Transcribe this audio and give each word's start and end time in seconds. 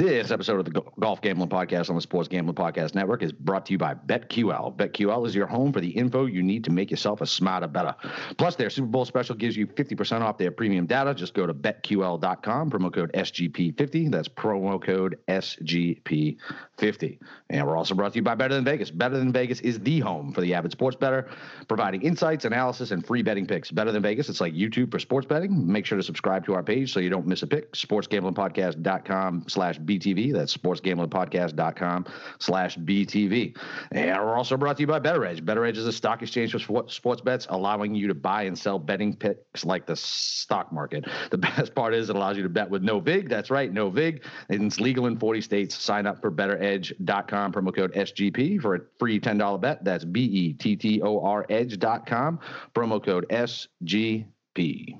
This 0.00 0.30
episode 0.30 0.58
of 0.60 0.64
the 0.64 0.82
Golf 0.98 1.20
Gambling 1.20 1.50
Podcast 1.50 1.90
on 1.90 1.94
the 1.94 2.00
Sports 2.00 2.26
Gambling 2.26 2.54
Podcast 2.54 2.94
Network 2.94 3.22
is 3.22 3.32
brought 3.32 3.66
to 3.66 3.72
you 3.72 3.76
by 3.76 3.92
BetQL. 3.92 4.74
BetQL 4.74 5.26
is 5.26 5.34
your 5.34 5.46
home 5.46 5.74
for 5.74 5.82
the 5.82 5.90
info 5.90 6.24
you 6.24 6.42
need 6.42 6.64
to 6.64 6.70
make 6.70 6.90
yourself 6.90 7.20
a 7.20 7.26
smarter, 7.26 7.66
bettor. 7.66 7.94
Plus, 8.38 8.56
their 8.56 8.70
Super 8.70 8.88
Bowl 8.88 9.04
special 9.04 9.34
gives 9.34 9.58
you 9.58 9.66
50% 9.66 10.22
off 10.22 10.38
their 10.38 10.52
premium 10.52 10.86
data. 10.86 11.12
Just 11.12 11.34
go 11.34 11.46
to 11.46 11.52
betql.com, 11.52 12.70
promo 12.70 12.90
code 12.90 13.12
SGP50. 13.12 14.10
That's 14.10 14.26
promo 14.26 14.82
code 14.82 15.18
SGP50. 15.28 17.18
And 17.50 17.66
we're 17.66 17.76
also 17.76 17.94
brought 17.94 18.12
to 18.14 18.16
you 18.20 18.22
by 18.22 18.34
Better 18.36 18.54
Than 18.54 18.64
Vegas. 18.64 18.90
Better 18.90 19.18
Than 19.18 19.32
Vegas 19.32 19.60
is 19.60 19.80
the 19.80 20.00
home 20.00 20.32
for 20.32 20.40
the 20.40 20.54
avid 20.54 20.72
sports 20.72 20.96
bettor, 20.96 21.28
providing 21.68 22.00
insights, 22.00 22.46
analysis, 22.46 22.90
and 22.90 23.06
free 23.06 23.22
betting 23.22 23.46
picks. 23.46 23.70
Better 23.70 23.92
Than 23.92 24.00
Vegas, 24.00 24.30
it's 24.30 24.40
like 24.40 24.54
YouTube 24.54 24.92
for 24.92 24.98
sports 24.98 25.26
betting. 25.26 25.70
Make 25.70 25.84
sure 25.84 25.98
to 25.98 26.02
subscribe 26.02 26.46
to 26.46 26.54
our 26.54 26.62
page 26.62 26.90
so 26.90 27.00
you 27.00 27.10
don't 27.10 27.26
miss 27.26 27.42
a 27.42 27.46
pick. 27.46 27.74
SportsGamblingPodcast.com 27.74 29.44
slash 29.46 29.78
BTV. 29.98 30.32
That's 30.32 30.56
sportsgamblingpodcast.com 30.56 32.06
slash 32.38 32.78
BTV. 32.78 33.56
And 33.92 34.24
we're 34.24 34.36
also 34.36 34.56
brought 34.56 34.76
to 34.76 34.82
you 34.82 34.86
by 34.86 34.98
Bettor 34.98 35.24
Edge. 35.24 35.44
Bettor 35.44 35.64
Edge 35.64 35.78
is 35.78 35.86
a 35.86 35.92
stock 35.92 36.22
exchange 36.22 36.52
for 36.52 36.88
sports 36.88 37.20
bets, 37.20 37.46
allowing 37.50 37.94
you 37.94 38.06
to 38.08 38.14
buy 38.14 38.44
and 38.44 38.58
sell 38.58 38.78
betting 38.78 39.14
picks 39.14 39.64
like 39.64 39.86
the 39.86 39.96
stock 39.96 40.72
market. 40.72 41.04
The 41.30 41.38
best 41.38 41.74
part 41.74 41.94
is 41.94 42.10
it 42.10 42.16
allows 42.16 42.36
you 42.36 42.42
to 42.42 42.48
bet 42.48 42.70
with 42.70 42.82
no 42.82 43.00
VIG. 43.00 43.28
That's 43.28 43.50
right, 43.50 43.72
no 43.72 43.90
VIG. 43.90 44.24
And 44.48 44.64
it's 44.64 44.80
legal 44.80 45.06
in 45.06 45.18
40 45.18 45.40
states. 45.40 45.76
Sign 45.76 46.06
up 46.06 46.20
for 46.20 46.30
bettoredge.com, 46.30 47.52
promo 47.52 47.74
code 47.74 47.92
SGP 47.94 48.60
for 48.60 48.74
a 48.76 48.80
free 48.98 49.18
$10 49.18 49.60
bet. 49.60 49.84
That's 49.84 50.04
B 50.04 50.22
E 50.22 50.52
T 50.52 50.76
T 50.76 51.02
O 51.02 51.20
R 51.20 51.46
edge.com, 51.48 52.40
promo 52.74 53.04
code 53.04 53.26
SGP. 53.30 54.96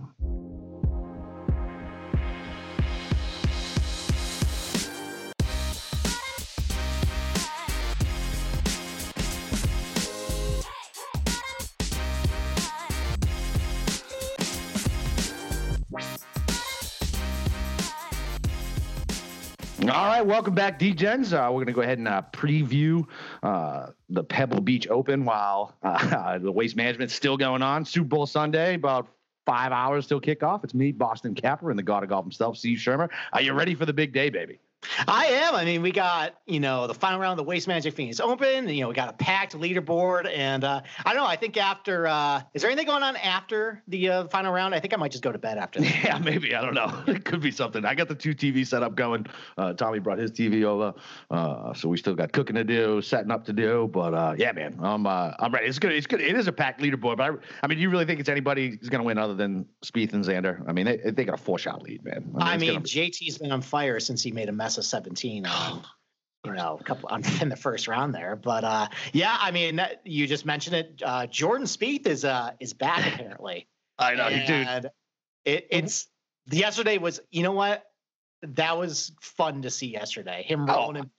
All 19.91 20.07
right, 20.07 20.25
welcome 20.25 20.55
back, 20.55 20.79
D-Gens. 20.79 21.33
Uh, 21.33 21.49
we're 21.51 21.65
going 21.65 21.67
to 21.67 21.73
go 21.73 21.81
ahead 21.81 21.99
and 21.99 22.07
uh, 22.07 22.23
preview 22.33 23.05
uh, 23.43 23.89
the 24.09 24.23
Pebble 24.23 24.61
Beach 24.61 24.87
Open 24.89 25.25
while 25.25 25.75
uh, 25.83 26.39
the 26.39 26.53
Waste 26.53 26.77
Management's 26.77 27.13
still 27.13 27.37
going 27.37 27.61
on. 27.61 27.85
Super 27.85 28.07
Bowl 28.07 28.27
Sunday, 28.27 28.75
about 28.75 29.09
five 29.47 29.73
hours 29.73 30.07
till 30.07 30.21
kickoff. 30.21 30.63
It's 30.63 30.75
me, 30.75 30.93
Boston 30.93 31.35
Capper, 31.35 31.71
and 31.71 31.79
the 31.79 31.83
God 31.83 32.05
of 32.05 32.09
Golf 32.09 32.25
himself, 32.25 32.57
Steve 32.57 32.79
Schirmer. 32.79 33.11
Are 33.33 33.43
you 33.43 33.53
ready 33.53 33.75
for 33.75 33.85
the 33.85 33.93
big 33.93 34.13
day, 34.13 34.31
baby? 34.31 34.61
I 35.07 35.27
am. 35.27 35.55
I 35.55 35.65
mean, 35.65 35.83
we 35.83 35.93
got 35.93 36.35
you 36.47 36.61
know 36.61 36.87
the 36.87 36.95
final 36.95 37.21
round 37.21 37.39
of 37.39 37.45
the 37.45 37.49
Waste 37.49 37.69
Management 37.69 37.97
Phoenix 37.97 38.21
Open. 38.21 38.69
You 38.69 38.83
know, 38.83 38.89
we 38.89 38.95
got 38.95 39.09
a 39.09 39.13
packed 39.13 39.57
leaderboard, 39.57 40.31
and 40.35 40.65
uh, 40.65 40.81
I 41.05 41.13
don't 41.13 41.23
know. 41.23 41.29
I 41.29 41.37
think 41.37 41.57
after 41.57 42.07
uh, 42.07 42.43
is 42.55 42.63
there 42.63 42.71
anything 42.71 42.87
going 42.87 43.03
on 43.03 43.17
after 43.17 43.83
the 43.89 44.09
uh, 44.09 44.29
final 44.29 44.53
round? 44.53 44.75
I 44.75 44.81
think 44.81 44.95
I 44.95 44.97
might 44.97 45.11
just 45.11 45.23
go 45.23 45.33
to 45.33 45.39
bed 45.39 45.59
after. 45.59 45.81
That. 45.81 45.91
Yeah, 46.11 46.19
maybe. 46.19 46.55
I 46.55 46.63
don't 46.63 46.75
know. 46.75 46.91
It 47.11 47.25
could 47.25 47.41
be 47.41 47.51
something. 47.51 47.85
I 47.85 47.95
got 47.95 48.09
the 48.09 48.15
two 48.15 48.35
TV 48.35 48.67
setup 48.67 48.95
going. 48.95 49.27
Uh, 49.59 49.73
Tommy 49.75 49.99
brought 49.99 50.19
his 50.19 50.31
TV 50.31 50.65
over, 50.65 50.95
uh, 51.31 51.75
so 51.75 51.89
we 51.89 51.97
still 51.99 52.15
got 52.15 52.33
cooking 52.33 52.57
to 52.57 52.65
do, 52.65 53.03
setting 53.03 53.31
up 53.31 53.45
to 53.47 53.53
do. 53.53 53.91
But 53.93 54.15
uh, 54.15 54.35
yeah, 54.39 54.53
man, 54.53 54.79
I'm 54.81 55.07
I'm 55.07 55.53
ready. 55.53 55.67
It's 55.67 55.79
good. 55.79 55.93
It's 55.93 56.07
good. 56.07 56.21
It 56.21 56.37
is 56.37 56.47
a 56.47 56.53
packed 56.53 56.81
leaderboard, 56.81 57.19
but 57.19 57.21
I, 57.21 57.31
I 57.63 57.67
mean, 57.67 57.79
you 57.79 57.91
really 57.91 58.07
think 58.07 58.21
it's 58.21 58.29
anybody 58.29 58.71
who's 58.71 58.89
going 58.89 59.01
to 59.01 59.07
win 59.07 59.19
other 59.19 59.35
than 59.35 59.67
Spieth 59.85 60.13
and 60.15 60.25
Xander? 60.25 60.67
I 60.69 60.73
mean, 60.73 60.87
they 60.87 60.97
they 61.11 61.25
got 61.25 61.35
a 61.35 61.43
four 61.43 61.59
shot 61.59 61.83
lead, 61.83 62.05
man. 62.05 62.31
I 62.39 62.57
mean, 62.57 62.71
I 62.71 62.73
mean. 62.75 62.83
JT's 62.83 63.39
been 63.39 63.53
on 63.53 63.61
fire 63.63 64.01
since 64.01 64.23
he 64.23 64.31
made 64.33 64.49
a 64.49 64.53
mess 64.53 64.70
of 64.79 64.85
17 64.85 65.47
um, 65.47 65.83
you 66.45 66.53
know, 66.53 66.79
a 66.81 66.85
couple 66.85 67.09
in 67.41 67.49
the 67.49 67.57
first 67.57 67.89
round 67.89 68.15
there. 68.15 68.37
But 68.37 68.65
uh, 68.65 68.89
yeah, 69.13 69.37
I 69.39 69.51
mean, 69.51 69.81
you 70.05 70.27
just 70.27 70.47
mentioned 70.47 70.77
it. 70.77 71.03
Uh, 71.05 71.27
Jordan 71.27 71.67
Spieth 71.67 72.07
is 72.07 72.25
uh, 72.25 72.53
is 72.61 72.73
back 72.73 73.07
apparently. 73.15 73.69
I 73.99 74.15
know, 74.15 74.25
and 74.25 74.83
dude. 74.83 74.91
It, 75.45 75.67
it's 75.71 76.09
yesterday 76.51 76.99
was. 76.99 77.21
You 77.31 77.43
know 77.43 77.53
what? 77.53 77.85
That 78.43 78.79
was 78.79 79.13
fun 79.21 79.63
to 79.63 79.71
see 79.71 79.89
yesterday. 79.89 80.43
Him 80.43 80.69
oh, 80.69 80.75
rolling. 80.75 81.11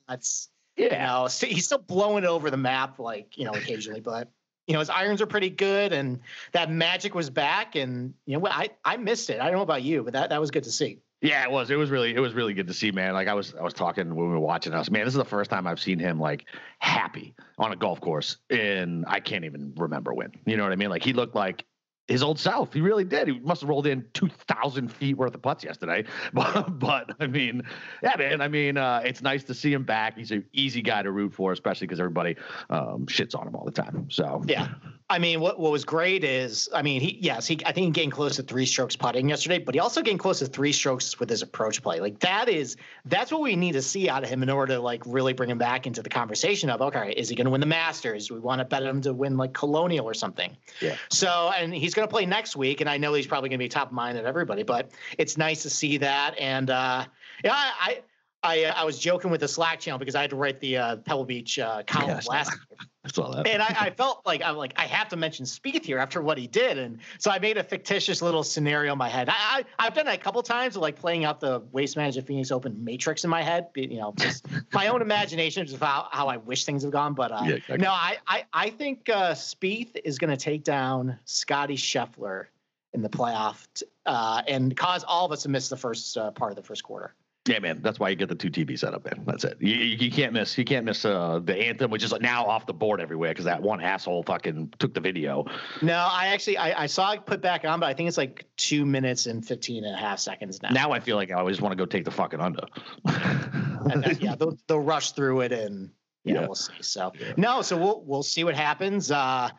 Yeah. 0.76 0.84
You 0.84 0.90
know, 0.90 1.28
he's 1.48 1.66
still 1.66 1.78
blowing 1.78 2.24
it 2.24 2.28
over 2.28 2.50
the 2.50 2.58
map, 2.58 2.98
like 2.98 3.38
you 3.38 3.46
know, 3.46 3.52
occasionally, 3.52 4.00
but 4.00 4.32
you 4.68 4.74
know 4.74 4.80
his 4.80 4.90
irons 4.90 5.22
are 5.22 5.28
pretty 5.28 5.50
good, 5.50 5.94
and 5.94 6.20
that 6.54 6.72
magic 6.72 7.14
was 7.14 7.30
back. 7.30 7.76
And 7.76 8.14
you 8.26 8.40
know, 8.40 8.48
I 8.48 8.70
I 8.84 8.98
missed 8.98 9.30
it. 9.30 9.40
I 9.40 9.46
don't 9.46 9.56
know 9.56 9.62
about 9.62 9.84
you, 9.84 10.04
but 10.04 10.14
that 10.14 10.30
that 10.30 10.40
was 10.40 10.50
good 10.50 10.64
to 10.64 10.72
see. 10.72 11.00
Yeah, 11.22 11.44
it 11.44 11.52
was. 11.52 11.70
It 11.70 11.76
was 11.76 11.92
really, 11.92 12.16
it 12.16 12.20
was 12.20 12.34
really 12.34 12.54
good 12.56 12.68
to 12.68 12.74
see, 12.74 12.92
man. 12.92 13.14
Like 13.14 13.28
I 13.28 13.36
was, 13.36 13.54
I 13.54 13.62
was 13.62 13.76
talking 13.76 14.16
when 14.16 14.28
we 14.28 14.34
were 14.34 14.40
watching. 14.40 14.74
Was, 14.74 14.90
man, 14.90 15.06
this 15.06 15.14
is 15.14 15.20
the 15.20 15.26
first 15.26 15.52
time 15.52 15.68
I've 15.68 15.80
seen 15.80 16.00
him 16.00 16.20
like 16.20 16.46
happy 16.80 17.36
on 17.60 17.72
a 17.72 17.76
golf 17.76 18.02
course, 18.02 18.38
and 18.50 19.06
I 19.08 19.20
can't 19.20 19.46
even 19.46 19.74
remember 19.78 20.14
when. 20.14 20.32
You 20.46 20.58
know 20.58 20.64
what 20.64 20.72
I 20.72 20.76
mean? 20.76 20.90
Like 20.90 21.04
he 21.04 21.14
looked 21.14 21.36
like 21.36 21.66
his 22.08 22.24
old 22.24 22.40
self. 22.40 22.74
He 22.74 22.82
really 22.82 23.04
did. 23.04 23.28
He 23.28 23.40
must 23.40 23.62
have 23.62 23.70
rolled 23.70 23.86
in 23.86 24.04
two 24.14 24.30
thousand 24.48 24.92
feet 24.92 25.16
worth 25.16 25.36
of 25.36 25.44
putts 25.44 25.64
yesterday. 25.64 26.06
But, 26.34 26.80
but 26.80 27.12
I 27.20 27.28
mean, 27.28 27.64
yeah, 28.02 28.16
man. 28.18 28.42
I 28.42 28.48
mean, 28.48 28.78
uh, 28.78 29.02
it's 29.06 29.22
nice 29.22 29.44
to 29.44 29.54
see 29.54 29.72
him 29.72 29.84
back. 29.84 30.18
He's 30.18 30.32
an 30.32 30.46
easy 30.54 30.82
guy 30.82 31.04
to 31.04 31.12
root 31.12 31.34
for, 31.36 31.52
especially 31.52 31.86
because 31.86 32.00
everybody 32.00 32.36
um, 32.72 33.06
shits 33.06 33.38
on 33.38 33.48
him 33.48 33.56
all 33.56 33.66
the 33.66 33.72
time. 33.72 34.08
So 34.10 34.42
yeah, 34.48 34.70
I 35.12 35.20
mean, 35.20 35.42
what, 35.42 35.60
what 35.60 35.74
was 35.74 35.84
great 35.84 36.24
is, 36.24 36.70
I 36.74 36.82
mean, 36.82 37.02
he 37.02 37.18
yes, 37.20 37.46
he 37.46 37.60
I 37.66 37.74
think 37.74 37.88
he 37.88 38.02
gained 38.02 38.14
close 38.14 38.38
to 38.38 38.44
three 38.44 38.66
strokes 38.66 38.96
putting 38.96 39.28
yesterday, 39.28 39.60
but 39.60 39.76
he 39.76 39.80
also 39.82 40.02
gained 40.02 40.20
close 40.20 40.40
to 40.40 40.46
three 40.46 40.72
strokes 40.72 41.20
with 41.20 41.30
his 41.30 41.42
approach 41.42 41.84
play. 41.84 42.00
Like 42.00 42.20
that 42.22 42.48
is 42.48 42.78
that's 43.04 43.30
what 43.30 43.42
we 43.42 43.58
need 43.58 43.74
to 43.74 43.82
see 43.82 44.08
out 44.08 44.24
of 44.24 44.30
him 44.30 44.42
in 44.42 44.50
order 44.50 44.76
to 44.76 44.80
like 44.80 45.04
really 45.06 45.34
bring 45.34 45.50
him 45.50 45.58
back 45.58 45.86
into 45.86 46.02
the 46.02 46.10
conversation 46.10 46.70
of 46.70 46.82
okay, 46.82 47.12
is 47.12 47.28
he 47.28 47.36
going 47.36 47.46
to 47.46 47.52
win 47.52 47.60
the 47.60 47.68
Masters? 47.68 48.32
We 48.32 48.40
want 48.40 48.60
to 48.60 48.66
bet 48.66 48.84
him 48.84 49.02
to 49.02 49.14
win 49.14 49.36
like 49.36 49.52
Colonial 49.52 50.06
or 50.06 50.14
something. 50.14 50.56
Yeah. 50.80 50.96
So 51.10 51.52
and 51.58 51.74
he's 51.74 51.94
going 51.94 52.08
to 52.08 52.12
play 52.12 52.26
next 52.26 52.56
week, 52.56 52.80
and 52.80 52.90
I 52.90 52.98
know 52.98 53.14
he's 53.14 53.28
probably 53.28 53.50
going 53.50 53.60
to 53.60 53.66
be 53.66 53.70
top 53.70 53.90
of 53.90 53.94
mind 53.94 54.18
at 54.18 54.24
everybody, 54.24 54.64
but 54.64 54.92
it's 55.18 55.38
nice 55.38 55.62
to 55.64 55.70
see 55.70 55.98
that. 55.98 56.40
And 56.40 56.70
uh, 56.70 57.06
yeah, 57.44 57.52
I 57.54 58.02
I, 58.44 58.64
uh, 58.64 58.74
I 58.78 58.86
was 58.86 58.98
joking 58.98 59.30
with 59.30 59.42
the 59.42 59.48
Slack 59.48 59.82
channel 59.82 60.00
because 60.00 60.16
I 60.16 60.22
had 60.22 60.30
to 60.30 60.36
write 60.36 60.60
the 60.62 60.78
uh, 60.78 60.96
Pebble 60.98 61.26
Beach 61.26 61.60
uh, 61.60 61.84
column 61.84 62.10
yeah, 62.10 62.22
last 62.28 62.52
year. 62.52 62.88
I 63.04 63.10
saw 63.10 63.32
that. 63.32 63.48
And 63.48 63.64
I, 63.64 63.76
I, 63.80 63.90
felt 63.90 64.22
like 64.28 64.44
I'm 64.44 64.56
like 64.56 64.74
I 64.76 64.86
have 64.86 65.10
to 65.10 65.16
mention 65.16 65.46
Spieth 65.46 65.84
here 65.84 65.98
after 65.98 66.22
what 66.22 66.38
he 66.38 66.46
did, 66.46 66.78
and 66.78 67.00
so 67.18 67.32
I 67.32 67.40
made 67.40 67.58
a 67.58 67.64
fictitious 67.64 68.22
little 68.22 68.44
scenario 68.44 68.92
in 68.92 68.98
my 69.00 69.10
head. 69.10 69.28
I, 69.28 69.66
I 69.80 69.86
have 69.86 69.96
done 69.96 70.06
that 70.06 70.16
a 70.16 70.22
couple 70.22 70.44
times, 70.44 70.78
like 70.78 71.00
playing 71.00 71.26
out 71.26 71.40
the 71.40 71.64
Waste 71.72 71.98
Management 71.98 72.28
Phoenix 72.28 72.52
Open 72.52 72.84
matrix 72.84 73.24
in 73.24 73.32
my 73.32 73.42
head. 73.42 73.70
You 73.76 73.98
know, 73.98 74.14
just 74.18 74.46
my 74.74 74.88
own 74.88 75.02
imagination 75.02 75.64
of 75.64 75.80
how, 75.80 76.10
how 76.12 76.28
I 76.28 76.38
wish 76.38 76.66
things 76.66 76.84
have 76.84 76.92
gone. 76.92 77.16
But 77.16 77.32
uh, 77.32 77.42
yeah, 77.44 77.56
exactly. 77.56 77.78
no, 77.80 77.90
I 77.90 78.18
I, 78.28 78.46
I 78.54 78.70
think 78.70 79.10
uh, 79.10 79.32
Spieth 79.32 80.00
is 80.04 80.20
going 80.20 80.32
to 80.32 80.38
take 80.38 80.64
down 80.64 81.18
Scotty 81.26 81.78
Scheffler 81.78 82.46
in 82.94 83.02
the 83.02 83.10
playoff 83.10 83.66
uh, 84.06 84.44
and 84.48 84.78
cause 84.78 85.04
all 85.04 85.26
of 85.26 85.32
us 85.32 85.44
to 85.44 85.50
miss 85.50 85.70
the 85.70 85.78
first 85.78 86.18
uh, 86.18 86.30
part 86.32 86.52
of 86.52 86.56
the 86.56 86.64
first 86.64 86.84
quarter. 86.84 87.16
Yeah, 87.48 87.58
man. 87.58 87.82
That's 87.82 88.00
why 88.00 88.10
you 88.10 88.16
get 88.16 88.30
the 88.30 88.36
two 88.36 88.52
TV 88.52 88.78
setup, 88.78 89.04
man. 89.04 89.24
That's 89.26 89.44
it. 89.46 89.58
You, 89.60 89.74
you, 89.74 90.12
can't 90.12 90.32
miss. 90.32 90.56
You 90.56 90.64
can't 90.64 90.86
miss 90.86 91.04
uh, 91.04 91.40
the 91.44 91.56
anthem, 91.56 91.90
which 91.90 92.04
is 92.04 92.14
now 92.22 92.46
off 92.46 92.68
the 92.68 92.74
board 92.74 93.02
everywhere 93.02 93.32
because 93.32 93.46
that 93.46 93.60
one 93.60 93.82
asshole 93.82 94.22
fucking 94.24 94.74
took 94.78 94.94
the 94.94 95.00
video. 95.00 95.46
No, 95.82 96.08
I 96.12 96.28
actually 96.28 96.58
I, 96.58 96.84
I, 96.84 96.86
saw 96.86 97.14
it 97.14 97.26
put 97.26 97.42
back 97.42 97.66
on, 97.66 97.80
but 97.80 97.88
I 97.88 97.96
think 97.96 98.10
it's 98.10 98.18
like 98.18 98.46
two 98.58 98.86
minutes 98.86 99.26
and 99.26 99.44
15 99.44 99.86
and 99.86 99.96
a 99.96 99.98
half 99.98 100.20
seconds 100.20 100.62
now. 100.62 100.70
Now 100.70 100.92
I 100.92 101.00
feel 101.00 101.16
like 101.16 101.32
I 101.32 101.36
always 101.36 101.62
want 101.62 101.72
to 101.72 101.76
go 101.76 101.88
take 101.88 102.06
the 102.06 102.12
fucking 102.12 102.40
under. 102.40 102.64
then, 103.06 104.18
yeah, 104.20 104.36
they'll, 104.36 104.56
they'll 104.68 104.80
rush 104.80 105.14
through 105.14 105.42
it 105.42 105.52
and 105.52 105.90
yeah, 106.24 106.36
yeah, 106.36 106.46
we'll 106.46 106.54
see. 106.54 106.74
So 106.82 107.12
yeah. 107.20 107.34
no, 107.38 107.64
so 107.64 107.76
we'll 107.76 108.04
we'll 108.06 108.24
see 108.24 108.44
what 108.44 108.56
happens. 108.56 109.10
Uh, 109.10 109.50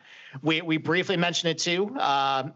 we 0.41 0.61
we 0.61 0.77
briefly 0.77 1.17
mentioned 1.17 1.51
it 1.51 1.57
too. 1.57 1.93
Uh, 1.99 2.51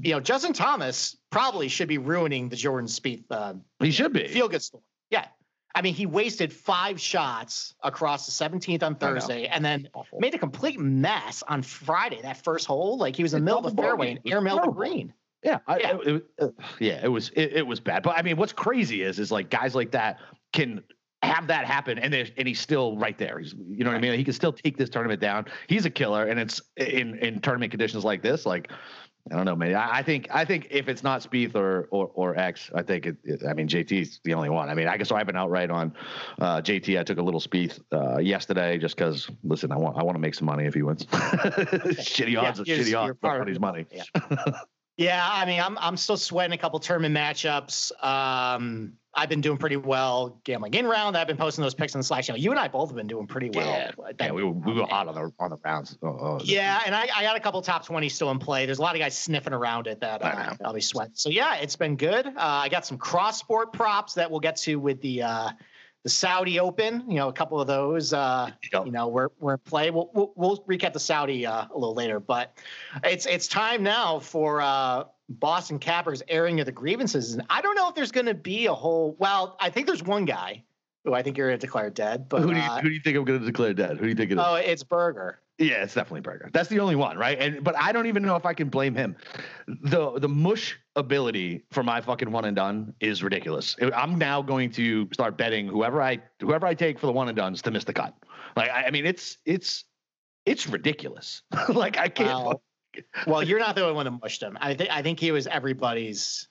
you 0.00 0.12
know, 0.12 0.20
Justin 0.20 0.52
Thomas 0.52 1.16
probably 1.30 1.68
should 1.68 1.88
be 1.88 1.98
ruining 1.98 2.48
the 2.48 2.56
Jordan 2.56 2.88
Spieth. 2.88 3.24
Uh, 3.30 3.54
he 3.80 3.90
should 3.90 4.12
be 4.12 4.28
feel 4.28 4.48
good 4.48 4.62
story. 4.62 4.82
Yeah, 5.10 5.26
I 5.74 5.82
mean, 5.82 5.94
he 5.94 6.06
wasted 6.06 6.52
five 6.52 7.00
shots 7.00 7.74
across 7.82 8.26
the 8.26 8.44
17th 8.44 8.82
on 8.82 8.94
Thursday, 8.94 9.46
and 9.46 9.64
then 9.64 9.88
Awful. 9.94 10.20
made 10.20 10.34
a 10.34 10.38
complete 10.38 10.80
mess 10.80 11.42
on 11.46 11.62
Friday. 11.62 12.20
That 12.22 12.42
first 12.42 12.66
hole, 12.66 12.96
like 12.96 13.14
he 13.14 13.22
was 13.22 13.34
in 13.34 13.40
the 13.40 13.44
middle 13.44 13.66
of 13.66 13.76
the 13.76 13.82
fairway 13.82 14.12
and 14.12 14.24
airmailed 14.24 14.64
the 14.64 14.70
green. 14.70 15.12
Yeah, 15.42 15.58
I, 15.66 15.78
yeah, 15.78 15.98
it, 16.02 16.24
it, 16.38 16.54
yeah, 16.80 17.00
it 17.04 17.08
was 17.08 17.30
it, 17.36 17.52
it 17.52 17.66
was 17.66 17.78
bad. 17.78 18.02
But 18.02 18.16
I 18.18 18.22
mean, 18.22 18.36
what's 18.36 18.54
crazy 18.54 19.02
is 19.02 19.18
is 19.18 19.30
like 19.30 19.50
guys 19.50 19.74
like 19.74 19.90
that 19.92 20.18
can 20.52 20.82
have 21.22 21.46
that 21.48 21.66
happen 21.66 21.98
and 21.98 22.14
and 22.14 22.48
he's 22.48 22.60
still 22.60 22.96
right 22.96 23.18
there. 23.18 23.38
He's 23.38 23.52
you 23.52 23.84
know 23.84 23.90
what 23.90 23.96
I 23.96 24.00
mean? 24.00 24.14
He 24.14 24.24
can 24.24 24.32
still 24.32 24.52
take 24.52 24.76
this 24.76 24.88
tournament 24.88 25.20
down. 25.20 25.46
He's 25.68 25.84
a 25.84 25.90
killer 25.90 26.24
and 26.24 26.40
it's 26.40 26.60
in 26.76 27.18
in 27.18 27.40
tournament 27.40 27.70
conditions 27.70 28.04
like 28.04 28.22
this 28.22 28.46
like 28.46 28.70
I 29.30 29.36
don't 29.36 29.44
know, 29.44 29.56
man. 29.56 29.74
I, 29.74 29.98
I, 29.98 30.02
think 30.02 30.28
I 30.30 30.44
think 30.44 30.68
if 30.70 30.88
it's 30.88 31.02
not 31.02 31.20
Spieth 31.20 31.54
or 31.54 31.88
or, 31.90 32.10
or 32.14 32.38
X, 32.38 32.70
I 32.74 32.82
think 32.82 33.06
it, 33.06 33.16
it, 33.24 33.42
I 33.48 33.54
mean 33.54 33.68
JT's 33.68 34.20
the 34.22 34.34
only 34.34 34.50
one. 34.50 34.68
I 34.68 34.74
mean, 34.74 34.86
I 34.86 34.96
guess 34.96 35.10
I 35.10 35.18
have 35.18 35.26
been 35.26 35.36
outright 35.36 35.70
on 35.70 35.92
uh, 36.40 36.60
JT. 36.60 36.98
I 36.98 37.02
took 37.02 37.18
a 37.18 37.22
little 37.22 37.40
Spieth 37.40 37.80
uh, 37.92 38.18
yesterday 38.18 38.78
just 38.78 38.96
because. 38.96 39.28
Listen, 39.42 39.72
I 39.72 39.76
want 39.76 39.96
I 39.96 40.02
want 40.02 40.16
to 40.16 40.20
make 40.20 40.34
some 40.34 40.46
money 40.46 40.64
if 40.64 40.74
he 40.74 40.82
wins. 40.82 41.06
shitty 41.06 42.40
odds, 42.40 42.62
yeah, 42.64 42.76
shitty 42.76 42.98
odds, 42.98 43.18
but 43.20 43.38
money's 43.38 43.60
money. 43.60 43.86
Yeah. 43.90 44.04
Yeah, 44.96 45.28
I 45.30 45.44
mean, 45.44 45.60
I'm 45.60 45.76
I'm 45.76 45.96
still 45.98 46.16
sweating 46.16 46.54
a 46.54 46.58
couple 46.58 46.78
tournament 46.78 47.14
matchups. 47.14 47.92
Um, 48.02 48.94
I've 49.16 49.30
been 49.30 49.40
doing 49.40 49.56
pretty 49.56 49.76
well 49.76 50.38
gambling 50.44 50.74
in 50.74 50.86
round. 50.86 51.16
I've 51.16 51.26
been 51.26 51.38
posting 51.38 51.62
those 51.62 51.74
picks 51.74 51.94
on 51.94 52.00
the 52.00 52.04
Slack 52.04 52.24
channel. 52.24 52.40
You 52.40 52.50
and 52.50 52.60
I 52.60 52.68
both 52.68 52.90
have 52.90 52.96
been 52.96 53.06
doing 53.06 53.26
pretty 53.26 53.50
well. 53.50 53.66
Yeah, 53.66 53.90
yeah 54.20 54.30
we, 54.30 54.44
were, 54.44 54.50
we 54.50 54.74
were 54.74 54.86
hot 54.86 55.08
on 55.08 55.14
the 55.14 55.32
on 55.38 55.50
the 55.50 55.56
rounds. 55.64 55.96
Uh, 56.02 56.38
yeah, 56.44 56.82
and 56.84 56.94
I, 56.94 57.08
I 57.14 57.22
got 57.22 57.36
a 57.36 57.40
couple 57.40 57.62
top 57.62 57.86
twenty 57.86 58.10
still 58.10 58.30
in 58.30 58.38
play. 58.38 58.66
There's 58.66 58.78
a 58.78 58.82
lot 58.82 58.94
of 58.94 59.00
guys 59.00 59.16
sniffing 59.16 59.54
around 59.54 59.86
it 59.86 60.00
that 60.00 60.22
uh, 60.22 60.54
I'll 60.64 60.74
be 60.74 60.80
sweating. 60.80 61.14
So 61.14 61.30
yeah, 61.30 61.56
it's 61.56 61.76
been 61.76 61.96
good. 61.96 62.26
Uh, 62.26 62.32
I 62.36 62.68
got 62.68 62.84
some 62.84 62.98
cross 62.98 63.38
sport 63.38 63.72
props 63.72 64.14
that 64.14 64.30
we'll 64.30 64.40
get 64.40 64.56
to 64.58 64.76
with 64.76 65.00
the 65.00 65.22
uh, 65.22 65.50
the 66.06 66.10
Saudi 66.10 66.60
Open. 66.60 67.02
You 67.08 67.16
know, 67.16 67.28
a 67.28 67.32
couple 67.32 67.60
of 67.60 67.66
those. 67.66 68.12
Uh, 68.12 68.52
you 68.72 68.92
know, 68.92 69.08
we're 69.08 69.30
we're 69.40 69.54
in 69.54 69.58
play. 69.58 69.90
We'll 69.90 70.08
we'll, 70.14 70.32
we'll 70.36 70.58
recap 70.58 70.92
the 70.92 71.00
Saudi 71.00 71.44
uh, 71.44 71.66
a 71.68 71.74
little 71.74 71.94
later, 71.94 72.20
but 72.20 72.56
it's 73.02 73.26
it's 73.26 73.48
time 73.48 73.82
now 73.82 74.20
for 74.20 74.60
uh, 74.60 75.02
Boston 75.28 75.80
Cappers 75.80 76.22
airing 76.28 76.60
of 76.60 76.66
the 76.66 76.70
grievances. 76.72 77.32
And 77.32 77.42
I 77.50 77.60
don't 77.60 77.74
know 77.74 77.88
if 77.88 77.96
there's 77.96 78.12
going 78.12 78.26
to 78.26 78.34
be 78.34 78.66
a 78.66 78.72
whole. 78.72 79.16
Well, 79.18 79.56
I 79.58 79.68
think 79.68 79.88
there's 79.88 80.04
one 80.04 80.26
guy 80.26 80.62
who 81.04 81.12
I 81.12 81.24
think 81.24 81.36
you're 81.36 81.48
going 81.48 81.58
to 81.58 81.66
declare 81.66 81.90
dead. 81.90 82.28
But 82.28 82.42
who 82.42 82.54
do 82.54 82.60
you, 82.60 82.62
uh, 82.62 82.80
who 82.80 82.88
do 82.88 82.94
you 82.94 83.00
think 83.00 83.16
I'm 83.16 83.24
going 83.24 83.40
to 83.40 83.44
declare 83.44 83.74
dead? 83.74 83.96
Who 83.96 84.04
do 84.04 84.08
you 84.08 84.14
think 84.14 84.30
it 84.30 84.34
is? 84.34 84.44
Oh, 84.46 84.54
it's 84.54 84.84
Berger. 84.84 85.40
Yeah, 85.58 85.82
it's 85.82 85.94
definitely 85.94 86.20
Berger. 86.20 86.50
That's 86.52 86.68
the 86.68 86.78
only 86.78 86.94
one, 86.94 87.18
right? 87.18 87.36
And 87.40 87.64
but 87.64 87.74
I 87.76 87.90
don't 87.90 88.06
even 88.06 88.22
know 88.22 88.36
if 88.36 88.46
I 88.46 88.54
can 88.54 88.68
blame 88.68 88.94
him. 88.94 89.16
The 89.66 90.20
the 90.20 90.28
mush 90.28 90.78
ability 90.96 91.62
for 91.70 91.82
my 91.82 92.00
fucking 92.00 92.30
one 92.32 92.44
and 92.46 92.56
done 92.56 92.94
is 93.00 93.22
ridiculous. 93.22 93.76
I'm 93.94 94.18
now 94.18 94.42
going 94.42 94.70
to 94.72 95.08
start 95.12 95.36
betting 95.36 95.68
whoever 95.68 96.02
I 96.02 96.18
whoever 96.40 96.66
I 96.66 96.74
take 96.74 96.98
for 96.98 97.06
the 97.06 97.12
one 97.12 97.28
and 97.28 97.36
duns 97.36 97.62
to 97.62 97.70
miss 97.70 97.84
the 97.84 97.92
cut. 97.92 98.14
Like 98.56 98.70
I, 98.70 98.84
I 98.86 98.90
mean, 98.90 99.06
it's 99.06 99.38
it's 99.44 99.84
it's 100.46 100.66
ridiculous. 100.66 101.42
like 101.68 101.98
I 101.98 102.08
can't. 102.08 102.28
Well, 102.28 102.62
well, 103.26 103.42
you're 103.42 103.58
not 103.66 103.76
the 103.76 103.82
only 103.82 103.94
one 103.94 104.06
that 104.06 104.22
mushed 104.22 104.42
him. 104.42 104.56
I 104.60 104.74
think 104.74 104.90
I 104.90 105.02
think 105.02 105.20
he 105.20 105.30
was 105.30 105.46
everybody's. 105.46 106.48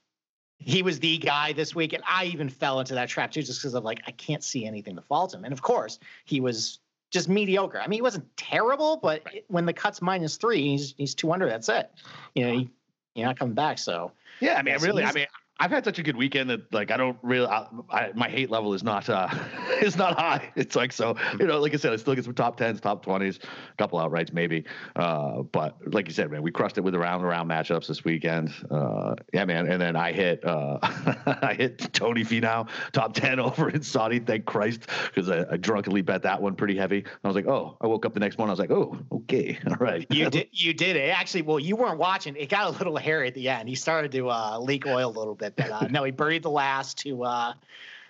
He 0.57 0.83
was 0.83 0.99
the 0.99 1.17
guy 1.17 1.51
this 1.51 1.75
week, 1.75 1.91
and 1.91 2.01
I 2.07 2.25
even 2.25 2.47
fell 2.47 2.79
into 2.79 2.93
that 2.93 3.09
trap 3.09 3.31
too, 3.31 3.41
just 3.41 3.59
because 3.59 3.73
of 3.73 3.83
like 3.83 4.01
I 4.07 4.11
can't 4.11 4.43
see 4.43 4.65
anything 4.65 4.95
to 4.95 5.01
fault 5.01 5.33
him. 5.33 5.43
And 5.43 5.51
of 5.51 5.61
course, 5.61 5.99
he 6.23 6.39
was 6.39 6.79
just 7.11 7.27
mediocre. 7.27 7.81
I 7.81 7.87
mean, 7.87 7.97
he 7.97 8.01
wasn't 8.01 8.25
terrible, 8.37 8.97
but 8.97 9.21
right. 9.25 9.43
when 9.47 9.65
the 9.65 9.73
cut's 9.73 10.01
minus 10.01 10.37
three, 10.37 10.61
he's 10.61 10.93
he's 10.97 11.13
two 11.13 11.33
under. 11.33 11.47
That's 11.47 11.67
it. 11.67 11.91
You 12.35 12.45
know, 12.45 12.53
he, 12.53 12.69
you're 13.15 13.25
not 13.25 13.37
coming 13.37 13.53
back. 13.53 13.79
So 13.79 14.11
yeah, 14.39 14.55
I 14.57 14.61
mean, 14.61 14.77
really, 14.81 15.03
I 15.03 15.11
mean, 15.11 15.27
I've 15.57 15.71
had 15.71 15.85
such 15.85 15.99
a 15.99 16.03
good 16.03 16.17
weekend 16.17 16.49
that 16.49 16.73
like 16.73 16.91
I 16.91 16.97
don't 16.97 17.17
really 17.21 17.47
I, 17.47 17.67
I, 17.89 18.11
my 18.13 18.27
hate 18.27 18.51
level 18.51 18.73
is 18.73 18.83
not 18.83 19.09
uh 19.09 19.29
is 19.81 19.95
not 19.95 20.19
high. 20.19 20.51
It's 20.55 20.75
like 20.75 20.91
so 20.91 21.15
you 21.39 21.47
know 21.47 21.59
like 21.59 21.73
I 21.73 21.77
said 21.77 21.93
I 21.93 21.95
still 21.95 22.15
get 22.15 22.25
some 22.25 22.33
top 22.33 22.57
tens, 22.57 22.81
top 22.81 23.03
twenties, 23.03 23.39
a 23.43 23.75
couple 23.77 23.99
outrights 23.99 24.33
maybe. 24.33 24.65
Uh, 24.95 25.43
but 25.43 25.77
like 25.93 26.07
you 26.07 26.13
said, 26.13 26.31
man, 26.31 26.41
we 26.41 26.51
crushed 26.51 26.77
it 26.77 26.81
with 26.81 26.93
the 26.93 26.99
round 26.99 27.23
around 27.23 27.47
matchups 27.47 27.87
this 27.87 28.03
weekend. 28.03 28.53
Uh, 28.69 29.15
yeah, 29.33 29.45
man. 29.45 29.67
And 29.67 29.81
then 29.81 29.95
I 29.95 30.11
hit 30.11 30.43
uh 30.45 30.79
I 31.41 31.55
hit 31.57 31.93
Tony 31.93 32.23
Finau 32.23 32.67
top 32.91 33.13
ten 33.13 33.39
over 33.39 33.69
in 33.69 33.81
Saudi. 33.81 34.19
Thank 34.19 34.45
Christ 34.45 34.89
because 35.05 35.29
I, 35.29 35.45
I, 35.51 35.57
drunkenly 35.57 36.01
bet 36.01 36.23
that 36.23 36.41
one 36.41 36.55
pretty 36.55 36.75
heavy. 36.75 36.99
And 36.99 37.07
I 37.23 37.27
was 37.27 37.35
like, 37.35 37.47
oh, 37.47 37.77
I 37.79 37.87
woke 37.87 38.05
up 38.05 38.13
the 38.13 38.19
next 38.19 38.37
morning. 38.37 38.49
I 38.51 38.53
was 38.53 38.59
like, 38.59 38.71
oh, 38.71 38.97
okay, 39.11 39.57
all 39.67 39.77
right. 39.77 40.05
You 40.09 40.29
did 40.29 40.49
you 40.51 40.73
did 40.73 40.95
it 40.95 41.09
actually. 41.09 41.43
Well, 41.43 41.59
you 41.59 41.75
weren't 41.75 41.97
watching. 41.97 42.35
It 42.35 42.49
got 42.49 42.67
a 42.67 42.71
little 42.71 42.97
hairy 42.97 43.27
at 43.27 43.35
the 43.35 43.47
end. 43.47 43.69
He 43.69 43.75
started 43.75 44.11
to 44.13 44.29
uh, 44.29 44.59
leak 44.59 44.85
oil 44.85 45.09
a 45.09 45.17
little 45.17 45.35
bit 45.35 45.44
But 45.55 45.71
uh, 45.71 45.87
no, 45.91 46.03
he 46.03 46.11
buried 46.11 46.43
the 46.43 46.49
last 46.49 46.99
to 46.99 47.23
uh, 47.23 47.53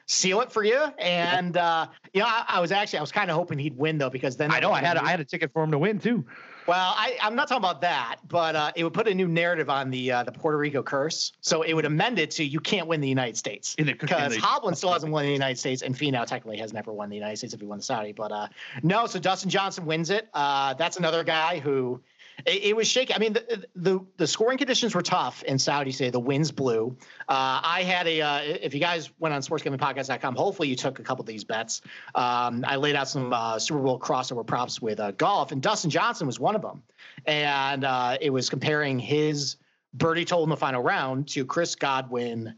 seal 0.06 0.42
it 0.42 0.52
for 0.52 0.64
you. 0.64 0.82
And 1.00 1.58
uh, 1.58 1.88
you 2.14 2.22
know, 2.22 2.28
I, 2.28 2.46
I, 2.48 2.60
was 2.60 2.72
actually 2.72 3.00
I 3.00 3.02
was 3.02 3.12
kind 3.12 3.30
of 3.30 3.36
hoping 3.36 3.58
he'd 3.58 3.78
win 3.78 3.98
though 3.98 4.10
because 4.10 4.38
then 4.38 4.52
I 4.52 4.60
know 4.60 4.72
I 4.72 4.82
had 4.82 4.98
a, 4.98 5.04
I 5.04 5.10
had 5.10 5.20
a 5.20 5.26
ticket 5.26 5.52
for 5.52 5.64
him 5.64 5.72
to 5.72 5.80
win 5.80 6.00
too. 6.00 6.26
Well, 6.68 6.96
I, 6.98 7.18
am 7.22 7.36
not 7.36 7.48
talking 7.48 7.64
about 7.64 7.82
that, 7.82 8.18
but 8.28 8.56
uh, 8.56 8.72
it 8.76 8.84
would 8.84 8.94
put 8.94 9.08
a 9.08 9.14
new 9.14 9.28
narrative 9.28 9.70
on 9.70 9.92
the 9.92 10.12
uh, 10.12 10.24
the 10.24 10.32
Puerto 10.32 10.58
Rico 10.58 10.82
curse. 10.82 11.32
So 11.42 11.62
it 11.62 11.74
would 11.74 11.86
amend 11.86 12.18
it 12.18 12.32
to 12.32 12.44
you 12.44 12.60
can't 12.60 12.88
win 12.88 13.02
the 13.02 13.08
United 13.08 13.38
States 13.38 13.76
because 13.76 14.36
Hovland 14.38 14.76
still 14.76 14.92
hasn't 14.92 15.12
won 15.12 15.26
the 15.26 15.32
United 15.32 15.60
States, 15.60 15.84
and 15.84 15.96
Finau 15.96 16.26
technically 16.26 16.58
has 16.58 16.74
never 16.74 16.92
won 16.92 17.10
the 17.10 17.16
United 17.16 17.38
States 17.38 17.54
if 17.54 17.60
he 17.60 17.68
won 17.68 17.78
the 17.78 17.84
Saudi. 17.84 18.14
But 18.14 18.32
uh, 18.32 18.48
no, 18.82 19.06
so 19.06 19.20
Dustin 19.20 19.50
Johnson 19.50 19.86
wins 19.86 20.10
it. 20.10 20.28
Uh, 20.34 20.74
that's 20.74 20.98
another 20.98 21.24
guy 21.24 21.60
who 21.60 22.02
it, 22.46 22.64
it, 22.64 22.76
was 22.76 22.88
shaky. 22.88 23.14
I 23.14 23.18
mean, 23.18 23.34
the, 23.34 23.66
the, 23.76 24.00
the 24.18 24.28
scoring 24.28 24.58
conditions 24.58 24.94
were 24.94 25.02
tough 25.02 25.44
in 25.44 25.58
Saudi. 25.58 25.92
Say 25.92 26.10
the 26.10 26.20
winds 26.20 26.52
blew. 26.52 26.98
Uh, 27.30 27.62
I 27.64 27.84
had 27.84 28.08
a. 28.08 28.22
Uh, 28.22 28.40
if 28.44 28.74
you 28.74 28.80
guys 28.80 29.10
went 29.20 29.34
on 29.34 29.42
sportsgamblingpodcast.com, 29.42 30.36
hopefully 30.36 30.68
you 30.68 30.76
took 30.76 31.00
a 31.00 31.04
couple 31.04 31.24
of 31.24 31.28
these 31.28 31.44
bets. 31.44 31.82
Um, 32.14 32.66
I 32.68 32.76
laid 32.76 32.96
out 32.96 33.08
some 33.08 33.32
uh, 33.32 33.60
Super 33.60 33.80
Bowl 33.80 34.00
crossover 34.00 34.46
props 34.46 34.82
with 34.82 35.00
uh, 35.00 35.12
golf, 35.12 35.52
and 35.52 35.62
Dustin 35.62 35.90
Johnson 35.90 36.28
was 36.28 36.40
one 36.40 36.56
of 36.56 36.62
them. 36.62 36.84
And 37.26 37.84
uh, 37.84 38.18
it 38.20 38.30
was 38.30 38.50
comparing 38.50 39.00
his 39.00 39.58
birdie 39.94 40.26
total 40.26 40.44
in 40.44 40.50
the 40.50 40.58
final 40.58 40.84
round 40.84 41.30
to 41.30 41.46
Chris 41.46 41.76
Godwin 41.76 42.56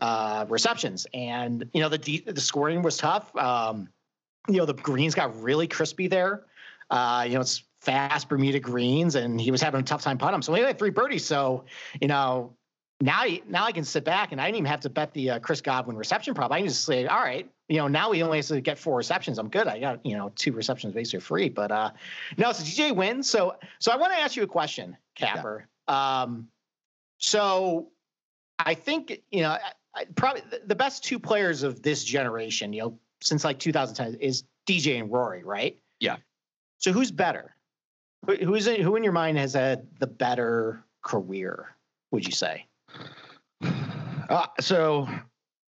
uh, 0.00 0.46
receptions, 0.48 1.06
and 1.12 1.68
you 1.72 1.80
know 1.80 1.88
the 1.88 2.22
the 2.26 2.40
scoring 2.40 2.82
was 2.82 2.96
tough. 2.96 3.34
Um, 3.36 3.88
you 4.48 4.58
know 4.58 4.66
the 4.66 4.74
greens 4.74 5.14
got 5.14 5.42
really 5.42 5.66
crispy 5.66 6.06
there. 6.06 6.44
You 6.90 6.96
know, 6.96 7.40
it's 7.40 7.64
fast 7.80 8.28
Bermuda 8.28 8.60
greens, 8.60 9.14
and 9.14 9.40
he 9.40 9.50
was 9.50 9.60
having 9.60 9.80
a 9.80 9.84
tough 9.84 10.02
time 10.02 10.18
putting 10.18 10.32
them. 10.32 10.42
So 10.42 10.54
he 10.54 10.62
had 10.62 10.78
three 10.78 10.90
birdies. 10.90 11.24
So 11.24 11.64
you 12.00 12.08
know, 12.08 12.54
now 13.00 13.24
now 13.48 13.64
I 13.64 13.72
can 13.72 13.84
sit 13.84 14.04
back 14.04 14.32
and 14.32 14.40
I 14.40 14.46
didn't 14.46 14.56
even 14.56 14.66
have 14.66 14.80
to 14.80 14.90
bet 14.90 15.12
the 15.12 15.30
uh, 15.30 15.38
Chris 15.38 15.60
Godwin 15.60 15.96
reception 15.96 16.34
prop. 16.34 16.50
I 16.52 16.58
can 16.58 16.68
just 16.68 16.84
say, 16.84 17.06
all 17.06 17.20
right, 17.20 17.48
you 17.68 17.76
know, 17.76 17.88
now 17.88 18.12
he 18.12 18.22
only 18.22 18.38
has 18.38 18.48
to 18.48 18.60
get 18.60 18.78
four 18.78 18.96
receptions. 18.96 19.38
I'm 19.38 19.48
good. 19.48 19.66
I 19.66 19.78
got 19.78 20.04
you 20.04 20.16
know 20.16 20.32
two 20.36 20.52
receptions 20.52 20.94
basically 20.94 21.20
free. 21.20 21.48
But 21.48 21.70
uh, 21.70 21.90
no, 22.36 22.52
so 22.52 22.64
DJ 22.64 22.94
wins. 22.94 23.28
So 23.28 23.56
so 23.78 23.92
I 23.92 23.96
want 23.96 24.12
to 24.12 24.18
ask 24.18 24.36
you 24.36 24.42
a 24.42 24.48
question, 24.48 24.96
Capper. 25.14 25.68
Yeah. 25.88 26.22
Um, 26.22 26.48
so 27.18 27.88
I 28.58 28.74
think 28.74 29.22
you 29.30 29.42
know 29.42 29.58
probably 30.14 30.42
the 30.64 30.74
best 30.74 31.04
two 31.04 31.18
players 31.18 31.62
of 31.62 31.82
this 31.82 32.04
generation, 32.04 32.72
you 32.72 32.82
know, 32.82 32.98
since 33.22 33.44
like 33.44 33.58
2010 33.58 34.20
is 34.20 34.44
DJ 34.68 35.00
and 35.00 35.10
Rory, 35.10 35.42
right? 35.44 35.78
Yeah. 36.00 36.16
So 36.78 36.92
who's 36.92 37.10
better? 37.10 37.55
Who's 38.24 38.66
it, 38.66 38.80
who 38.80 38.96
in 38.96 39.04
your 39.04 39.12
mind 39.12 39.38
has 39.38 39.54
had 39.54 39.86
the 40.00 40.06
better 40.06 40.84
career? 41.02 41.76
Would 42.10 42.26
you 42.26 42.32
say? 42.32 42.66
Uh, 44.28 44.46
so, 44.60 45.08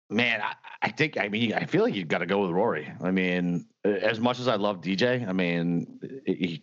man, 0.09 0.41
I, 0.41 0.53
I, 0.81 0.89
think 0.89 1.17
I 1.17 1.27
mean 1.27 1.53
I 1.53 1.65
feel 1.65 1.83
like 1.83 1.95
you've 1.95 2.07
got 2.07 2.19
to 2.19 2.25
go 2.25 2.41
with 2.41 2.51
Rory. 2.51 2.91
I 3.01 3.11
mean, 3.11 3.65
as 3.83 4.19
much 4.19 4.39
as 4.39 4.47
I 4.47 4.55
love 4.55 4.81
DJ, 4.81 5.27
I 5.27 5.33
mean, 5.33 5.99
he, 6.25 6.61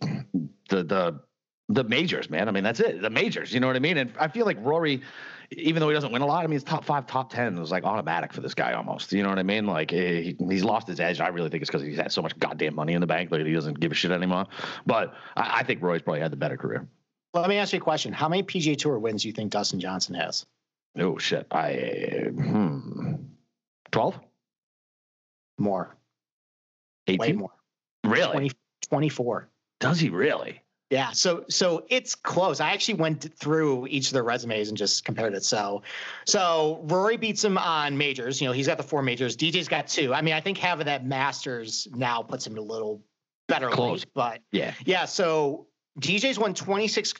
the 0.69 0.83
the 0.83 1.19
the 1.73 1.83
majors, 1.83 2.29
man. 2.29 2.47
I 2.47 2.51
mean, 2.51 2.63
that's 2.63 2.79
it. 2.79 3.01
The 3.01 3.09
majors. 3.09 3.53
You 3.53 3.59
know 3.59 3.67
what 3.67 3.75
I 3.75 3.79
mean? 3.79 3.97
And 3.97 4.13
I 4.19 4.27
feel 4.27 4.45
like 4.45 4.57
Rory 4.61 5.01
even 5.57 5.81
though 5.81 5.89
he 5.89 5.93
doesn't 5.93 6.13
win 6.13 6.21
a 6.21 6.25
lot, 6.25 6.43
I 6.43 6.47
mean, 6.47 6.53
his 6.53 6.63
top 6.63 6.85
five, 6.85 7.05
top 7.07 7.29
ten 7.29 7.59
was 7.59 7.71
like 7.71 7.83
automatic 7.83 8.31
for 8.31 8.39
this 8.39 8.53
guy 8.53 8.73
almost. 8.73 9.11
You 9.11 9.21
know 9.21 9.29
what 9.29 9.39
I 9.39 9.43
mean? 9.43 9.65
Like 9.65 9.91
eh, 9.91 10.21
he, 10.21 10.37
he's 10.49 10.63
lost 10.63 10.87
his 10.87 10.99
edge. 10.99 11.19
I 11.19 11.27
really 11.27 11.49
think 11.49 11.61
it's 11.61 11.69
because 11.69 11.85
he's 11.85 11.97
had 11.97 12.11
so 12.11 12.21
much 12.21 12.37
goddamn 12.39 12.75
money 12.75 12.93
in 12.93 13.01
the 13.01 13.07
bank 13.07 13.29
that 13.31 13.45
he 13.45 13.51
doesn't 13.51 13.79
give 13.79 13.91
a 13.91 13.95
shit 13.95 14.11
anymore. 14.11 14.47
But 14.85 15.13
I, 15.35 15.59
I 15.59 15.63
think 15.63 15.81
Rory's 15.81 16.01
probably 16.01 16.21
had 16.21 16.31
the 16.31 16.37
better 16.37 16.55
career. 16.55 16.87
Let 17.33 17.49
me 17.49 17.57
ask 17.57 17.73
you 17.73 17.79
a 17.79 17.81
question. 17.81 18.13
How 18.13 18.29
many 18.29 18.43
PGA 18.43 18.77
Tour 18.77 18.97
wins 18.99 19.23
do 19.23 19.27
you 19.27 19.33
think 19.33 19.51
Dustin 19.51 19.79
Johnson 19.79 20.15
has? 20.15 20.45
Oh 20.97 21.17
shit! 21.17 21.47
I 21.51 22.29
hmm, 22.33 23.15
twelve 23.91 24.19
more. 25.57 25.95
18? 27.07 27.19
Way 27.19 27.31
more. 27.33 27.51
Really? 28.03 28.31
20, 28.31 28.51
24. 28.89 29.49
Does 29.79 29.99
he 29.99 30.09
really? 30.09 30.61
Yeah, 30.91 31.11
so 31.11 31.45
so 31.47 31.85
it's 31.87 32.15
close. 32.15 32.59
I 32.59 32.71
actually 32.71 32.95
went 32.95 33.33
through 33.35 33.87
each 33.87 34.07
of 34.07 34.13
their 34.13 34.23
resumes 34.23 34.67
and 34.67 34.77
just 34.77 35.05
compared 35.05 35.33
it. 35.33 35.43
So, 35.45 35.83
so 36.25 36.81
Rory 36.83 37.15
beats 37.15 37.45
him 37.45 37.57
on 37.57 37.97
majors. 37.97 38.41
You 38.41 38.47
know, 38.47 38.51
he's 38.51 38.67
got 38.67 38.75
the 38.75 38.83
four 38.83 39.01
majors. 39.01 39.37
DJ's 39.37 39.69
got 39.69 39.87
two. 39.87 40.13
I 40.13 40.21
mean, 40.21 40.33
I 40.33 40.41
think 40.41 40.57
having 40.57 40.87
that 40.87 41.05
Masters 41.05 41.87
now 41.95 42.21
puts 42.21 42.45
him 42.45 42.57
a 42.57 42.61
little 42.61 43.01
better 43.47 43.69
close, 43.69 44.03
but 44.03 44.41
yeah, 44.51 44.73
yeah. 44.83 45.05
So 45.05 45.67
DJ's 46.01 46.37
won 46.37 46.53
26 46.53 47.13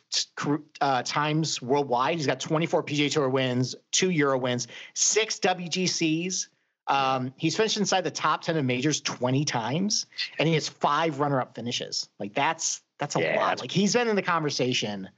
uh, 0.82 1.04
times 1.04 1.62
worldwide. 1.62 2.18
He's 2.18 2.28
got 2.28 2.42
24 2.42 2.84
PGA 2.84 3.10
Tour 3.10 3.30
wins, 3.30 3.76
two 3.94 4.10
Euro 4.10 4.38
wins, 4.38 4.68
six 4.96 5.40
WGCs. 5.40 6.48
Um, 6.88 7.34
he's 7.38 7.56
finished 7.56 7.78
inside 7.78 8.04
the 8.04 8.12
top 8.12 8.42
10 8.42 8.58
of 8.58 8.66
majors 8.66 9.00
20 9.00 9.46
times, 9.46 10.08
and 10.38 10.48
he 10.48 10.56
has 10.56 10.68
five 10.68 11.22
runner-up 11.22 11.56
finishes. 11.56 12.10
Like 12.20 12.34
that's 12.34 12.82
that's 13.02 13.16
a 13.16 13.20
yeah, 13.20 13.40
lot. 13.40 13.60
Like 13.60 13.72
he's 13.72 13.94
been 13.94 14.08
in 14.08 14.16
the 14.16 14.22
conversation 14.22 15.10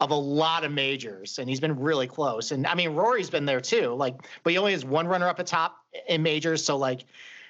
of 0.00 0.10
a 0.10 0.14
lot 0.14 0.64
of 0.64 0.72
majors 0.72 1.38
and 1.38 1.48
he's 1.48 1.60
been 1.60 1.78
really 1.78 2.08
close. 2.08 2.50
And 2.50 2.66
I 2.66 2.74
mean, 2.74 2.90
Rory's 2.96 3.30
been 3.30 3.44
there 3.44 3.60
too. 3.60 3.94
Like, 3.94 4.16
but 4.42 4.50
he 4.50 4.58
only 4.58 4.72
has 4.72 4.84
one 4.84 5.06
runner 5.06 5.28
up 5.28 5.38
at 5.38 5.46
top 5.46 5.76
in 6.08 6.24
majors. 6.24 6.64
So 6.64 6.76
like, 6.76 7.02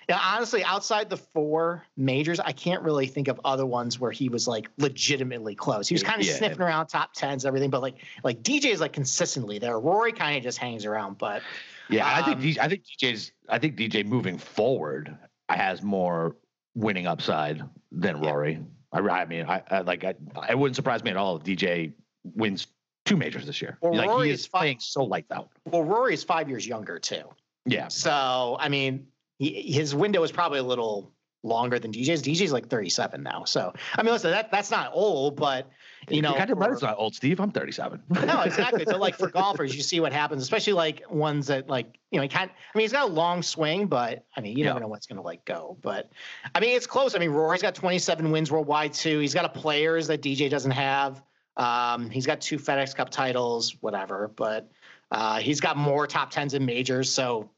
you 0.06 0.14
know, 0.14 0.20
honestly, 0.22 0.62
outside 0.62 1.08
the 1.08 1.16
four 1.16 1.86
majors, 1.96 2.38
I 2.38 2.52
can't 2.52 2.82
really 2.82 3.06
think 3.06 3.28
of 3.28 3.40
other 3.46 3.64
ones 3.64 3.98
where 3.98 4.10
he 4.10 4.28
was 4.28 4.46
like 4.46 4.68
legitimately 4.76 5.54
close. 5.54 5.88
He 5.88 5.94
was 5.94 6.02
kind 6.02 6.20
of 6.20 6.26
yeah. 6.26 6.34
sniffing 6.34 6.60
around 6.60 6.88
top 6.88 7.14
tens, 7.14 7.46
everything, 7.46 7.70
but 7.70 7.80
like 7.80 7.96
like 8.22 8.42
DJ 8.42 8.66
is 8.66 8.82
like 8.82 8.92
consistently 8.92 9.58
there. 9.58 9.80
Rory 9.80 10.12
kind 10.12 10.36
of 10.36 10.42
just 10.42 10.58
hangs 10.58 10.84
around, 10.84 11.16
but 11.16 11.42
yeah, 11.88 12.06
um, 12.06 12.22
I 12.22 12.26
think 12.26 12.40
DJ, 12.40 12.58
I 12.58 12.68
think 12.68 12.82
DJ's 12.84 13.32
I 13.48 13.58
think 13.58 13.76
DJ 13.76 14.04
moving 14.04 14.36
forward 14.36 15.16
has 15.48 15.82
more 15.82 16.36
winning 16.74 17.06
upside 17.06 17.62
than 17.90 18.20
Rory. 18.20 18.60
I, 18.92 18.98
I 19.00 19.24
mean, 19.26 19.46
I, 19.46 19.62
I 19.70 19.80
like 19.80 20.04
I, 20.04 20.14
it 20.48 20.58
wouldn't 20.58 20.76
surprise 20.76 21.02
me 21.04 21.10
at 21.10 21.16
all 21.16 21.36
if 21.36 21.42
DJ 21.44 21.92
wins 22.24 22.66
two 23.04 23.16
majors 23.16 23.46
this 23.46 23.60
year. 23.62 23.78
Well, 23.80 23.94
like 23.94 24.08
Rory 24.08 24.28
he 24.28 24.34
is 24.34 24.40
is 24.40 24.46
fi- 24.46 24.58
playing 24.60 24.80
so 24.80 25.04
lights 25.04 25.30
out. 25.30 25.50
Well, 25.64 25.84
Rory 25.84 26.14
is 26.14 26.24
five 26.24 26.48
years 26.48 26.66
younger 26.66 26.98
too. 26.98 27.22
Yeah, 27.66 27.88
So 27.88 28.56
I 28.58 28.68
mean, 28.68 29.08
he, 29.38 29.72
his 29.72 29.94
window 29.94 30.22
is 30.22 30.32
probably 30.32 30.58
a 30.58 30.62
little 30.62 31.12
longer 31.42 31.78
than 31.78 31.92
DJ's. 31.92 32.22
DJ's 32.22 32.52
like 32.52 32.68
37 32.68 33.22
now. 33.22 33.44
So 33.44 33.72
I 33.96 34.02
mean, 34.02 34.12
listen, 34.12 34.30
that 34.30 34.50
that's 34.50 34.70
not 34.70 34.90
old, 34.92 35.36
but 35.36 35.70
you 36.08 36.22
know, 36.22 36.34
kind 36.34 36.50
of 36.50 36.58
right. 36.58 36.70
It's 36.70 36.82
not 36.82 36.96
old, 36.98 37.14
Steve. 37.14 37.38
I'm 37.40 37.50
37. 37.50 38.02
no, 38.26 38.40
exactly. 38.42 38.84
So 38.86 38.96
like 38.96 39.16
for 39.16 39.28
golfers, 39.30 39.74
you 39.76 39.82
see 39.82 40.00
what 40.00 40.12
happens, 40.12 40.42
especially 40.42 40.72
like 40.72 41.02
ones 41.10 41.46
that 41.48 41.68
like 41.68 41.98
you 42.10 42.18
know 42.18 42.22
he 42.22 42.28
can't. 42.28 42.50
I 42.50 42.78
mean, 42.78 42.82
he's 42.84 42.92
got 42.92 43.08
a 43.08 43.12
long 43.12 43.42
swing, 43.42 43.86
but 43.86 44.24
I 44.36 44.40
mean, 44.40 44.56
you 44.56 44.64
never 44.64 44.78
Yeah. 44.78 44.82
know 44.82 44.88
what's 44.88 45.06
going 45.06 45.16
to 45.18 45.22
like 45.22 45.44
go. 45.44 45.76
But 45.82 46.10
I 46.54 46.60
mean, 46.60 46.74
it's 46.76 46.86
close. 46.86 47.14
I 47.14 47.18
mean, 47.18 47.30
Rory's 47.30 47.62
got 47.62 47.74
27 47.74 48.30
wins 48.30 48.50
worldwide 48.50 48.92
too. 48.94 49.18
He's 49.18 49.34
got 49.34 49.44
a 49.44 49.48
players 49.50 50.06
that 50.08 50.22
DJ 50.22 50.48
doesn't 50.50 50.70
have. 50.72 51.22
Um, 51.56 52.08
he's 52.10 52.24
got 52.26 52.40
two 52.40 52.56
FedEx 52.56 52.94
Cup 52.94 53.10
titles, 53.10 53.76
whatever. 53.80 54.28
But 54.34 54.70
uh, 55.10 55.40
he's 55.40 55.60
got 55.60 55.76
more 55.76 56.06
top 56.06 56.30
tens 56.30 56.54
in 56.54 56.64
majors, 56.64 57.10
so 57.10 57.50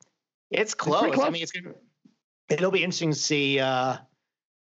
it's 0.50 0.74
close. 0.74 1.02
pretty 1.02 1.20
I 1.22 1.30
mean, 1.30 1.42
it's 1.42 1.52
gonna, 1.52 1.74
it'll 2.50 2.70
be 2.70 2.82
interesting 2.82 3.12
to 3.12 3.18
see 3.18 3.58
uh, 3.60 3.96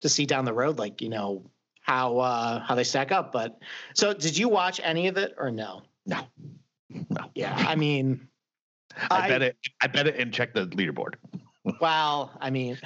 to 0.00 0.08
see 0.08 0.26
down 0.26 0.44
the 0.44 0.52
road, 0.52 0.78
like 0.78 1.00
you 1.02 1.08
know 1.08 1.50
how 1.82 2.18
uh, 2.18 2.60
how 2.60 2.74
they 2.74 2.84
stack 2.84 3.12
up. 3.12 3.32
But 3.32 3.58
so, 3.94 4.12
did 4.12 4.36
you 4.36 4.48
watch 4.48 4.80
any 4.82 5.08
of 5.08 5.16
it 5.16 5.34
or 5.38 5.50
no? 5.50 5.82
No, 6.06 6.26
no. 6.88 7.30
Yeah, 7.34 7.54
I 7.54 7.76
mean, 7.76 8.28
I, 9.10 9.24
I- 9.24 9.28
bet 9.28 9.42
it. 9.42 9.56
I 9.80 9.86
bet 9.86 10.06
it 10.06 10.16
and 10.16 10.32
check 10.32 10.54
the 10.54 10.66
leaderboard. 10.66 11.14
well, 11.80 12.36
I 12.40 12.50
mean, 12.50 12.78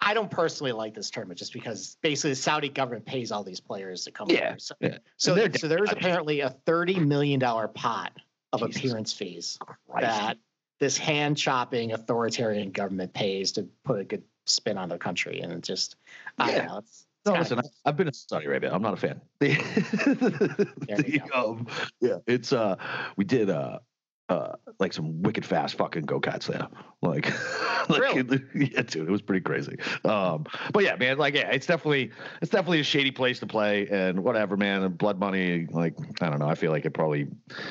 I 0.00 0.14
don't 0.14 0.30
personally 0.30 0.72
like 0.72 0.94
this 0.94 1.10
tournament 1.10 1.38
just 1.38 1.52
because 1.52 1.96
basically 2.02 2.30
the 2.30 2.36
Saudi 2.36 2.68
government 2.68 3.06
pays 3.06 3.30
all 3.32 3.44
these 3.44 3.60
players 3.60 4.04
to 4.04 4.10
come. 4.10 4.30
Yeah, 4.30 4.50
over. 4.50 4.58
So, 4.58 4.74
yeah. 4.80 4.98
so, 5.16 5.48
so 5.56 5.68
there's 5.68 5.90
apparently 5.90 6.40
a 6.40 6.50
thirty 6.50 6.98
million 6.98 7.40
dollar 7.40 7.68
pot 7.68 8.12
of 8.52 8.60
Jesus 8.60 8.76
appearance 8.76 9.12
fees 9.12 9.58
Christ. 9.60 10.06
that 10.06 10.38
this 10.78 10.96
hand 10.96 11.36
chopping 11.36 11.92
authoritarian 11.92 12.70
government 12.70 13.12
pays 13.12 13.52
to 13.52 13.68
put 13.84 14.00
a 14.00 14.04
good 14.04 14.22
spin 14.46 14.78
on 14.78 14.88
their 14.88 14.98
country, 14.98 15.40
and 15.40 15.52
it 15.52 15.62
just, 15.62 15.96
I 16.38 16.50
Yeah. 16.50 16.58
don't 16.58 16.66
know. 16.68 16.78
It's, 16.78 17.04
No, 17.26 17.32
kinda 17.32 17.42
listen, 17.42 17.58
I- 17.58 17.88
I've 17.88 17.96
been 17.96 18.06
to 18.06 18.12
Saudi 18.12 18.46
Arabia. 18.46 18.72
I'm 18.72 18.80
not 18.80 18.94
a 18.94 18.96
fan. 18.96 19.20
The, 19.40 21.20
um, 21.34 21.66
yeah, 22.00 22.18
it's 22.26 22.52
uh, 22.52 22.76
we 23.16 23.24
did 23.24 23.50
uh, 23.50 23.80
uh, 24.28 24.52
like 24.78 24.92
some 24.92 25.22
wicked 25.22 25.44
fast 25.44 25.76
fucking 25.76 26.02
go 26.02 26.20
karts 26.20 26.46
there. 26.46 26.66
Like, 27.00 27.32
like 27.88 28.14
yeah, 28.54 28.82
dude, 28.82 29.08
it 29.08 29.10
was 29.10 29.22
pretty 29.22 29.40
crazy. 29.40 29.76
Um, 30.04 30.44
but 30.72 30.84
yeah, 30.84 30.96
man, 30.96 31.16
like, 31.16 31.34
yeah, 31.34 31.50
it's 31.50 31.66
definitely, 31.66 32.10
it's 32.42 32.50
definitely 32.50 32.80
a 32.80 32.84
shady 32.84 33.10
place 33.10 33.38
to 33.40 33.46
play, 33.46 33.88
and 33.88 34.22
whatever, 34.22 34.56
man. 34.56 34.82
And 34.82 34.98
blood 34.98 35.18
money, 35.18 35.66
like, 35.70 35.94
I 36.20 36.28
don't 36.28 36.40
know. 36.40 36.48
I 36.48 36.54
feel 36.54 36.72
like 36.72 36.84
it 36.84 36.90
probably 36.90 37.28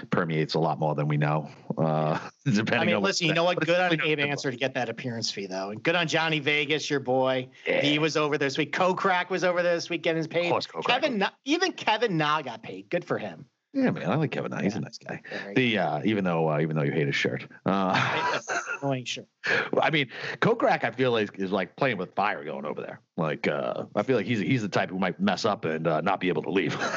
permeates 0.09 0.55
a 0.55 0.59
lot 0.59 0.79
more 0.79 0.95
than 0.95 1.07
we 1.07 1.17
know. 1.17 1.49
Uh, 1.77 2.17
depending 2.45 2.79
I 2.79 2.85
mean, 2.85 2.95
on 2.95 3.03
listen, 3.03 3.27
you 3.27 3.33
know 3.33 3.43
what? 3.43 3.59
Good 3.59 3.79
on 3.79 4.01
Abe 4.01 4.19
Ancer 4.19 4.49
to 4.49 4.57
get 4.57 4.73
that 4.73 4.89
appearance 4.89 5.29
fee, 5.29 5.45
though. 5.45 5.69
And 5.69 5.83
good 5.83 5.95
on 5.95 6.07
Johnny 6.07 6.39
Vegas, 6.39 6.89
your 6.89 6.99
boy. 6.99 7.49
Yeah. 7.67 7.81
He 7.81 7.99
was 7.99 8.17
over 8.17 8.37
this 8.37 8.57
week. 8.57 8.73
crack 8.73 9.29
was 9.29 9.43
over 9.43 9.61
this 9.61 9.89
week 9.89 10.01
getting 10.01 10.17
his 10.17 10.27
course, 10.27 10.67
Kevin, 10.87 11.23
even 11.45 11.71
Kevin 11.73 12.17
Na 12.17 12.41
got 12.41 12.63
paid. 12.63 12.89
Good 12.89 13.05
for 13.05 13.17
him. 13.17 13.45
Yeah, 13.74 13.91
man, 13.91 14.09
I 14.09 14.15
like 14.15 14.31
Kevin. 14.31 14.57
He's 14.63 14.75
a 14.75 14.79
nice 14.79 14.97
guy. 14.97 15.21
Very 15.29 15.53
The 15.53 15.77
uh, 15.77 16.01
even 16.03 16.24
though 16.24 16.50
uh, 16.50 16.59
even 16.59 16.75
though 16.75 16.83
you 16.83 16.91
hate 16.91 17.05
his 17.05 17.15
shirt, 17.15 17.47
uh, 17.65 18.39
annoying 18.81 19.05
shirt. 19.05 19.27
I 19.81 19.89
mean, 19.91 20.09
Kokrak, 20.39 20.83
I 20.83 20.91
feel 20.91 21.12
like 21.12 21.38
is 21.38 21.51
like 21.51 21.75
playing 21.75 21.97
with 21.97 22.15
fire 22.15 22.43
going 22.43 22.65
over 22.65 22.81
there. 22.81 23.01
Like, 23.17 23.47
uh, 23.47 23.83
I 23.95 24.03
feel 24.03 24.17
like 24.17 24.25
he's 24.25 24.39
he's 24.39 24.62
the 24.62 24.69
type 24.69 24.89
who 24.89 24.97
might 24.97 25.19
mess 25.19 25.45
up 25.45 25.65
and 25.65 25.86
uh, 25.86 26.01
not 26.01 26.19
be 26.19 26.29
able 26.29 26.43
to 26.43 26.51
leave. 26.51 26.77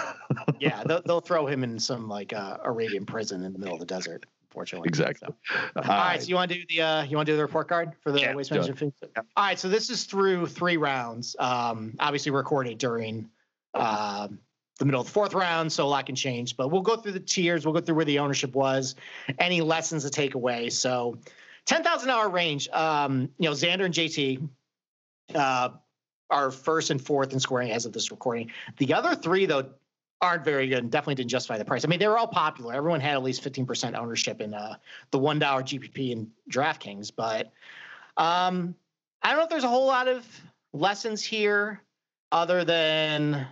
Yeah, 0.60 0.84
they'll, 0.84 1.02
they'll 1.02 1.20
throw 1.20 1.46
him 1.46 1.64
in 1.64 1.78
some 1.78 2.06
like 2.06 2.32
uh, 2.34 2.58
Arabian 2.62 3.06
prison 3.06 3.44
in 3.44 3.52
the 3.52 3.58
middle 3.58 3.74
of 3.74 3.80
the 3.80 3.86
desert. 3.86 4.26
Unfortunately. 4.50 4.88
exactly. 4.88 5.28
So. 5.48 5.60
All 5.76 5.82
right, 5.82 6.22
so 6.22 6.28
you 6.28 6.34
want 6.34 6.50
to 6.50 6.58
do 6.58 6.64
the 6.68 6.82
uh, 6.82 7.02
you 7.04 7.16
want 7.16 7.26
to 7.26 7.32
do 7.32 7.36
the 7.36 7.42
report 7.42 7.68
card 7.68 7.92
for 8.02 8.12
the 8.12 8.20
Yeah, 8.20 8.34
waste 8.34 8.50
management? 8.50 8.94
All 9.16 9.24
right, 9.38 9.58
so 9.58 9.68
this 9.68 9.90
is 9.90 10.04
through 10.04 10.46
three 10.46 10.76
rounds. 10.76 11.34
Um, 11.38 11.94
obviously 11.98 12.30
recorded 12.30 12.78
during 12.78 13.30
um, 13.74 14.38
the 14.80 14.86
middle 14.86 15.02
of 15.02 15.06
the 15.06 15.12
fourth 15.12 15.34
round, 15.34 15.70
so 15.70 15.84
a 15.84 15.86
lot 15.86 16.06
can 16.06 16.16
change. 16.16 16.56
But 16.56 16.68
we'll 16.68 16.80
go 16.80 16.96
through 16.96 17.12
the 17.12 17.20
tiers. 17.20 17.64
We'll 17.64 17.74
go 17.74 17.80
through 17.80 17.94
where 17.94 18.04
the 18.04 18.18
ownership 18.18 18.54
was, 18.54 18.96
any 19.38 19.60
lessons 19.60 20.02
to 20.04 20.10
take 20.10 20.34
away. 20.34 20.70
So, 20.70 21.18
ten 21.66 21.84
thousand 21.84 22.08
dollar 22.08 22.30
range. 22.30 22.68
Um, 22.70 23.28
you 23.38 23.48
know, 23.48 23.54
Xander 23.54 23.84
and 23.84 23.94
JT 23.94 24.48
uh, 25.34 25.68
are 26.30 26.50
first 26.50 26.90
and 26.90 27.00
fourth 27.00 27.32
in 27.32 27.40
scoring 27.40 27.70
as 27.70 27.84
of 27.84 27.92
this 27.92 28.10
recording. 28.10 28.50
The 28.78 28.94
other 28.94 29.14
three, 29.14 29.44
though, 29.44 29.68
aren't 30.22 30.44
very 30.44 30.66
good 30.66 30.78
and 30.78 30.90
definitely 30.90 31.16
didn't 31.16 31.30
justify 31.30 31.58
the 31.58 31.64
price. 31.64 31.84
I 31.84 31.88
mean, 31.88 31.98
they 31.98 32.08
were 32.08 32.18
all 32.18 32.26
popular. 32.26 32.74
Everyone 32.74 33.00
had 33.00 33.12
at 33.12 33.22
least 33.22 33.44
15% 33.44 33.96
ownership 33.96 34.40
in 34.40 34.54
uh, 34.54 34.76
the 35.10 35.18
$1 35.18 35.40
GPP 35.40 36.12
and 36.12 36.28
DraftKings, 36.50 37.10
but 37.14 37.52
um, 38.16 38.74
I 39.22 39.30
don't 39.30 39.38
know 39.38 39.44
if 39.44 39.50
there's 39.50 39.64
a 39.64 39.68
whole 39.68 39.86
lot 39.86 40.08
of 40.08 40.26
lessons 40.72 41.22
here 41.22 41.82
other 42.32 42.64
than 42.64 43.46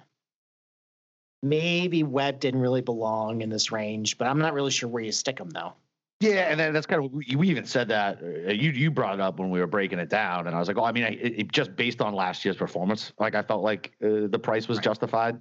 maybe 1.43 2.03
Webb 2.03 2.41
didn't 2.41 2.61
really 2.61 2.81
belong 2.83 3.43
in 3.43 3.51
this 3.51 3.71
range, 3.73 4.19
but 4.19 4.27
I'm 4.27 4.39
not 4.39 4.55
really 4.55 4.71
sure 4.71 4.89
where 4.89 5.03
you 5.03 5.13
stick 5.13 5.39
him 5.39 5.51
though. 5.51 5.75
Yeah, 6.21 6.51
and 6.51 6.59
then 6.59 6.73
that's 6.73 6.87
kind 6.87 7.05
of 7.05 7.13
we 7.13 7.37
we 7.37 7.49
even 7.49 7.65
said 7.65 7.89
that 7.89 8.21
uh, 8.21 8.51
you 8.51 8.71
you 8.71 8.91
brought 8.91 9.15
it 9.15 9.21
up 9.21 9.39
when 9.39 9.51
we 9.51 9.61
were 9.61 9.69
breaking 9.69 10.01
it 10.01 10.09
down, 10.09 10.49
and 10.49 10.57
I 10.57 10.59
was 10.59 10.67
like, 10.67 10.77
oh, 10.77 10.85
I 10.85 10.91
mean, 10.91 11.05
I, 11.05 11.11
it, 11.11 11.53
just 11.53 11.77
based 11.77 12.03
on 12.03 12.13
last 12.13 12.45
year's 12.45 12.57
performance, 12.57 13.13
like 13.21 13.37
I 13.37 13.43
felt 13.43 13.63
like 13.63 13.93
uh, 14.03 14.27
the 14.29 14.39
price 14.39 14.67
was 14.67 14.79
Right. 14.79 14.85
justified, 14.85 15.39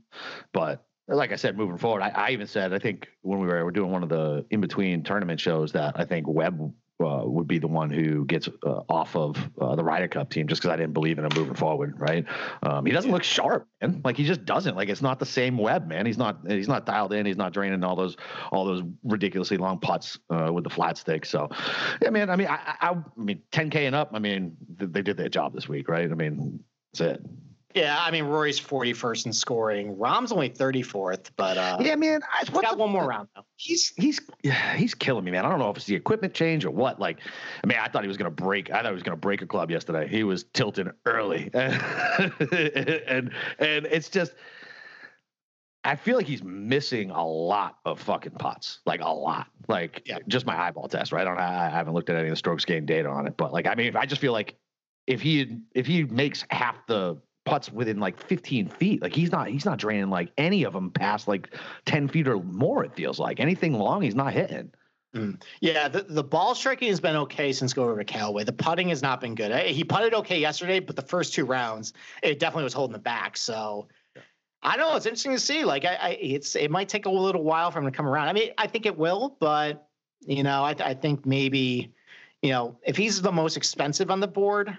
but 0.53 0.85
like 1.07 1.31
I 1.31 1.35
said, 1.35 1.57
moving 1.57 1.77
forward, 1.77 2.03
I, 2.03 2.09
I 2.09 2.29
even 2.29 2.45
said 2.45 2.73
I 2.73 2.79
think 2.79 3.07
when 3.21 3.39
we 3.39 3.47
were, 3.47 3.65
were 3.65 3.71
doing 3.71 3.91
one 3.91 4.03
of 4.03 4.09
the 4.09 4.45
in 4.51 4.61
between 4.61 5.01
tournament 5.03 5.39
shows 5.39 5.71
that 5.71 5.99
I 5.99 6.05
think 6.05 6.27
Webb 6.27 6.71
uh, 6.99 7.21
would 7.23 7.47
be 7.47 7.59
the 7.59 7.67
one 7.67 7.89
who 7.89 8.25
gets 8.25 8.49
uh, 8.65 8.81
off 8.89 9.15
of 9.15 9.37
uh, 9.61 9.75
the 9.75 9.83
Ryder 9.83 10.07
Cup 10.07 10.29
team 10.29 10.47
just 10.47 10.61
because 10.61 10.73
I 10.73 10.77
didn't 10.77 10.93
believe 10.93 11.19
in 11.19 11.25
him 11.25 11.31
moving 11.35 11.53
forward. 11.53 11.99
Right? 11.99 12.25
Um, 12.63 12.85
he 12.85 12.91
doesn't 12.91 13.11
look 13.11 13.23
sharp, 13.23 13.67
man. 13.81 14.01
Like 14.03 14.17
he 14.17 14.23
just 14.23 14.45
doesn't. 14.45 14.75
Like 14.75 14.89
it's 14.89 15.01
not 15.01 15.19
the 15.19 15.25
same 15.25 15.57
Webb, 15.57 15.87
man. 15.87 16.05
He's 16.05 16.17
not. 16.17 16.39
He's 16.47 16.67
not 16.67 16.85
dialed 16.85 17.13
in. 17.13 17.25
He's 17.25 17.37
not 17.37 17.53
draining 17.53 17.83
all 17.83 17.95
those 17.95 18.17
all 18.51 18.65
those 18.65 18.83
ridiculously 19.03 19.57
long 19.57 19.79
putts 19.79 20.17
uh, 20.29 20.51
with 20.51 20.63
the 20.63 20.69
flat 20.69 20.97
stick. 20.97 21.25
So, 21.25 21.49
yeah, 22.01 22.09
man. 22.09 22.29
I 22.29 22.35
mean, 22.35 22.47
I, 22.47 22.75
I, 22.81 22.89
I 22.89 22.95
mean, 23.15 23.41
10k 23.51 23.75
and 23.75 23.95
up. 23.95 24.11
I 24.13 24.19
mean, 24.19 24.57
th- 24.79 24.91
they 24.91 25.01
did 25.01 25.17
their 25.17 25.29
job 25.29 25.53
this 25.53 25.69
week, 25.69 25.87
right? 25.87 26.09
I 26.09 26.15
mean, 26.15 26.63
that's 26.93 27.01
it. 27.01 27.25
Yeah, 27.77 27.97
I 27.99 28.11
mean 28.11 28.25
Rory's 28.25 28.59
41st 28.59 29.25
in 29.27 29.33
scoring. 29.33 29.97
Rahm's 29.97 30.31
only 30.31 30.49
34th, 30.49 31.29
but 31.35 31.57
uh, 31.57 31.77
Yeah, 31.79 31.95
man. 31.95 32.21
I, 32.33 32.39
he's 32.39 32.49
got 32.49 32.71
the- 32.71 32.77
one 32.77 32.89
more 32.91 33.05
round 33.07 33.27
though. 33.35 33.43
he's 33.55 33.93
he's 33.97 34.19
he's 34.75 34.93
killing 34.95 35.23
me, 35.25 35.31
man. 35.31 35.45
I 35.45 35.49
don't 35.49 35.59
know 35.59 35.69
if 35.69 35.77
it's 35.77 35.85
the 35.85 35.95
equipment 35.95 36.33
change 36.33 36.65
or 36.65 36.71
what. 36.71 36.99
Like, 36.99 37.19
I 37.63 37.67
mean, 37.67 37.77
I 37.79 37.87
thought 37.87 38.03
he 38.03 38.07
was 38.07 38.17
gonna 38.17 38.29
break. 38.31 38.71
I 38.71 38.77
thought 38.81 38.87
he 38.87 38.93
was 38.93 39.03
gonna 39.03 39.15
break 39.17 39.41
a 39.41 39.45
club 39.47 39.69
yesterday. 39.71 40.07
He 40.07 40.23
was 40.23 40.43
tilting 40.53 40.89
early, 41.05 41.49
and 41.53 43.31
and 43.59 43.85
it's 43.85 44.09
just. 44.09 44.33
I 45.83 45.95
feel 45.95 46.17
like 46.17 46.25
he's 46.25 46.43
missing 46.43 47.11
a 47.11 47.25
lot 47.25 47.77
of 47.85 48.01
fucking 48.01 48.33
putts, 48.33 48.79
like 48.85 48.99
a 48.99 49.07
lot, 49.09 49.47
like 49.69 50.01
Yeah. 50.05 50.17
just 50.27 50.45
my 50.45 50.59
eyeball 50.59 50.89
test, 50.89 51.13
right? 51.13 51.21
I 51.21 51.23
don't, 51.29 51.39
I 51.39 51.69
haven't 51.69 51.93
looked 51.93 52.09
at 52.09 52.17
any 52.17 52.27
of 52.27 52.31
the 52.31 52.35
strokes 52.35 52.65
gain 52.65 52.85
data 52.85 53.07
on 53.07 53.25
it, 53.25 53.37
but 53.37 53.53
like, 53.53 53.67
I 53.67 53.75
mean, 53.75 53.95
I 53.95 54.05
just 54.05 54.19
feel 54.19 54.33
like 54.33 54.57
if 55.05 55.21
he 55.21 55.59
if 55.75 55.85
he 55.87 56.03
makes 56.03 56.43
half 56.49 56.75
the 56.87 57.21
putts 57.47 57.71
within 57.71 57.99
like 57.99 58.21
15 58.21 58.67
feet, 58.67 59.01
like 59.01 59.15
he's 59.15 59.31
not 59.31 59.47
he's 59.47 59.65
not 59.65 59.79
draining 59.79 60.09
like 60.09 60.31
any 60.37 60.63
of 60.63 60.73
them 60.73 60.91
past 60.91 61.27
like 61.27 61.55
10 61.85 62.09
feet 62.09 62.27
or 62.27 62.37
more. 62.43 62.83
It 62.83 62.93
feels 62.93 63.19
like 63.19 63.39
anything 63.39 63.73
long, 63.73 64.01
he's 64.01 64.15
not 64.15 64.33
hitting. 64.33 64.71
Mm. 65.15 65.41
Yeah, 65.61 65.87
the, 65.87 66.01
the 66.01 66.23
ball 66.23 66.53
striking 66.53 66.89
has 66.89 66.99
been 66.99 67.15
okay 67.15 67.53
since 67.53 67.73
going 67.73 67.89
over 67.89 67.99
to 67.99 68.05
Callaway. 68.05 68.43
The 68.43 68.53
putting 68.53 68.89
has 68.89 69.01
not 69.01 69.21
been 69.21 69.35
good. 69.35 69.55
He 69.67 69.83
putted 69.83 70.13
okay 70.13 70.39
yesterday, 70.39 70.79
but 70.81 70.97
the 70.97 71.01
first 71.01 71.33
two 71.33 71.45
rounds, 71.45 71.93
it 72.21 72.39
definitely 72.39 72.65
was 72.65 72.73
holding 72.73 72.93
the 72.93 72.99
back. 72.99 73.37
So 73.37 73.87
I 74.61 74.75
don't 74.75 74.91
know. 74.91 74.97
It's 74.97 75.05
interesting 75.05 75.31
to 75.31 75.39
see. 75.39 75.63
Like, 75.63 75.85
I, 75.85 75.95
I 75.95 76.09
it's 76.19 76.55
it 76.55 76.69
might 76.69 76.89
take 76.89 77.05
a 77.05 77.09
little 77.09 77.43
while 77.43 77.71
for 77.71 77.79
him 77.79 77.85
to 77.85 77.91
come 77.91 78.05
around. 78.05 78.27
I 78.27 78.33
mean, 78.33 78.51
I 78.57 78.67
think 78.67 78.85
it 78.85 78.97
will, 78.97 79.37
but 79.39 79.87
you 80.25 80.43
know, 80.43 80.63
I, 80.63 80.75
I 80.79 80.93
think 80.93 81.25
maybe, 81.25 81.93
you 82.41 82.49
know, 82.49 82.77
if 82.85 82.97
he's 82.97 83.21
the 83.21 83.31
most 83.31 83.55
expensive 83.55 84.11
on 84.11 84.19
the 84.19 84.27
board, 84.27 84.77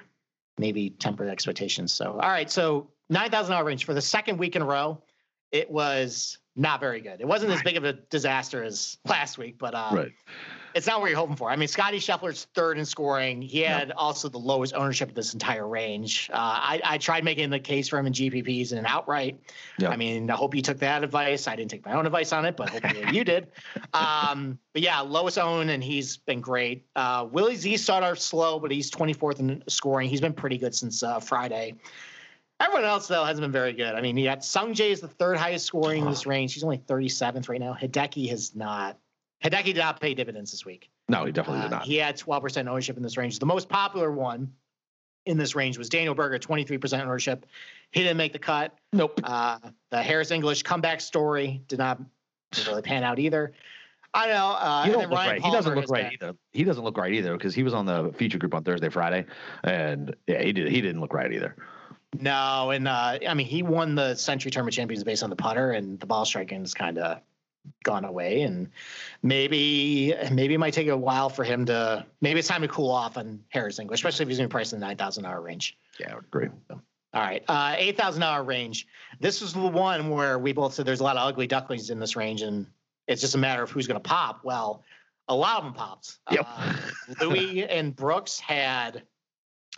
maybe 0.59 0.91
temper 0.91 1.25
the 1.25 1.31
expectations. 1.31 1.93
So, 1.93 2.13
all 2.13 2.31
right, 2.31 2.51
so 2.51 2.91
nine 3.11 3.31
thousand 3.31 3.53
dollar 3.53 3.65
range 3.65 3.85
for 3.85 3.95
the 3.95 4.01
second 4.01 4.39
week 4.39 4.57
in 4.57 4.63
a 4.63 4.67
row. 4.67 5.03
It 5.51 5.71
was 5.71 6.39
not 6.57 6.81
very 6.81 7.01
good. 7.01 7.21
It 7.21 7.27
wasn't 7.27 7.53
as 7.53 7.63
big 7.63 7.77
of 7.77 7.85
a 7.85 7.95
disaster 7.95 8.63
as 8.63 8.99
last 9.07 9.39
week, 9.39 9.57
but 9.59 9.75
uh, 9.75 9.91
Right. 9.93 10.13
It's 10.79 10.87
not 10.87 11.01
what 11.01 11.11
you're 11.11 11.19
hoping 11.19 11.35
for. 11.35 11.51
I 11.51 11.57
mean, 11.57 11.67
Scotty 11.67 11.99
Scheffler's 11.99 12.47
third 12.55 12.79
in 12.79 12.85
scoring. 12.85 13.43
He 13.43 13.63
had 13.63 13.91
also 13.91 14.29
the 14.29 14.39
lowest 14.39 14.75
ownership 14.75 15.09
of 15.09 15.15
this 15.17 15.33
entire 15.33 15.67
range. 15.67 16.31
Uh, 16.33 16.37
I, 16.37 16.81
I 16.85 16.99
tried 16.99 17.25
making 17.25 17.51
the 17.51 17.59
case 17.59 17.89
for 17.89 17.99
him 17.99 18.07
in 18.07 18.13
GPPs 18.13 18.71
and 18.71 18.87
outright. 18.87 19.41
Yeah. 19.81 19.89
I 19.89 19.97
mean, 19.97 20.31
I 20.31 20.37
hope 20.37 20.55
you 20.55 20.63
took 20.63 20.79
that 20.79 21.03
advice. 21.03 21.49
I 21.49 21.57
didn't 21.57 21.73
take 21.73 21.85
my 21.85 21.95
own 21.95 22.07
advice 22.07 22.33
on 22.33 22.45
it, 22.45 22.57
but 22.57 22.71
hopefully 22.71 23.05
you 23.13 23.25
did. 23.25 23.49
Um, 23.95 24.59
but 24.75 24.83
yeah, 24.83 25.01
lowest 25.01 25.39
own, 25.39 25.71
and 25.71 25.83
he's 25.83 26.19
been 26.19 26.41
great. 26.41 26.87
Uh, 26.95 27.27
Willie 27.31 27.57
Z 27.57 27.79
started 27.79 28.07
off 28.07 28.19
slow, 28.19 28.61
but 28.61 28.71
he's 28.71 28.91
24th 28.91 29.41
in 29.41 29.63
scoring. 29.67 30.09
He's 30.09 30.21
been 30.21 30.35
pretty 30.35 30.59
good 30.59 30.75
since 30.75 31.03
uh, 31.03 31.19
Friday. 31.19 31.75
Everyone 32.61 32.85
else 32.85 33.09
though 33.09 33.25
hasn't 33.25 33.43
been 33.43 33.53
very 33.53 33.73
good. 33.73 33.95
I 33.95 34.01
mean, 34.01 34.17
you 34.17 34.25
got 34.25 34.45
Sung 34.45 34.75
Jae 34.75 34.91
is 34.91 35.01
the 35.01 35.09
third 35.09 35.39
highest 35.39 35.67
scoring 35.67 36.03
in 36.03 36.11
this 36.11 36.27
range. 36.27 36.55
He's 36.55 36.63
only 36.63 36.79
37th 36.79 37.49
right 37.49 37.61
now. 37.61 37.75
Hideki 37.75 38.29
has 38.29 38.55
not. 38.55 38.99
Hideki 39.45 39.65
did 39.67 39.77
not 39.79 40.01
pay 40.01 40.15
dividends 40.15 40.51
this 40.51 40.65
week. 40.65 40.91
No, 41.09 41.25
he 41.25 41.33
definitely 41.33 41.61
Uh, 41.61 41.65
did 41.65 41.71
not. 41.71 41.83
He 41.85 41.97
had 41.97 42.17
12% 42.17 42.67
ownership 42.69 42.97
in 42.97 43.03
this 43.03 43.17
range. 43.17 43.39
The 43.39 43.47
most 43.47 43.69
popular 43.69 44.11
one 44.11 44.53
in 45.27 45.37
this 45.39 45.55
range 45.55 45.79
was 45.79 45.89
Daniel 45.89 46.15
Berger, 46.15 46.39
23% 46.39 47.01
ownership. 47.03 47.47
He 47.93 48.03
didn't 48.03 48.17
make 48.17 48.33
the 48.33 48.39
cut. 48.39 48.77
nope. 48.93 49.21
Uh, 49.23 49.59
the 49.91 50.03
Harris 50.03 50.31
English 50.31 50.63
comeback 50.65 51.01
story 51.01 51.63
did 51.69 51.79
not 51.79 52.01
really 52.67 52.83
pan 52.83 53.05
out 53.05 53.19
either. 53.19 53.53
I 54.15 54.27
don't 54.27 54.35
know. 54.37 54.47
Uh, 54.53 54.85
He 54.85 54.91
don't 54.93 55.03
look 55.03 55.11
right. 55.11 55.41
He 55.43 55.51
doesn't 55.51 55.75
look 55.75 55.91
right 55.91 56.13
either. 56.15 56.35
He 56.53 56.65
doesn't 56.65 56.83
look 56.83 56.97
right 56.97 57.13
either 57.13 57.37
because 57.37 57.55
he 57.55 57.63
was 57.63 57.75
on 57.75 57.85
the 57.87 58.13
feature 58.17 58.39
group 58.39 58.55
on 58.55 58.65
Thursday, 58.65 58.89
Friday, 58.89 59.27
and 59.65 60.17
yeah, 60.27 60.43
he 60.43 60.53
did. 60.53 60.69
He 60.69 60.81
didn't 60.81 61.01
look 61.03 61.13
right 61.13 61.31
either. 61.33 61.55
No, 62.19 62.71
and 62.71 62.89
uh, 62.89 63.19
I 63.29 63.35
mean 63.35 63.47
he 63.47 63.63
won 63.63 63.95
the 63.95 64.15
Sentry 64.15 64.51
Tournament 64.51 64.75
Champions 64.75 65.05
based 65.05 65.23
on 65.23 65.29
the 65.29 65.37
putter, 65.37 65.73
and 65.73 66.01
the 66.01 66.07
ball 66.07 66.25
striking 66.25 66.63
is 66.63 66.73
kind 66.73 66.97
of 66.97 67.21
gone 67.85 68.05
away, 68.05 68.43
and 68.43 68.71
maybe 69.23 70.15
maybe 70.33 70.55
it 70.55 70.59
might 70.59 70.75
take 70.75 70.89
a 70.89 70.97
while 70.97 71.29
for 71.29 71.45
him 71.45 71.67
to. 71.67 72.05
Maybe 72.21 72.39
it's 72.39 72.49
time 72.49 72.63
to 72.63 72.69
cool 72.69 72.91
off 72.91 73.17
on 73.17 73.41
Harris 73.49 73.79
English, 73.79 74.01
especially 74.01 74.25
if 74.25 74.29
he's 74.29 74.39
going 74.39 74.49
to 74.49 74.53
price 74.53 74.73
in 74.73 74.81
the 74.81 74.87
nine 74.87 74.97
thousand 74.97 75.25
dollar 75.25 75.41
range. 75.41 75.77
Yeah, 75.99 76.13
I 76.13 76.15
would 76.17 76.25
agree. 76.25 76.49
All 76.71 77.23
right, 77.23 77.43
uh, 77.49 77.75
eight 77.77 77.97
thousand 77.97 78.21
dollar 78.21 78.43
range. 78.43 78.87
This 79.21 79.43
is 79.43 79.53
the 79.53 79.61
one 79.61 80.11
where 80.11 80.39
we 80.39 80.53
both 80.53 80.75
said 80.75 80.87
there's 80.87 81.01
a 81.01 81.05
lot 81.05 81.17
of 81.17 81.27
ugly 81.27 81.47
ducklings 81.47 81.91
in 81.91 81.99
this 81.99 82.17
range, 82.17 82.43
and 82.43 82.67
it's 83.07 83.21
just 83.21 83.35
a 83.35 83.39
matter 83.39 83.63
of 83.63 83.71
who's 83.71 83.87
going 83.87 84.01
to 84.01 84.09
pop. 84.09 84.41
Well, 84.45 84.83
a 85.29 85.35
lot 85.35 85.59
of 85.59 85.65
them 85.65 85.75
popped. 85.75 86.19
Yep. 86.31 86.47
Uh, 86.47 86.75
Louis 87.21 87.65
and 87.69 87.95
Brooks 87.95 88.39
had 88.39 89.03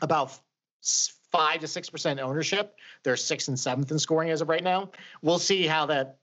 about 0.02 0.38
five 1.30 1.60
to 1.60 1.68
six 1.68 1.90
percent 1.90 2.20
ownership. 2.20 2.76
They're 3.04 3.16
sixth 3.16 3.48
and 3.48 3.58
seventh 3.58 3.90
in 3.90 3.98
scoring 3.98 4.30
as 4.30 4.40
of 4.40 4.48
right 4.48 4.62
now. 4.62 4.90
We'll 5.22 5.38
see 5.38 5.66
how 5.66 5.86
that 5.86 6.18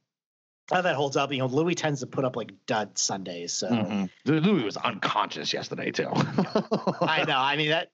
how 0.72 0.82
that 0.82 0.96
holds 0.96 1.16
up. 1.18 1.32
You 1.32 1.40
know, 1.40 1.46
Louis 1.48 1.76
tends 1.76 2.00
to 2.02 2.08
put 2.08 2.26
up 2.26 2.36
like 2.36 2.52
dud 2.66 2.98
Sundays, 2.98 3.54
so 3.54 3.70
Mhm. 3.70 4.10
Louis 4.26 4.64
was 4.64 4.78
unconscious 4.78 5.54
yesterday 5.54 5.92
too. 5.92 6.10
I 7.02 7.24
know. 7.28 7.38
I 7.38 7.56
mean 7.58 7.70
that 7.70 7.90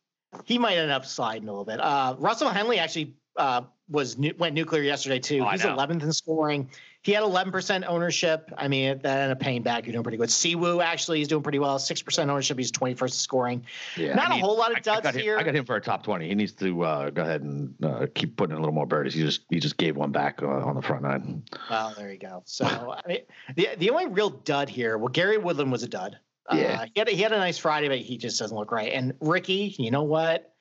he 0.46 0.58
might 0.58 0.78
end 0.78 0.92
up 0.92 1.06
sliding 1.06 1.48
a 1.48 1.52
little 1.52 1.66
bit. 1.66 1.80
Uh, 1.80 2.16
Russell 2.18 2.50
Henley 2.50 2.80
actually 2.80 3.16
uh, 3.38 3.62
was 3.90 4.18
nu- 4.18 4.34
went 4.38 4.56
nuclear 4.56 4.82
yesterday 4.82 5.20
too. 5.20 5.42
Oh, 5.46 5.50
He's 5.50 5.62
11th 5.62 6.04
in 6.04 6.14
scoring. 6.14 6.70
He 7.02 7.12
had 7.12 7.24
11% 7.24 7.84
ownership. 7.86 8.50
I 8.58 8.70
mean 8.70 9.00
that 9.04 9.18
ended 9.20 9.32
up 9.36 9.40
paying 9.42 9.62
back. 9.62 9.86
You're 9.86 9.92
doing 9.92 10.04
pretty 10.04 10.18
good. 10.18 10.30
Siwoo 10.30 10.82
actually 10.82 11.20
is 11.22 11.28
doing 11.28 11.44
pretty 11.44 11.60
well. 11.60 11.78
Six 11.78 12.02
percent 12.02 12.32
ownership. 12.32 12.58
He's 12.58 12.72
21st 12.72 13.02
in 13.04 13.10
scoring. 13.10 13.66
Yeah, 13.98 14.14
Not 14.16 14.28
I 14.28 14.32
a 14.32 14.36
need- 14.36 14.42
whole 14.42 14.58
lot 14.58 14.72
of 14.72 14.78
I- 14.78 14.80
I 14.80 15.02
duds 15.02 15.08
him- 15.18 15.22
here. 15.22 15.38
I 15.38 15.44
got 15.44 15.54
him 15.54 15.66
for 15.66 15.76
a 15.76 15.82
top 15.82 16.04
twenty. 16.04 16.30
He 16.30 16.36
needs 16.36 16.54
to 16.54 16.82
uh, 16.84 17.10
go 17.10 17.24
ahead 17.24 17.42
and 17.42 17.74
uh, 17.84 18.06
keep 18.16 18.38
putting 18.38 18.52
in 18.54 18.58
a 18.58 18.62
little 18.62 18.74
more 18.74 18.86
birdies. 18.86 19.14
He 19.16 19.22
just 19.22 19.42
he 19.50 19.60
just 19.60 19.76
gave 19.78 19.98
one 19.98 20.12
back 20.14 20.42
uh, 20.42 20.48
on 20.48 20.76
the 20.76 20.82
front 20.82 21.04
nine. 21.04 21.44
Well, 21.70 21.94
there 21.98 22.10
you 22.10 22.20
go. 22.20 22.42
So 22.46 22.66
I 22.66 23.02
mean, 23.06 23.20
the 23.58 23.68
the 23.78 23.90
only 23.90 24.08
real 24.08 24.30
dud 24.30 24.70
here. 24.70 24.98
Well, 24.98 25.10
Gary 25.10 25.38
Woodland 25.38 25.74
was 25.74 25.84
a 25.84 25.90
dud. 25.90 26.18
Yeah. 26.54 26.82
Uh, 26.84 26.86
he 26.94 27.00
had 27.00 27.08
a, 27.08 27.12
he 27.12 27.22
had 27.22 27.32
a 27.34 27.38
nice 27.38 27.58
Friday, 27.58 27.88
but 27.90 28.00
he 28.00 28.18
just 28.18 28.40
doesn't 28.40 28.56
look 28.58 28.72
right. 28.72 28.92
And 28.94 29.14
Ricky, 29.22 29.76
you 29.78 29.92
know 29.92 30.04
what? 30.04 30.53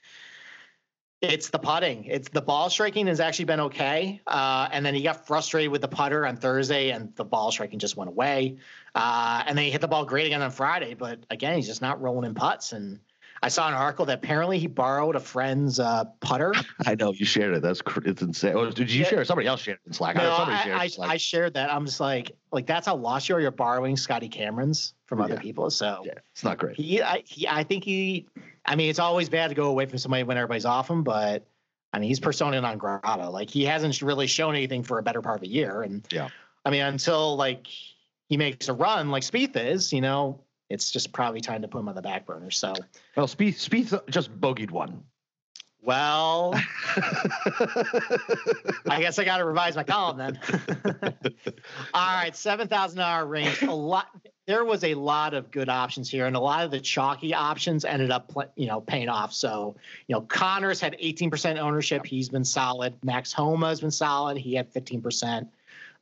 It's 1.22 1.50
the 1.50 1.58
putting. 1.60 2.04
It's 2.06 2.28
the 2.30 2.42
ball 2.42 2.68
striking 2.68 3.06
has 3.06 3.20
actually 3.20 3.44
been 3.44 3.60
okay. 3.60 4.20
Uh, 4.26 4.68
and 4.72 4.84
then 4.84 4.92
he 4.92 5.02
got 5.02 5.24
frustrated 5.24 5.70
with 5.70 5.80
the 5.80 5.88
putter 5.88 6.26
on 6.26 6.36
Thursday, 6.36 6.90
and 6.90 7.14
the 7.14 7.24
ball 7.24 7.52
striking 7.52 7.78
just 7.78 7.96
went 7.96 8.08
away. 8.08 8.56
Uh, 8.92 9.44
and 9.46 9.56
then 9.56 9.64
he 9.64 9.70
hit 9.70 9.80
the 9.80 9.88
ball 9.88 10.04
great 10.04 10.26
again 10.26 10.42
on 10.42 10.50
Friday, 10.50 10.94
but 10.94 11.20
again, 11.30 11.54
he's 11.54 11.68
just 11.68 11.80
not 11.80 12.02
rolling 12.02 12.28
in 12.28 12.34
putts. 12.34 12.72
And 12.72 12.98
I 13.44 13.48
saw 13.48 13.66
an 13.66 13.74
article 13.74 14.04
that 14.06 14.18
apparently 14.18 14.58
he 14.60 14.68
borrowed 14.68 15.16
a 15.16 15.20
friend's 15.20 15.80
uh, 15.80 16.04
putter. 16.20 16.54
I 16.86 16.94
know 16.94 17.12
you 17.12 17.26
shared 17.26 17.54
it. 17.56 17.62
That's 17.62 17.82
cr- 17.82 18.00
it's 18.04 18.22
insane. 18.22 18.54
Oh, 18.54 18.70
did 18.70 18.88
you 18.90 19.02
Yeah. 19.02 19.08
share 19.08 19.20
it? 19.22 19.26
Somebody 19.26 19.48
else 19.48 19.60
shared 19.62 19.78
it 19.84 19.88
in 19.88 19.92
Slack. 19.92 20.16
I 20.16 20.22
No, 20.22 20.32
I, 20.32 20.62
shared 20.62 20.76
I, 20.78 20.86
Slack. 20.86 21.10
I 21.10 21.16
shared 21.16 21.54
that. 21.54 21.72
I'm 21.72 21.84
just 21.84 21.98
like, 21.98 22.32
like 22.52 22.66
that's 22.66 22.86
how 22.86 22.94
lost 22.94 23.28
you 23.28 23.34
are. 23.34 23.40
You're 23.40 23.50
borrowing 23.50 23.96
Scotty 23.96 24.28
Cameron's 24.28 24.94
from 25.06 25.20
other 25.20 25.34
Yeah. 25.34 25.40
people. 25.40 25.70
So 25.70 26.02
yeah, 26.04 26.12
it's 26.30 26.44
not 26.44 26.58
great. 26.58 26.76
he, 26.76 27.02
I, 27.02 27.22
he, 27.26 27.48
I 27.48 27.64
think 27.64 27.82
he. 27.82 28.28
I 28.64 28.76
mean, 28.76 28.88
it's 28.90 29.00
always 29.00 29.28
bad 29.28 29.48
to 29.48 29.54
go 29.56 29.64
away 29.70 29.86
from 29.86 29.98
somebody 29.98 30.22
when 30.22 30.36
everybody's 30.36 30.64
off 30.64 30.88
him, 30.88 31.02
but 31.02 31.44
I 31.92 31.98
mean, 31.98 32.08
he's 32.08 32.20
persona 32.20 32.60
non 32.60 32.78
grata. 32.78 33.28
Like 33.28 33.50
he 33.50 33.64
hasn't 33.64 34.00
really 34.02 34.28
shown 34.28 34.54
anything 34.54 34.84
for 34.84 34.98
a 34.98 35.02
better 35.02 35.20
part 35.20 35.38
of 35.38 35.42
a 35.42 35.48
year, 35.48 35.82
and 35.82 36.06
Yeah. 36.12 36.28
I 36.64 36.70
mean, 36.70 36.82
until 36.82 37.34
like 37.36 37.66
he 38.28 38.36
makes 38.36 38.68
a 38.68 38.72
run 38.72 39.10
like 39.10 39.24
Spieth 39.24 39.56
is, 39.56 39.92
you 39.92 40.00
know, 40.00 40.40
it's 40.72 40.90
just 40.90 41.12
probably 41.12 41.40
time 41.40 41.62
to 41.62 41.68
put 41.68 41.78
him 41.80 41.88
on 41.88 41.94
the 41.94 42.02
back 42.02 42.26
burner. 42.26 42.50
So, 42.50 42.74
Well, 43.16 43.26
Spieth, 43.26 43.54
Spieth 43.68 44.08
just 44.10 44.30
bogeyed 44.40 44.70
one. 44.70 45.02
well, 45.84 46.54
I 48.88 48.98
guess 49.00 49.18
I 49.18 49.24
got 49.24 49.38
to 49.38 49.44
revise 49.44 49.76
my 49.76 49.84
column 49.84 50.18
then. 50.18 50.38
All 51.94 52.14
right, 52.16 52.34
seven 52.36 52.68
thousand 52.68 52.98
dollar 52.98 53.26
range. 53.26 53.62
A 53.62 53.72
lot. 53.72 54.06
There 54.46 54.64
was 54.64 54.82
a 54.84 54.94
lot 54.94 55.34
of 55.34 55.50
good 55.50 55.68
options 55.68 56.10
here, 56.10 56.26
and 56.26 56.34
a 56.36 56.40
lot 56.40 56.64
of 56.64 56.70
the 56.70 56.80
chalky 56.80 57.32
options 57.34 57.84
ended 57.84 58.10
up, 58.10 58.32
you 58.56 58.66
know, 58.66 58.80
paying 58.80 59.08
off. 59.08 59.32
So, 59.32 59.76
you 60.08 60.14
know, 60.14 60.22
Conners 60.22 60.80
had 60.80 60.96
eighteen 60.98 61.30
percent 61.30 61.58
ownership. 61.58 62.04
He's 62.04 62.28
been 62.28 62.44
solid. 62.44 62.94
Max 63.04 63.32
Homa 63.32 63.68
has 63.68 63.80
been 63.80 63.90
solid. 63.90 64.36
He 64.36 64.54
had 64.54 64.68
fifteen 64.72 65.00
percent. 65.00 65.48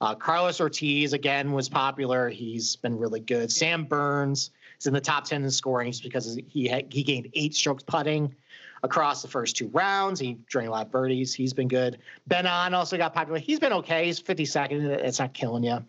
Uh, 0.00 0.14
Carlos 0.14 0.60
Ortiz 0.60 1.12
again 1.12 1.52
was 1.52 1.68
popular. 1.68 2.30
He's 2.30 2.76
been 2.76 2.98
really 2.98 3.20
good. 3.20 3.52
Sam 3.52 3.84
Burns 3.84 4.50
is 4.80 4.86
in 4.86 4.92
the 4.94 5.00
top 5.00 5.24
ten 5.24 5.42
in 5.44 5.50
scoring 5.50 5.90
just 5.92 6.02
because 6.02 6.38
he 6.48 6.66
had, 6.68 6.92
he 6.92 7.02
gained 7.02 7.28
eight 7.34 7.54
strokes 7.54 7.82
putting 7.82 8.34
across 8.82 9.22
the 9.22 9.28
first 9.28 9.56
two 9.56 9.68
rounds. 9.68 10.18
He 10.18 10.38
drained 10.48 10.68
a 10.68 10.72
lot 10.72 10.86
of 10.86 10.92
birdies. 10.92 11.34
He's 11.34 11.52
been 11.52 11.68
good. 11.68 11.98
Ben 12.26 12.46
An 12.46 12.74
also 12.74 12.96
got 12.96 13.12
popular. 13.14 13.38
He's 13.38 13.60
been 13.60 13.74
okay. 13.74 14.06
He's 14.06 14.20
52nd. 14.20 14.84
It's 14.88 15.18
not 15.18 15.34
killing 15.34 15.62
you. 15.64 15.84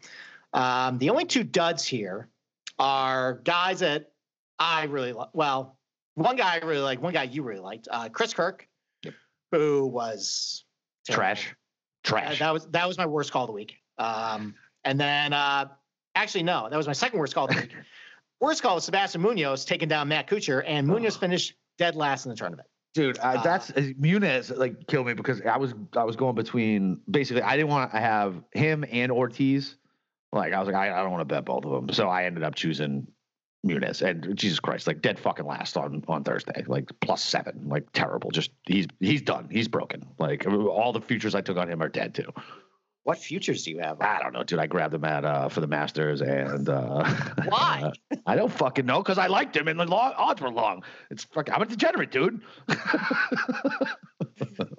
Um, 0.54 0.98
the 0.98 1.10
only 1.10 1.24
two 1.26 1.44
duds 1.44 1.86
here 1.86 2.28
are 2.78 3.36
guys 3.46 3.80
that 3.80 4.12
I 4.60 4.84
really 4.84 5.14
like. 5.14 5.30
Well, 5.34 5.78
one 6.16 6.36
guy 6.36 6.60
I 6.62 6.66
really 6.66 6.82
like, 6.82 7.02
one 7.02 7.14
guy 7.14 7.24
you 7.24 7.44
really 7.44 7.62
liked, 7.62 7.88
uh, 7.90 8.10
Chris 8.10 8.34
Kirk, 8.34 8.68
Yep. 9.04 9.14
who 9.54 9.88
was 9.88 10.66
terrible. 11.06 11.22
Trash. 11.22 11.48
Uh, 11.48 11.54
Trash. 12.04 12.40
that 12.40 12.52
was 12.52 12.66
that 12.72 12.88
was 12.88 12.98
my 12.98 13.06
worst 13.06 13.32
call 13.32 13.44
of 13.44 13.48
the 13.48 13.54
week. 13.54 13.76
Um, 13.98 14.56
and 14.84 15.00
then 15.00 15.32
uh, 15.32 15.66
actually 16.16 16.44
no, 16.44 16.68
that 16.70 16.76
was 16.76 16.88
my 16.88 16.94
second 16.94 17.20
worst 17.20 17.34
call 17.36 17.46
of 17.46 17.52
the 17.56 17.62
week. 17.62 17.72
worst 18.42 18.62
call 18.62 18.76
was 18.76 18.84
Sebastian 18.84 19.22
Munoz 19.22 19.64
taking 19.64 19.88
down 19.88 20.10
Matt 20.10 20.28
Kuchar, 20.28 20.64
and 20.66 20.88
Munoz 20.88 21.16
finished 21.16 21.54
dead 21.78 21.96
last 21.96 22.26
in 22.26 22.32
the 22.32 22.36
tournament. 22.36 22.68
Dude, 22.94 23.18
Uh, 23.20 23.42
that's 23.42 23.70
uh, 23.72 23.92
Munoz 23.98 24.50
like 24.50 24.88
killed 24.88 25.08
me 25.08 25.14
because 25.14 25.42
I 25.42 25.58
was 25.58 25.74
I 25.96 26.04
was 26.04 26.18
going 26.18 26.36
between 26.36 27.00
basically 27.10 27.42
I 27.42 27.56
didn't 27.56 27.70
want 27.70 27.92
to 27.92 28.00
have 28.00 28.44
him 28.52 28.84
and 28.92 29.12
Ortiz. 29.12 29.78
Like 30.34 30.52
I 30.54 30.60
was 30.60 30.68
like 30.68 30.76
I, 30.76 30.92
I 30.92 31.02
don't 31.02 31.12
want 31.12 31.22
to 31.22 31.34
bet 31.34 31.46
both 31.46 31.64
of 31.64 31.72
them, 31.72 31.94
so 31.94 32.10
I 32.10 32.26
ended 32.26 32.44
up 32.44 32.56
choosing 32.56 33.08
Munoz 33.64 34.02
and 34.02 34.36
Jesus 34.36 34.60
Christ, 34.60 34.88
like 34.88 35.02
dead 35.02 35.20
fucking 35.20 35.46
last 35.46 35.78
on 35.78 36.04
on 36.08 36.24
Thursday, 36.24 36.64
like 36.68 36.90
plus 37.00 37.24
seven, 37.24 37.70
like 37.70 37.86
terrible. 37.94 38.30
Just 38.32 38.52
he's 38.66 38.88
he's 39.00 39.22
done, 39.22 39.48
he's 39.50 39.68
broken. 39.68 40.06
Like 40.20 40.46
all 40.48 40.92
the 40.92 41.02
futures 41.02 41.34
I 41.36 41.42
took 41.42 41.58
on 41.58 41.70
him 41.70 41.82
are 41.82 41.90
dead 41.90 42.14
too. 42.16 42.34
What 43.04 43.18
futures 43.18 43.64
do 43.64 43.72
you 43.72 43.80
have? 43.80 44.00
I 44.00 44.20
don't 44.20 44.32
know, 44.32 44.44
dude. 44.44 44.60
I 44.60 44.68
grabbed 44.68 44.94
him 44.94 45.04
at 45.06 45.26
uh 45.26 45.50
for 45.50 45.60
the 45.60 45.68
Masters 45.68 46.22
and 46.22 46.70
uh 46.70 47.04
Why? 47.46 47.92
I 48.28 48.36
don't 48.36 48.52
fucking 48.52 48.86
know 48.86 49.00
because 49.00 49.18
I 49.18 49.28
liked 49.28 49.58
him 49.58 49.68
and 49.68 49.80
the 49.80 49.86
long, 49.86 50.14
odds 50.16 50.40
were 50.40 50.52
long. 50.52 50.84
It's 51.10 51.24
fucking 51.24 51.54
I'm 51.54 51.62
a 51.64 51.66
degenerate, 51.66 52.12
dude. 52.12 52.42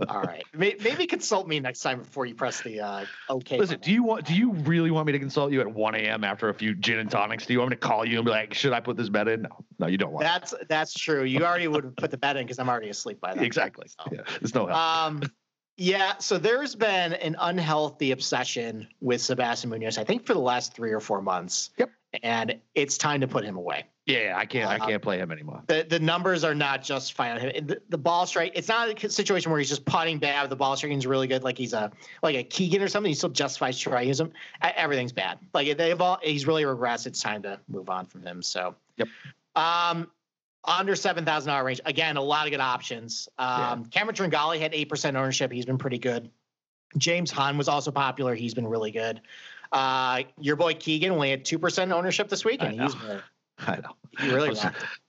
All 0.09 0.23
right, 0.23 0.45
maybe 0.55 1.07
consult 1.07 1.47
me 1.49 1.59
next 1.61 1.81
time 1.81 1.99
before 2.01 2.27
you 2.27 2.35
press 2.35 2.61
the 2.61 2.81
uh, 2.81 3.05
OK. 3.29 3.59
Listen, 3.59 3.75
button. 3.77 3.89
do 3.89 3.93
you 3.93 4.03
want? 4.03 4.27
Do 4.27 4.35
you 4.35 4.53
really 4.53 4.91
want 4.91 5.07
me 5.07 5.13
to 5.13 5.19
consult 5.19 5.53
you 5.53 5.61
at 5.61 5.73
1 5.73 5.95
a.m. 5.95 6.25
after 6.25 6.49
a 6.49 6.55
few 6.55 6.75
gin 6.75 6.99
and 6.99 7.11
tonics? 7.11 7.47
Do 7.47 7.53
you 7.53 7.59
want 7.61 7.71
me 7.71 7.77
to 7.77 7.81
call 7.81 8.05
you 8.05 8.19
and 8.19 8.25
be 8.25 8.31
like, 8.31 8.55
"Should 8.55 8.73
I 8.73 8.81
put 8.81 8.97
this 8.97 9.09
bet 9.09 9.29
in?" 9.29 9.43
No, 9.43 9.65
no, 9.79 9.87
you 9.87 9.99
don't 9.99 10.13
want. 10.13 10.25
That's 10.25 10.55
that's 10.69 10.95
true. 10.95 11.25
You 11.25 11.45
already 11.45 11.69
would 11.69 11.85
have 11.85 11.97
put 11.97 12.11
the 12.11 12.19
bet 12.19 12.37
in 12.37 12.45
because 12.45 12.59
I'm 12.59 12.69
already 12.69 12.89
asleep 12.89 13.21
by 13.21 13.31
that. 13.31 13.37
then. 13.37 13.45
Exactly. 13.53 13.87
So. 13.89 14.11
Yeah, 14.13 14.21
there's 14.41 14.55
no 14.55 14.67
help. 14.67 14.79
Um, 14.79 15.23
yeah. 15.77 16.19
So 16.19 16.39
there's 16.39 16.75
been 16.75 17.15
an 17.15 17.37
unhealthy 17.39 18.13
obsession 18.13 18.89
with 19.01 19.21
Sebastian 19.21 19.71
Munoz. 19.71 19.99
I 19.99 20.05
think 20.05 20.27
for 20.27 20.35
the 20.35 20.41
last 20.41 20.75
three 20.75 20.93
or 20.93 21.01
four 21.01 21.23
months. 21.23 21.71
Yep. 21.79 21.91
And 22.23 22.61
it's 22.75 22.99
time 22.99 23.23
to 23.23 23.29
put 23.29 23.43
him 23.43 23.57
away. 23.57 23.87
yeah, 24.05 24.35
I 24.37 24.45
can't. 24.45 24.69
I 24.69 24.77
uh, 24.77 24.87
can't 24.87 25.03
play 25.03 25.17
him 25.17 25.33
anymore. 25.33 25.63
The 25.67 25.87
the 25.89 25.99
numbers 25.99 26.45
are 26.45 26.55
not 26.55 26.83
justifying 26.83 27.41
him. 27.41 27.67
The, 27.67 27.81
the 27.89 27.97
ball 27.97 28.27
strike. 28.27 28.53
It's 28.55 28.69
not 28.69 29.03
a 29.03 29.09
situation 29.09 29.51
where 29.51 29.59
he's 29.59 29.71
just 29.71 29.87
putting 29.87 30.19
bad. 30.19 30.51
The 30.51 30.57
ball 30.57 30.77
striking 30.77 30.99
is 30.99 31.07
really 31.07 31.27
good. 31.27 31.43
Like 31.43 31.57
he's 31.57 31.73
a 31.73 31.91
like 32.23 32.37
a 32.37 32.45
Keegan 32.45 32.83
or 32.83 32.89
something. 32.89 33.09
He 33.09 33.15
still 33.15 33.31
justifies 33.31 33.79
trying 33.79 34.13
him. 34.13 34.31
Everything's 34.61 35.13
bad. 35.13 35.39
Like 35.55 35.75
they've 35.79 35.99
all. 35.99 36.19
He's 36.23 36.47
really 36.47 36.65
regressed. 36.65 37.07
It's 37.07 37.23
time 37.23 37.43
to 37.45 37.59
move 37.67 37.89
on 37.89 38.05
from 38.05 38.23
him. 38.23 38.43
So. 38.43 38.75
Yep. 38.99 39.09
Um, 39.57 40.11
under 40.65 40.95
seven 40.95 41.25
thousand 41.25 41.49
dollar 41.49 41.65
range. 41.65 41.81
Again, 41.85 42.17
a 42.17 42.23
lot 42.23 42.47
of 42.47 42.53
good 42.53 42.61
options. 42.61 43.29
Um, 43.39 43.85
Cameron 43.87 44.15
Tringali 44.17 44.61
had 44.61 44.75
eight 44.75 44.89
percent 44.89 45.17
ownership. 45.17 45.53
He's 45.53 45.67
been 45.67 45.79
pretty 45.79 45.99
good. 45.99 46.31
James 46.99 47.31
Hahn 47.31 47.57
was 47.59 47.69
also 47.69 47.91
popular. 47.91 48.35
He's 48.35 48.55
been 48.55 48.67
really 48.67 48.91
good. 48.91 49.21
Uh, 49.73 50.23
your 50.39 50.57
boy 50.57 50.75
Keegan 50.75 51.11
only 51.11 51.31
had 51.31 51.45
two 51.45 51.59
percent 51.59 51.93
ownership 51.93 52.29
this 52.29 52.45
week, 52.45 52.63
and 52.63 52.81
he's 52.81 52.95
been 52.95 53.23
I 53.67 53.77
know. 53.77 53.93
You 54.21 54.35
really. 54.35 54.59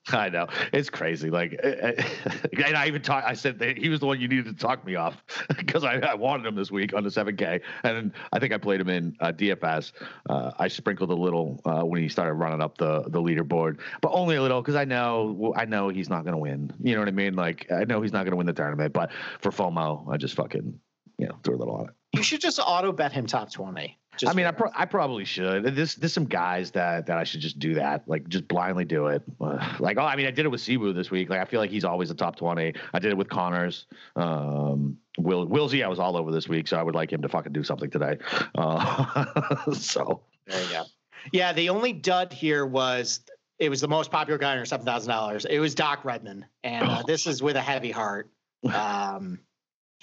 I 0.09 0.29
know 0.29 0.47
it's 0.71 0.89
crazy. 0.89 1.29
Like, 1.29 1.59
and 1.63 2.75
I 2.75 2.87
even 2.87 3.01
talked. 3.01 3.27
I 3.27 3.33
said 3.33 3.59
that 3.59 3.77
he 3.77 3.89
was 3.89 3.99
the 3.99 4.05
one 4.05 4.19
you 4.19 4.27
needed 4.27 4.45
to 4.45 4.53
talk 4.53 4.85
me 4.85 4.95
off 4.95 5.23
because 5.57 5.83
I, 5.83 5.95
I, 5.99 6.13
wanted 6.13 6.45
him 6.45 6.55
this 6.55 6.71
week 6.71 6.93
on 6.93 7.03
the 7.03 7.09
7K, 7.09 7.61
and 7.83 8.11
I 8.31 8.39
think 8.39 8.53
I 8.53 8.57
played 8.57 8.81
him 8.81 8.89
in 8.89 9.15
uh, 9.19 9.31
DFS. 9.31 9.93
Uh, 10.29 10.51
I 10.57 10.67
sprinkled 10.67 11.09
a 11.09 11.15
little 11.15 11.61
uh, 11.65 11.81
when 11.81 12.01
he 12.01 12.09
started 12.09 12.33
running 12.33 12.61
up 12.61 12.77
the 12.77 13.03
the 13.03 13.21
leaderboard, 13.21 13.79
but 14.01 14.09
only 14.09 14.35
a 14.35 14.41
little 14.41 14.61
because 14.61 14.75
I 14.75 14.85
know 14.85 15.53
I 15.55 15.65
know 15.65 15.89
he's 15.89 16.09
not 16.09 16.23
going 16.23 16.33
to 16.33 16.39
win. 16.39 16.71
You 16.81 16.93
know 16.95 17.01
what 17.01 17.07
I 17.07 17.11
mean? 17.11 17.35
Like, 17.35 17.71
I 17.71 17.85
know 17.85 18.01
he's 18.01 18.13
not 18.13 18.23
going 18.23 18.31
to 18.31 18.37
win 18.37 18.47
the 18.47 18.53
tournament, 18.53 18.93
but 18.93 19.11
for 19.39 19.51
FOMO, 19.51 20.11
I 20.11 20.17
just 20.17 20.35
fucking 20.35 20.79
you 21.17 21.27
know 21.27 21.37
threw 21.43 21.55
a 21.55 21.59
little 21.59 21.75
on 21.75 21.85
it. 21.85 21.95
You 22.13 22.23
should 22.23 22.41
just 22.41 22.59
auto 22.59 22.91
bet 22.91 23.11
him 23.11 23.25
top 23.25 23.51
twenty. 23.51 23.97
Just 24.17 24.31
I 24.31 24.35
mean, 24.35 24.45
I, 24.45 24.51
pro- 24.51 24.69
I 24.75 24.85
probably 24.85 25.25
should. 25.25 25.63
There's 25.75 25.95
there's 25.95 26.13
some 26.13 26.25
guys 26.25 26.69
that 26.71 27.07
that 27.07 27.17
I 27.17 27.23
should 27.23 27.41
just 27.41 27.57
do 27.57 27.73
that, 27.75 28.07
like 28.07 28.27
just 28.27 28.47
blindly 28.47 28.85
do 28.85 29.07
it. 29.07 29.23
like, 29.39 29.97
oh, 29.97 30.03
I 30.03 30.15
mean, 30.15 30.27
I 30.27 30.31
did 30.31 30.45
it 30.45 30.49
with 30.49 30.61
Siwoo 30.61 30.93
this 30.93 31.09
week. 31.09 31.29
Like, 31.29 31.39
I 31.39 31.45
feel 31.45 31.59
like 31.59 31.71
he's 31.71 31.83
always 31.83 32.11
a 32.11 32.15
top 32.15 32.35
twenty. 32.35 32.75
I 32.93 32.99
did 32.99 33.11
it 33.11 33.17
with 33.17 33.29
Conners. 33.29 33.87
Um, 34.15 34.97
Will 35.17 35.47
Willsy, 35.47 35.83
I 35.83 35.87
was 35.87 35.97
all 35.97 36.15
over 36.15 36.31
this 36.31 36.47
week, 36.47 36.67
so 36.67 36.77
I 36.77 36.83
would 36.83 36.93
like 36.95 37.11
him 37.11 37.23
to 37.23 37.29
fucking 37.29 37.53
do 37.53 37.63
something 37.63 37.89
today. 37.89 38.17
Uh, 38.55 39.71
so 39.73 40.21
there 40.45 40.61
you 40.63 40.69
go. 40.69 40.83
Yeah, 41.31 41.53
the 41.53 41.69
only 41.69 41.93
dud 41.93 42.31
here 42.31 42.65
was 42.67 43.21
it 43.57 43.69
was 43.69 43.81
the 43.81 43.87
most 43.87 44.11
popular 44.11 44.37
guy 44.37 44.51
under 44.51 44.65
seven 44.65 44.85
thousand 44.85 45.09
dollars. 45.09 45.45
It 45.45 45.59
was 45.59 45.73
Doc 45.73 46.05
Redman, 46.05 46.45
and 46.63 46.87
uh, 46.87 47.03
this 47.07 47.25
is 47.25 47.41
with 47.41 47.55
a 47.55 47.61
heavy 47.61 47.91
heart. 47.91 48.29
Um, 48.73 49.39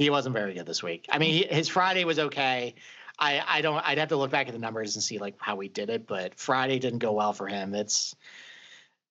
he 0.00 0.08
wasn't 0.08 0.34
very 0.34 0.54
good 0.54 0.64
this 0.64 0.82
week. 0.82 1.06
I 1.10 1.18
mean, 1.18 1.30
he, 1.30 1.54
his 1.54 1.68
Friday 1.68 2.04
was 2.04 2.18
okay. 2.18 2.74
I, 3.18 3.42
I 3.46 3.60
don't. 3.60 3.86
I'd 3.86 3.98
have 3.98 4.08
to 4.08 4.16
look 4.16 4.30
back 4.30 4.46
at 4.48 4.54
the 4.54 4.58
numbers 4.58 4.96
and 4.96 5.02
see 5.02 5.18
like 5.18 5.34
how 5.38 5.56
we 5.56 5.68
did 5.68 5.90
it, 5.90 6.06
but 6.06 6.34
Friday 6.36 6.78
didn't 6.78 7.00
go 7.00 7.12
well 7.12 7.34
for 7.34 7.46
him. 7.46 7.74
It's 7.74 8.16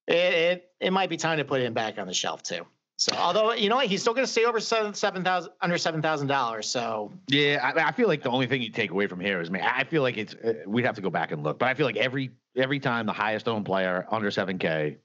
it 0.07 0.15
it, 0.15 0.71
it 0.79 0.91
might 0.91 1.11
be 1.11 1.17
time 1.17 1.37
to 1.37 1.45
put 1.45 1.61
him 1.61 1.75
back 1.75 1.99
on 1.99 2.07
the 2.07 2.13
shelf 2.13 2.41
too. 2.41 2.65
So, 2.97 3.15
although 3.15 3.53
you 3.53 3.69
know 3.69 3.75
what, 3.75 3.85
he's 3.85 4.01
still 4.01 4.15
going 4.15 4.25
to 4.25 4.31
stay 4.31 4.45
over 4.45 4.59
seven 4.59 4.95
seven 4.95 5.23
thousand 5.23 5.51
under 5.61 5.77
seven 5.77 6.01
thousand 6.01 6.25
dollars. 6.27 6.67
So, 6.67 7.11
yeah, 7.27 7.59
I, 7.63 7.89
I, 7.89 7.91
feel 7.91 8.07
like 8.07 8.23
the 8.23 8.31
only 8.31 8.47
thing 8.47 8.63
you 8.63 8.71
take 8.71 8.89
away 8.89 9.05
from 9.05 9.19
here 9.19 9.39
is, 9.39 9.51
man, 9.51 9.61
I 9.63 9.83
feel 9.83 10.01
like 10.01 10.17
it's 10.17 10.33
uh, 10.33 10.53
we'd 10.65 10.85
have 10.85 10.95
to 10.95 11.01
go 11.01 11.11
back 11.11 11.31
and 11.31 11.43
look, 11.43 11.59
but 11.59 11.69
I 11.69 11.75
feel 11.75 11.85
like 11.85 11.97
every 11.97 12.31
every 12.57 12.79
time 12.79 13.05
the 13.05 13.13
highest 13.13 13.47
owned 13.47 13.65
player 13.65 14.07
under 14.09 14.31
seven 14.31 14.57
k, 14.57 14.97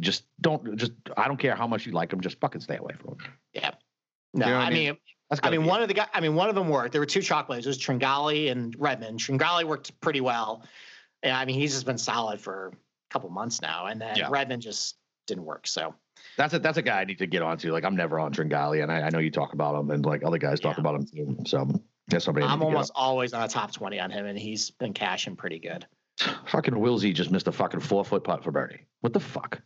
just 0.00 0.24
don't 0.40 0.76
just 0.76 0.92
I 1.16 1.28
don't 1.28 1.38
care 1.38 1.54
how 1.54 1.68
much 1.68 1.86
you 1.86 1.92
like 1.92 2.12
him, 2.12 2.20
just 2.20 2.40
fucking 2.40 2.60
stay 2.60 2.76
away 2.76 2.94
from 2.98 3.12
him. 3.12 3.18
Yeah. 3.52 3.70
No, 4.36 4.46
you 4.46 4.52
know 4.52 4.58
I 4.58 4.70
mean, 4.70 4.76
mean 4.76 4.96
I 5.42 5.50
mean, 5.50 5.64
one 5.64 5.82
of 5.82 5.88
the 5.88 5.94
guys. 5.94 6.08
I 6.12 6.20
mean, 6.20 6.34
one 6.34 6.48
of 6.48 6.54
them 6.54 6.68
worked. 6.68 6.92
There 6.92 7.00
were 7.00 7.06
two 7.06 7.22
chalk 7.22 7.46
players. 7.46 7.66
It 7.66 7.70
was 7.70 7.78
Tringali 7.78 8.50
and 8.50 8.74
Redman. 8.78 9.18
Tringali 9.18 9.64
worked 9.64 9.98
pretty 10.00 10.20
well. 10.20 10.62
And 11.22 11.32
I 11.32 11.44
mean, 11.44 11.58
he's 11.58 11.72
just 11.72 11.86
been 11.86 11.98
solid 11.98 12.40
for 12.40 12.68
a 12.68 12.72
couple 13.10 13.30
months 13.30 13.60
now, 13.60 13.86
and 13.86 14.00
then 14.00 14.16
yeah. 14.16 14.28
Redman 14.30 14.60
just 14.60 14.96
didn't 15.26 15.44
work. 15.44 15.66
So 15.66 15.94
that's 16.36 16.54
a 16.54 16.58
that's 16.58 16.78
a 16.78 16.82
guy 16.82 17.00
I 17.00 17.04
need 17.04 17.18
to 17.18 17.26
get 17.26 17.42
onto. 17.42 17.72
Like, 17.72 17.84
I'm 17.84 17.96
never 17.96 18.20
on 18.20 18.32
Tringali, 18.32 18.82
and 18.82 18.92
I, 18.92 19.02
I 19.02 19.10
know 19.10 19.18
you 19.18 19.30
talk 19.30 19.52
about 19.52 19.78
him, 19.78 19.90
and 19.90 20.04
like 20.04 20.22
other 20.22 20.38
guys 20.38 20.60
talk 20.60 20.76
yeah. 20.76 20.80
about 20.82 20.94
him 20.94 21.06
too. 21.06 21.36
So 21.46 21.68
that's 22.08 22.24
somebody. 22.24 22.46
I'm 22.46 22.62
almost 22.62 22.92
always 22.94 23.32
on 23.32 23.42
a 23.42 23.48
top 23.48 23.72
twenty 23.72 23.98
on 23.98 24.10
him, 24.10 24.26
and 24.26 24.38
he's 24.38 24.70
been 24.70 24.92
cashing 24.92 25.34
pretty 25.34 25.58
good. 25.58 25.86
Fucking 26.46 26.74
Willsy 26.74 27.12
just 27.12 27.30
missed 27.30 27.48
a 27.48 27.52
fucking 27.52 27.80
four 27.80 28.04
foot 28.04 28.22
putt 28.22 28.44
for 28.44 28.52
birdie. 28.52 28.86
What 29.00 29.12
the 29.12 29.20
fuck? 29.20 29.60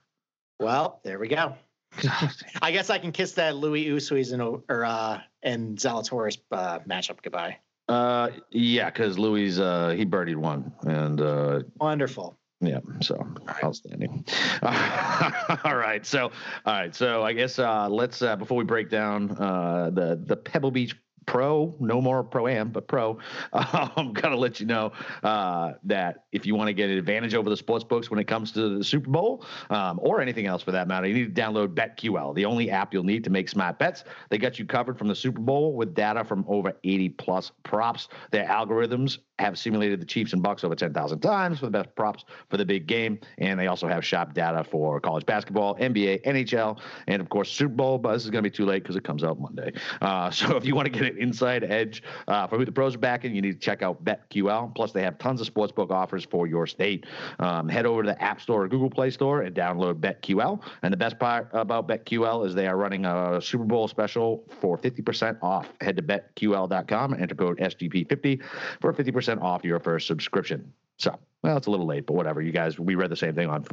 Well, 0.59 1.01
there 1.05 1.19
we 1.19 1.29
go. 1.29 1.55
I 2.63 2.73
guess 2.73 2.91
I 2.91 2.99
can 2.99 3.13
kiss 3.13 3.33
that 3.33 3.57
Louis 3.57 3.87
Oosthuizen 3.87 4.35
and 4.35 4.63
or 4.69 4.85
uh, 4.85 5.21
and 5.43 5.77
Zalatoris 5.77 6.39
uh, 6.53 6.81
matchup 6.81 7.23
goodbye. 7.23 7.59
Uh, 7.89 8.31
yeah, 8.51 8.89
because 8.89 9.19
Louis 9.19 9.59
uh, 9.59 9.91
he 9.91 10.07
birdied 10.07 10.37
one 10.37 10.73
and 10.83 11.21
uh, 11.21 11.61
wonderful. 11.77 12.39
Yeah, 12.61 12.81
so 13.01 13.27
outstanding. 13.65 14.25
all 14.63 15.77
right, 15.77 16.05
so 16.05 16.31
all 16.67 16.75
right, 16.75 16.95
so 16.95 17.23
I 17.23 17.33
guess 17.33 17.59
uh, 17.59 17.89
let's 17.89 18.21
uh, 18.21 18.37
before 18.37 18.59
we 18.59 18.65
break 18.65 18.91
down 18.91 19.31
uh, 19.33 19.91
the 19.93 20.23
the 20.25 20.37
Pebble 20.37 20.71
Beach 20.71 20.95
pro, 21.31 21.73
no 21.79 22.01
more 22.01 22.25
pro 22.25 22.49
am, 22.49 22.71
but 22.71 22.89
pro. 22.89 23.17
I'm 23.53 24.13
gonna 24.13 24.35
let 24.35 24.59
you 24.59 24.67
know 24.67 24.91
uh, 25.23 25.75
that 25.85 26.25
if 26.33 26.45
you 26.45 26.57
want 26.57 26.67
to 26.67 26.73
get 26.73 26.91
an 26.91 26.99
advantage 26.99 27.35
over 27.35 27.49
the 27.49 27.57
sports 27.57 27.85
books 27.85 28.11
when 28.11 28.19
it 28.19 28.27
comes 28.27 28.51
to 28.53 28.79
the 28.79 28.83
Super 28.83 29.11
Bowl 29.11 29.45
um, 29.71 30.01
or 30.03 30.21
anything 30.21 30.47
else 30.47 30.61
for 30.61 30.73
that 30.73 30.89
matter, 30.89 31.07
you 31.07 31.15
need 31.15 31.33
to 31.33 31.41
download 31.41 31.69
BetQL, 31.69 32.35
the 32.35 32.45
only 32.45 32.69
app 32.69 32.93
you'll 32.93 33.05
need 33.05 33.23
to 33.23 33.31
make 33.31 33.49
smart 33.49 33.79
bets. 33.79 34.03
They 34.29 34.39
got 34.39 34.59
you 34.59 34.65
covered 34.65 34.99
from 34.99 35.07
the 35.07 35.15
Super 35.15 35.41
Bowl 35.41 35.75
with 35.75 35.95
data 35.95 36.25
from 36.25 36.45
over 36.49 36.73
80 36.83 37.11
plus 37.11 37.53
props. 37.63 38.09
Their 38.33 38.47
algorithms 38.47 39.19
have 39.41 39.59
simulated 39.59 40.01
the 40.01 40.07
Chiefs 40.07 40.33
and 40.33 40.43
Bucs 40.43 40.65
over 40.65 40.75
10,000 40.75 41.21
times 41.21 41.59
for 41.59 41.67
the 41.67 41.73
best 41.73 41.95
props 41.95 42.25
for 42.49 42.57
the 42.57 42.65
big 42.65 42.87
game. 42.87 43.19
And 43.39 43.59
they 43.59 43.67
also 43.67 43.89
have 43.89 44.05
shop 44.05 44.35
data 44.35 44.65
for 44.65 45.01
college 45.01 45.27
basketball, 45.27 45.77
NBA, 45.77 46.25
NHL, 46.25 46.79
and 47.07 47.21
of 47.21 47.29
course, 47.29 47.51
Super 47.51 47.75
Bowl. 47.75 47.99
But 47.99 48.13
this 48.13 48.25
is 48.25 48.31
going 48.31 48.45
to 48.45 48.51
be 48.51 48.55
too 48.55 48.67
late 48.67 48.83
because 48.83 48.97
it 48.97 49.05
comes 49.05 49.25
out 49.25 49.41
Monday. 49.41 49.73
Uh, 50.01 50.31
so 50.41 50.57
if 50.57 50.65
you 50.65 50.75
want 50.75 50.87
to 50.87 50.93
get 50.93 51.11
an 51.13 51.19
inside 51.19 51.65
edge 51.65 52.03
uh, 52.29 52.47
for 52.47 52.59
who 52.59 52.65
the 52.65 52.73
pros 52.73 52.95
are 52.95 52.99
backing, 52.99 53.35
you 53.35 53.43
need 53.43 53.53
to 53.53 53.59
check 53.59 53.83
out 53.83 54.05
BetQL. 54.05 54.75
Plus, 54.75 54.93
they 54.93 55.03
have 55.03 55.19
tons 55.19 55.41
of 55.41 55.53
sportsbook 55.53 55.91
offers 55.91 56.25
for 56.25 56.47
your 56.47 56.67
state. 56.67 57.07
Um, 57.39 57.69
head 57.69 57.87
over 57.87 58.03
to 58.03 58.09
the 58.09 58.23
App 58.23 58.41
Store 58.41 58.65
or 58.65 58.69
Google 58.69 58.91
Play 58.91 59.11
Store 59.11 59.43
and 59.43 59.55
download 59.55 59.95
BetQL. 59.95 60.63
And 60.83 60.93
the 60.93 60.97
best 60.97 61.19
part 61.19 61.49
about 61.53 61.89
BetQL 61.89 62.47
is 62.47 62.55
they 62.55 62.67
are 62.67 62.77
running 62.77 63.07
a 63.07 63.41
Super 63.41 63.65
Bowl 63.65 63.89
special 63.89 64.45
for 64.61 64.77
50% 64.77 65.43
off. 65.43 65.69
Head 65.81 65.97
to 65.97 66.03
betql.com 66.03 67.13
and 67.13 67.23
enter 67.23 67.35
code 67.35 67.59
SGP50 67.59 68.43
for 68.81 68.93
50% 68.93 69.30
percent 69.31 69.47
off 69.47 69.65
your 69.65 69.79
first 69.79 70.07
subscription. 70.07 70.73
So, 70.99 71.19
well, 71.43 71.57
it's 71.57 71.67
a 71.67 71.71
little 71.71 71.87
late, 71.87 72.07
but 72.07 72.15
whatever. 72.15 72.43
You 72.43 72.53
guys, 72.53 72.79
we 72.79 72.95
read 72.95 73.11
the 73.11 73.17
same 73.17 73.35
thing 73.35 73.49
on 73.49 73.65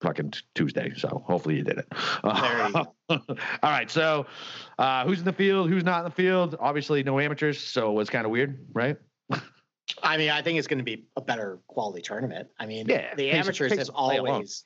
fucking 0.00 0.32
Tuesday, 0.54 0.92
so 0.96 1.22
hopefully 1.26 1.56
you 1.56 1.62
did 1.62 1.78
it. 1.78 1.86
Uh, 2.24 2.84
all 3.08 3.20
right, 3.62 3.90
so 3.90 4.26
uh, 4.78 5.04
who's 5.04 5.20
in 5.20 5.24
the 5.24 5.32
field? 5.32 5.68
Who's 5.68 5.84
not 5.84 5.98
in 5.98 6.04
the 6.04 6.10
field? 6.10 6.56
Obviously, 6.58 7.02
no 7.02 7.20
amateurs, 7.20 7.60
so 7.60 7.98
it's 8.00 8.10
kind 8.10 8.24
of 8.24 8.32
weird, 8.32 8.66
right? 8.72 8.96
I 10.02 10.16
mean, 10.16 10.30
I 10.30 10.42
think 10.42 10.58
it's 10.58 10.66
going 10.66 10.78
to 10.78 10.84
be 10.84 11.04
a 11.16 11.20
better 11.20 11.58
quality 11.68 12.02
tournament. 12.02 12.48
I 12.58 12.66
mean, 12.66 12.86
yeah, 12.88 13.14
the 13.14 13.30
amateurs 13.30 13.72
has 13.74 13.88
always. 13.88 14.64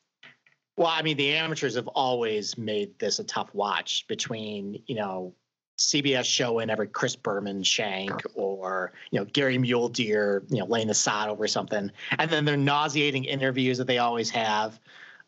Well, 0.78 0.88
I 0.88 1.00
mean, 1.00 1.16
the 1.16 1.32
amateurs 1.32 1.74
have 1.76 1.88
always 1.88 2.58
made 2.58 2.98
this 2.98 3.18
a 3.18 3.24
tough 3.24 3.48
watch 3.54 4.06
between 4.08 4.82
you 4.86 4.94
know 4.94 5.34
CBS 5.78 6.24
showing 6.24 6.70
every 6.70 6.88
Chris 6.88 7.16
Berman 7.16 7.62
shank 7.62 8.22
or 8.34 8.92
you 9.10 9.18
know 9.18 9.24
Gary 9.26 9.58
Mule 9.58 9.88
Deer 9.88 10.42
you 10.48 10.58
know 10.58 10.66
laying 10.66 10.88
the 10.88 10.94
sod 10.94 11.28
over 11.28 11.46
something, 11.46 11.90
and 12.18 12.30
then 12.30 12.44
their 12.44 12.56
nauseating 12.56 13.24
interviews 13.24 13.78
that 13.78 13.86
they 13.86 13.98
always 13.98 14.30
have. 14.30 14.78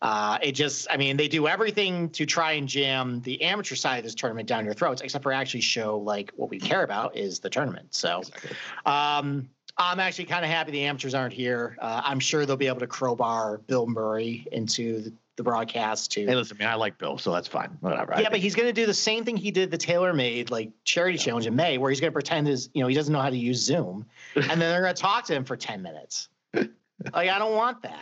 Uh, 0.01 0.37
it 0.41 0.53
just, 0.53 0.87
I 0.89 0.95
mean, 0.95 1.17
they 1.17 1.27
do 1.27 1.45
everything 1.47 2.09
to 2.11 2.25
try 2.25 2.53
and 2.53 2.69
jam 2.69 3.21
the 3.21 3.41
amateur 3.41 3.75
side 3.75 3.97
of 3.97 4.05
this 4.05 4.15
tournament 4.15 4.47
down 4.47 4.63
your 4.63 4.73
throats, 4.73 5.01
except 5.01 5.23
for 5.23 5.33
actually 5.33 5.59
show 5.59 5.97
like 5.97 6.31
what 6.37 6.49
we 6.49 6.57
care 6.57 6.83
about 6.83 7.17
is 7.17 7.39
the 7.39 7.49
tournament. 7.49 7.93
So, 7.93 8.19
exactly. 8.19 8.51
um, 8.85 9.49
I'm 9.77 9.99
actually 9.99 10.25
kind 10.25 10.43
of 10.43 10.51
happy 10.51 10.71
the 10.71 10.83
amateurs 10.83 11.13
aren't 11.13 11.33
here. 11.33 11.77
Uh, 11.81 12.01
I'm 12.03 12.19
sure 12.19 12.45
they'll 12.45 12.57
be 12.57 12.67
able 12.67 12.79
to 12.79 12.87
crowbar 12.87 13.59
Bill 13.59 13.87
Murray 13.87 14.45
into 14.51 15.01
the 15.01 15.13
broadcast 15.43 16.11
too. 16.11 16.25
Hey, 16.25 16.35
listen, 16.35 16.57
man, 16.57 16.69
I 16.69 16.75
like 16.75 16.97
Bill, 16.97 17.17
so 17.17 17.31
that's 17.31 17.47
fine. 17.47 17.77
Whatever. 17.79 18.13
Yeah, 18.19 18.29
but 18.29 18.39
he's 18.39 18.55
going 18.55 18.67
to 18.67 18.73
do 18.73 18.85
the 18.85 18.93
same 18.93 19.23
thing 19.23 19.37
he 19.37 19.51
did 19.51 19.71
the 19.71 19.77
TaylorMade 19.77 20.49
like 20.49 20.71
charity 20.83 21.17
yeah. 21.17 21.23
challenge 21.25 21.45
in 21.47 21.55
May, 21.55 21.77
where 21.77 21.89
he's 21.89 21.99
going 21.99 22.11
to 22.11 22.13
pretend 22.13 22.47
his, 22.47 22.69
you 22.73 22.81
know, 22.81 22.87
he 22.87 22.95
doesn't 22.95 23.11
know 23.11 23.21
how 23.21 23.29
to 23.29 23.37
use 23.37 23.59
Zoom, 23.59 24.05
and 24.35 24.49
then 24.49 24.59
they're 24.59 24.81
going 24.81 24.95
to 24.95 25.01
talk 25.01 25.25
to 25.25 25.33
him 25.33 25.43
for 25.43 25.57
ten 25.57 25.81
minutes. 25.81 26.29
like 26.53 27.29
I 27.29 27.39
don't 27.39 27.55
want 27.55 27.81
that. 27.83 27.99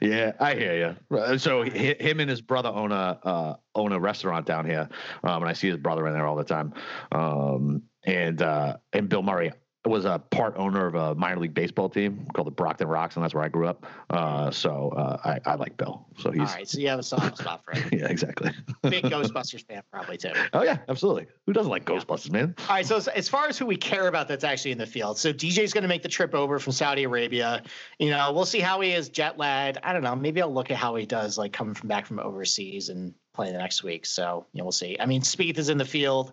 Yeah, 0.00 0.32
I 0.38 0.54
hear 0.54 0.96
you. 1.10 1.38
So 1.38 1.62
him 1.62 2.20
and 2.20 2.30
his 2.30 2.40
brother 2.40 2.68
own 2.68 2.92
a 2.92 3.18
uh, 3.22 3.56
own 3.74 3.92
a 3.92 4.00
restaurant 4.00 4.46
down 4.46 4.64
here, 4.66 4.88
um, 5.24 5.42
and 5.42 5.48
I 5.48 5.52
see 5.52 5.68
his 5.68 5.76
brother 5.76 6.06
in 6.06 6.12
there 6.12 6.26
all 6.26 6.36
the 6.36 6.44
time. 6.44 6.72
Um, 7.12 7.82
and 8.04 8.42
uh, 8.42 8.76
and 8.92 9.08
Bill 9.08 9.22
Murray 9.22 9.52
was 9.86 10.04
a 10.04 10.20
part 10.30 10.54
owner 10.56 10.86
of 10.86 10.94
a 10.94 11.14
minor 11.14 11.40
league 11.40 11.54
baseball 11.54 11.88
team 11.88 12.26
called 12.34 12.46
the 12.46 12.52
Brockton 12.52 12.86
Rox, 12.86 13.14
and 13.14 13.24
that's 13.24 13.32
where 13.32 13.42
I 13.42 13.48
grew 13.48 13.66
up. 13.66 13.86
Uh, 14.10 14.50
so 14.50 14.90
uh, 14.90 15.16
I, 15.24 15.40
I 15.50 15.54
like 15.54 15.76
Bill. 15.78 16.06
So 16.18 16.30
he's 16.30 16.40
all 16.40 16.46
right. 16.46 16.68
So 16.68 16.78
you 16.78 16.88
have 16.88 16.98
a 16.98 17.02
soft 17.02 17.38
spot 17.38 17.64
for 17.64 17.72
him. 17.72 17.88
yeah, 17.98 18.08
exactly. 18.08 18.50
Big 18.82 19.04
Ghostbusters 19.04 19.66
fan, 19.66 19.82
probably 19.90 20.18
too. 20.18 20.32
Oh 20.52 20.62
yeah, 20.62 20.78
absolutely. 20.88 21.26
Who 21.46 21.52
doesn't 21.52 21.70
like 21.70 21.84
Ghostbusters, 21.84 22.26
yeah. 22.26 22.32
man? 22.32 22.54
All 22.68 22.74
right. 22.74 22.86
So 22.86 22.96
as, 22.96 23.08
as, 23.08 23.28
far 23.28 23.46
as 23.46 23.56
who 23.56 23.66
we 23.66 23.76
care 23.76 24.08
about, 24.08 24.26
that's 24.26 24.44
actually 24.44 24.72
in 24.72 24.78
the 24.78 24.86
field. 24.86 25.16
So 25.16 25.32
DJ's 25.32 25.72
going 25.72 25.82
to 25.82 25.88
make 25.88 26.02
the 26.02 26.08
trip 26.08 26.34
over 26.34 26.58
from 26.58 26.72
Saudi 26.72 27.04
Arabia. 27.04 27.62
You 27.98 28.10
know, 28.10 28.32
we'll 28.32 28.46
see 28.46 28.60
how 28.60 28.80
he 28.80 28.92
is 28.92 29.08
jet 29.08 29.38
lagged. 29.38 29.78
I 29.82 29.92
don't 29.92 30.02
know. 30.02 30.16
Maybe 30.16 30.42
I'll 30.42 30.52
look 30.52 30.70
at 30.70 30.76
how 30.76 30.96
he 30.96 31.06
does, 31.06 31.38
like 31.38 31.52
coming 31.52 31.74
from 31.74 31.88
back 31.88 32.06
from 32.06 32.18
overseas 32.18 32.88
and 32.88 33.14
playing 33.32 33.52
the 33.52 33.58
next 33.58 33.82
week. 33.82 34.06
So 34.06 34.46
you 34.52 34.58
know, 34.58 34.64
we'll 34.64 34.72
see. 34.72 34.96
I 34.98 35.06
mean, 35.06 35.22
Spieth 35.22 35.58
is 35.58 35.68
in 35.68 35.78
the 35.78 35.84
field. 35.84 36.32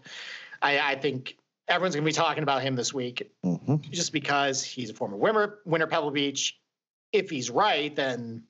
I, 0.61 0.79
I 0.79 0.95
think 0.95 1.37
everyone's 1.67 1.95
going 1.95 2.03
to 2.05 2.09
be 2.09 2.13
talking 2.13 2.43
about 2.43 2.61
him 2.61 2.75
this 2.75 2.93
week 2.93 3.31
mm-hmm. 3.45 3.77
just 3.91 4.13
because 4.13 4.63
he's 4.63 4.89
a 4.89 4.93
former 4.93 5.17
winner, 5.17 5.59
winner 5.65 5.87
Pebble 5.87 6.11
Beach. 6.11 6.57
If 7.13 7.29
he's 7.29 7.49
right, 7.49 7.95
then 7.95 8.43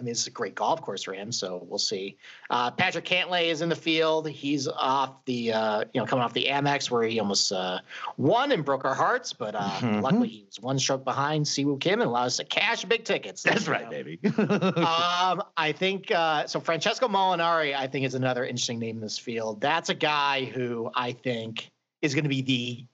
I 0.00 0.02
mean, 0.02 0.12
it's 0.12 0.26
a 0.26 0.30
great 0.30 0.54
golf 0.54 0.80
course 0.80 1.02
for 1.02 1.12
him, 1.12 1.30
so 1.30 1.66
we'll 1.68 1.78
see. 1.78 2.16
Uh, 2.48 2.70
Patrick 2.70 3.04
Cantlay 3.04 3.50
is 3.50 3.60
in 3.60 3.68
the 3.68 3.76
field. 3.76 4.26
He's 4.28 4.66
off 4.66 5.22
the, 5.26 5.52
uh, 5.52 5.84
you 5.92 6.00
know, 6.00 6.06
coming 6.06 6.24
off 6.24 6.32
the 6.32 6.46
Amex 6.46 6.90
where 6.90 7.02
he 7.02 7.20
almost 7.20 7.52
uh, 7.52 7.80
won 8.16 8.50
and 8.52 8.64
broke 8.64 8.86
our 8.86 8.94
hearts, 8.94 9.34
but 9.34 9.54
uh, 9.54 9.60
mm-hmm. 9.60 10.00
luckily 10.00 10.28
he 10.28 10.44
was 10.46 10.58
one 10.58 10.78
stroke 10.78 11.04
behind 11.04 11.44
Siwoo 11.44 11.78
Kim 11.78 12.00
and 12.00 12.08
allowed 12.08 12.26
us 12.26 12.38
to 12.38 12.44
cash 12.44 12.84
big 12.86 13.04
tickets. 13.04 13.42
That's 13.42 13.68
right, 13.68 13.84
know. 13.84 13.90
baby. 13.90 14.18
um, 14.38 15.42
I 15.56 15.74
think 15.76 16.10
uh, 16.10 16.46
so. 16.46 16.60
Francesco 16.60 17.06
Molinari, 17.06 17.76
I 17.76 17.86
think, 17.86 18.06
is 18.06 18.14
another 18.14 18.44
interesting 18.44 18.78
name 18.78 18.96
in 18.96 19.02
this 19.02 19.18
field. 19.18 19.60
That's 19.60 19.90
a 19.90 19.94
guy 19.94 20.44
who 20.46 20.90
I 20.94 21.12
think 21.12 21.70
is 22.02 22.14
going 22.14 22.24
to 22.24 22.30
be 22.30 22.42
the 22.42 22.84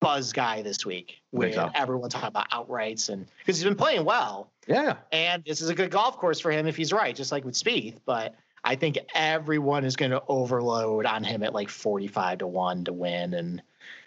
buzz 0.00 0.32
guy 0.32 0.62
this 0.62 0.84
week 0.86 1.20
with 1.30 1.54
so. 1.54 1.70
everyone 1.74 2.08
talking 2.08 2.28
about 2.28 2.50
outrights 2.50 3.10
and 3.10 3.26
because 3.38 3.56
he's 3.56 3.64
been 3.64 3.76
playing 3.76 4.04
well. 4.04 4.50
Yeah. 4.66 4.96
And 5.12 5.44
this 5.44 5.60
is 5.60 5.68
a 5.68 5.74
good 5.74 5.90
golf 5.90 6.16
course 6.16 6.40
for 6.40 6.50
him 6.50 6.66
if 6.66 6.76
he's 6.76 6.92
right, 6.92 7.14
just 7.14 7.32
like 7.32 7.44
with 7.44 7.54
Spieth. 7.54 7.98
But 8.06 8.34
I 8.64 8.76
think 8.76 8.98
everyone 9.14 9.84
is 9.84 9.96
going 9.96 10.10
to 10.10 10.22
overload 10.28 11.06
on 11.06 11.22
him 11.22 11.42
at 11.42 11.54
like 11.54 11.68
45 11.68 12.38
to 12.38 12.46
1 12.46 12.84
to 12.84 12.92
win. 12.92 13.34
And, 13.34 13.62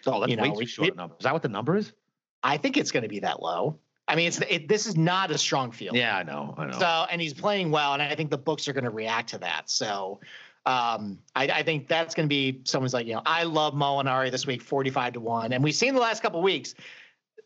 oh, 0.06 0.20
that's 0.20 0.30
you 0.30 0.36
know, 0.36 0.42
way 0.42 0.54
too 0.54 0.66
short 0.66 0.88
it, 0.88 0.96
number. 0.96 1.14
Is 1.18 1.24
that 1.24 1.32
what 1.32 1.42
the 1.42 1.48
number 1.48 1.76
is? 1.76 1.92
I 2.42 2.56
think 2.56 2.76
it's 2.76 2.90
going 2.90 3.04
to 3.04 3.08
be 3.08 3.20
that 3.20 3.42
low. 3.42 3.78
I 4.06 4.16
mean, 4.16 4.28
it's 4.28 4.38
it, 4.42 4.68
this 4.68 4.86
is 4.86 4.96
not 4.96 5.30
a 5.30 5.38
strong 5.38 5.70
field. 5.70 5.96
Yeah, 5.96 6.18
I 6.18 6.22
know, 6.22 6.54
I 6.58 6.66
know. 6.66 6.78
So, 6.78 7.06
and 7.10 7.22
he's 7.22 7.32
playing 7.32 7.70
well, 7.70 7.94
and 7.94 8.02
I 8.02 8.14
think 8.14 8.30
the 8.30 8.36
books 8.36 8.68
are 8.68 8.74
going 8.74 8.84
to 8.84 8.90
react 8.90 9.30
to 9.30 9.38
that. 9.38 9.70
So, 9.70 10.20
um, 10.66 11.18
I, 11.34 11.46
I, 11.48 11.62
think 11.62 11.88
that's 11.88 12.14
going 12.14 12.26
to 12.26 12.28
be 12.28 12.62
someone's 12.64 12.94
like, 12.94 13.06
you 13.06 13.12
know, 13.12 13.22
I 13.26 13.42
love 13.42 13.74
Molinari 13.74 14.30
this 14.30 14.46
week, 14.46 14.62
45 14.62 15.14
to 15.14 15.20
1. 15.20 15.52
And 15.52 15.62
we've 15.62 15.74
seen 15.74 15.94
the 15.94 16.00
last 16.00 16.22
couple 16.22 16.40
weeks, 16.42 16.74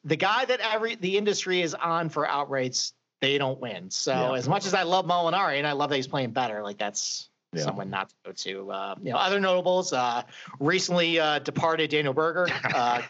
the 0.05 0.15
guy 0.15 0.45
that 0.45 0.61
every 0.61 0.95
the 0.95 1.19
industry 1.19 1.61
is 1.61 1.75
on 1.75 2.11
for 2.11 2.27
outrights, 2.27 2.93
they 3.21 3.37
don't 3.37 3.61
win. 3.61 3.91
So 3.91 4.13
yeah. 4.13 4.39
as 4.39 4.49
much 4.49 4.67
as 4.67 4.75
I 4.75 4.85
love 4.85 5.05
Molinari 5.05 5.59
and 5.59 5.67
I 5.67 5.73
love 5.73 5.91
that 5.91 5.97
he's 5.97 6.07
playing 6.07 6.31
better, 6.31 6.63
like 6.63 6.79
that's 6.79 7.29
yeah. 7.53 7.65
someone 7.65 7.91
not 7.91 8.11
to 8.11 8.15
go 8.25 8.33
to. 8.33 8.71
Uh, 8.71 8.95
you 9.03 9.11
know, 9.11 9.17
other 9.17 9.41
notables, 9.41 9.93
uh, 9.93 10.23
recently 10.61 11.19
uh, 11.19 11.41
departed 11.41 11.91
Daniel 11.91 12.15
Berger, 12.15 12.47
uh, 12.75 13.03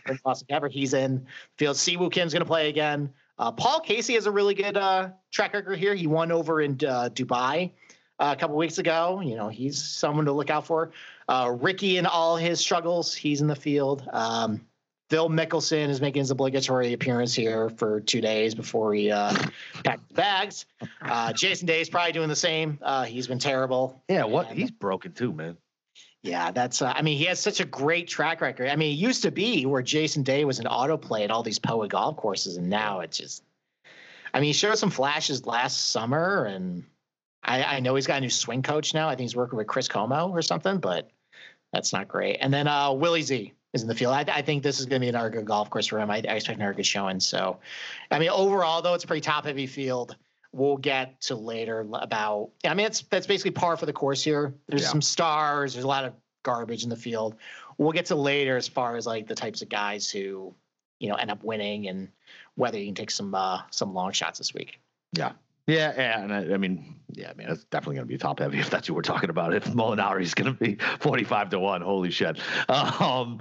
he's 0.71 0.94
in 0.94 1.27
field. 1.59 1.77
Siwoo 1.77 2.11
Kim's 2.11 2.33
going 2.33 2.40
to 2.40 2.47
play 2.47 2.71
again. 2.71 3.11
Uh, 3.38 3.53
Paul 3.53 3.81
Casey 3.81 4.14
has 4.14 4.27
a 4.27 4.31
really 4.31 4.55
good 4.55 4.77
uh, 4.77 5.11
track 5.31 5.53
record 5.53 5.79
here. 5.79 5.94
He 5.94 6.07
won 6.07 6.33
over 6.33 6.61
in 6.61 6.73
uh, 6.73 7.11
Dubai 7.12 7.73
uh, 8.18 8.35
a 8.37 8.40
couple 8.40 8.57
weeks 8.57 8.78
ago. 8.78 9.20
You 9.24 9.37
know, 9.37 9.48
he's 9.48 9.83
someone 9.83 10.24
to 10.26 10.33
look 10.33 10.50
out 10.50 10.66
for. 10.66 10.90
Uh, 11.28 11.54
Ricky 11.61 11.98
and 11.98 12.07
all 12.07 12.37
his 12.37 12.61
struggles, 12.61 13.14
he's 13.14 13.40
in 13.40 13.46
the 13.46 13.57
field. 13.57 14.09
Um, 14.12 14.66
Phil 15.11 15.31
Mickelson 15.31 15.88
is 15.88 16.00
making 16.00 16.20
his 16.20 16.31
obligatory 16.31 16.92
appearance 16.92 17.35
here 17.35 17.70
for 17.70 18.00
two 18.00 18.20
days 18.20 18.54
before 18.54 18.92
he 18.92 19.11
uh, 19.11 19.35
packed 19.83 20.07
the 20.09 20.14
bags. 20.14 20.66
Uh, 21.00 21.33
Jason 21.33 21.66
Day 21.66 21.81
is 21.81 21.88
probably 21.88 22.12
doing 22.12 22.28
the 22.28 22.37
same. 22.37 22.78
Uh, 22.83 23.04
he's 23.04 23.26
been 23.26 23.38
terrible. 23.38 24.02
Yeah, 24.09 24.24
what 24.24 24.50
and, 24.50 24.59
he's 24.59 24.70
broken 24.70 25.12
too, 25.12 25.33
man. 25.33 25.57
Yeah, 26.22 26.50
that's. 26.50 26.83
Uh, 26.83 26.92
I 26.94 27.02
mean, 27.02 27.16
he 27.16 27.24
has 27.24 27.40
such 27.40 27.61
a 27.61 27.64
great 27.64 28.07
track 28.09 28.42
record. 28.42 28.68
I 28.68 28.76
mean, 28.76 28.92
it 28.92 28.98
used 28.98 29.22
to 29.22 29.31
be 29.31 29.64
where 29.64 29.83
Jason 29.83 30.24
Day 30.24 30.44
was 30.44 30.59
an 30.59 30.66
autoplay 30.66 31.24
at 31.24 31.31
all 31.31 31.42
these 31.42 31.59
POA 31.59 31.88
golf 31.88 32.16
courses, 32.16 32.57
and 32.57 32.68
now 32.68 33.00
it's 33.00 33.16
just. 33.16 33.42
I 34.35 34.40
mean, 34.40 34.48
he 34.48 34.52
showed 34.52 34.76
some 34.76 34.90
flashes 34.90 35.46
last 35.46 35.88
summer, 35.88 36.44
and 36.44 36.85
I, 37.42 37.62
I 37.62 37.81
know 37.81 37.94
he's 37.94 38.07
got 38.07 38.18
a 38.18 38.20
new 38.20 38.31
swing 38.31 38.62
coach 38.62 38.94
now. 38.94 39.09
I 39.09 39.12
think 39.12 39.22
he's 39.22 39.37
working 39.37 39.57
with 39.57 39.66
Chris 39.66 39.88
Como 39.88 40.29
or 40.29 40.42
something, 40.42 40.79
but 40.79 41.11
that's 41.72 41.92
not 41.92 42.09
great. 42.09 42.38
And 42.40 42.53
then 42.53 42.66
uh, 42.66 42.92
Willie 42.92 43.22
Z 43.22 43.53
is 43.72 43.83
in 43.83 43.88
the 43.88 43.94
field. 43.94 44.14
I, 44.14 44.24
I 44.29 44.42
think 44.42 44.62
this 44.62 44.81
is 44.81 44.87
going 44.87 45.01
to 45.01 45.05
be 45.05 45.09
another 45.09 45.31
good 45.31 45.44
golf 45.44 45.70
course 45.70 45.87
for 45.87 45.98
him. 45.98 46.11
I, 46.11 46.16
I 46.16 46.35
expect 46.35 46.59
another 46.59 46.74
good 46.74 46.87
showing. 46.87 47.20
So, 47.20 47.59
I 48.11 48.18
mean, 48.18 48.31
overall, 48.31 48.83
though, 48.83 48.94
it's 48.94 49.05
a 49.05 49.07
pretty 49.07 49.20
top 49.20 49.44
heavy 49.44 49.66
field. 49.66 50.16
We'll 50.53 50.79
get 50.79 51.20
to 51.22 51.35
later 51.35 51.87
about. 51.92 52.51
I 52.64 52.72
mean, 52.74 52.87
it's 52.87 53.03
that's 53.03 53.27
basically 53.27 53.51
par 53.51 53.77
for 53.77 53.87
the 53.87 53.92
course 53.92 54.22
here. 54.22 54.55
There's 54.66 54.83
yeah. 54.83 54.88
some 54.88 55.03
stars. 55.03 55.74
There's 55.74 55.85
a 55.85 55.88
lot 55.88 56.05
of 56.05 56.14
garbage 56.42 56.85
in 56.85 56.88
the 56.88 56.96
field. 56.96 57.37
We'll 57.77 57.92
get 57.92 58.07
to 58.07 58.14
later 58.14 58.57
as 58.57 58.66
far 58.66 58.96
as 58.96 59.07
like 59.07 59.27
the 59.27 59.35
types 59.35 59.61
of 59.61 59.68
guys 59.68 60.11
who, 60.11 60.55
you 60.98 61.09
know, 61.09 61.16
end 61.16 61.31
up 61.31 61.44
winning 61.44 61.88
and 61.88 62.09
whether 62.55 62.79
you 62.79 62.87
can 62.87 62.94
take 62.94 63.11
some 63.11 63.35
uh, 63.35 63.61
some 63.70 63.92
long 63.92 64.12
shots 64.12 64.38
this 64.38 64.55
week. 64.55 64.81
Yeah, 65.12 65.33
yeah, 65.68 65.92
yeah, 65.96 66.22
and 66.22 66.33
I, 66.33 66.54
I, 66.54 66.57
mean, 66.57 66.96
yeah, 67.12 67.31
I 67.31 67.35
mean, 67.35 67.48
it's 67.48 67.64
definitely 67.64 67.96
going 67.96 68.09
to 68.09 68.12
be 68.12 68.18
top 68.18 68.40
heavy 68.40 68.59
if 68.59 68.70
that's 68.70 68.88
what 68.88 68.96
we're 68.96 69.02
talking 69.02 69.31
about. 69.31 69.54
If 69.54 69.64
Molinari 69.66 70.22
is 70.22 70.35
going 70.35 70.52
to 70.52 70.59
be 70.59 70.76
forty-five 71.00 71.50
to 71.50 71.59
one, 71.59 71.83
holy 71.83 72.11
shit! 72.11 72.38
Um, 72.68 73.40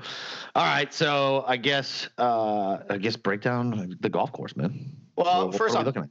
all 0.56 0.66
right, 0.66 0.94
so 0.94 1.44
I 1.48 1.58
guess 1.58 2.10
uh, 2.18 2.80
I 2.90 2.98
guess 2.98 3.16
break 3.16 3.42
down 3.42 3.96
the 4.00 4.10
golf 4.10 4.32
course, 4.32 4.56
man. 4.56 4.92
Well, 5.16 5.48
what, 5.48 5.58
first 5.58 5.76
off, 5.76 5.86
do 5.86 6.02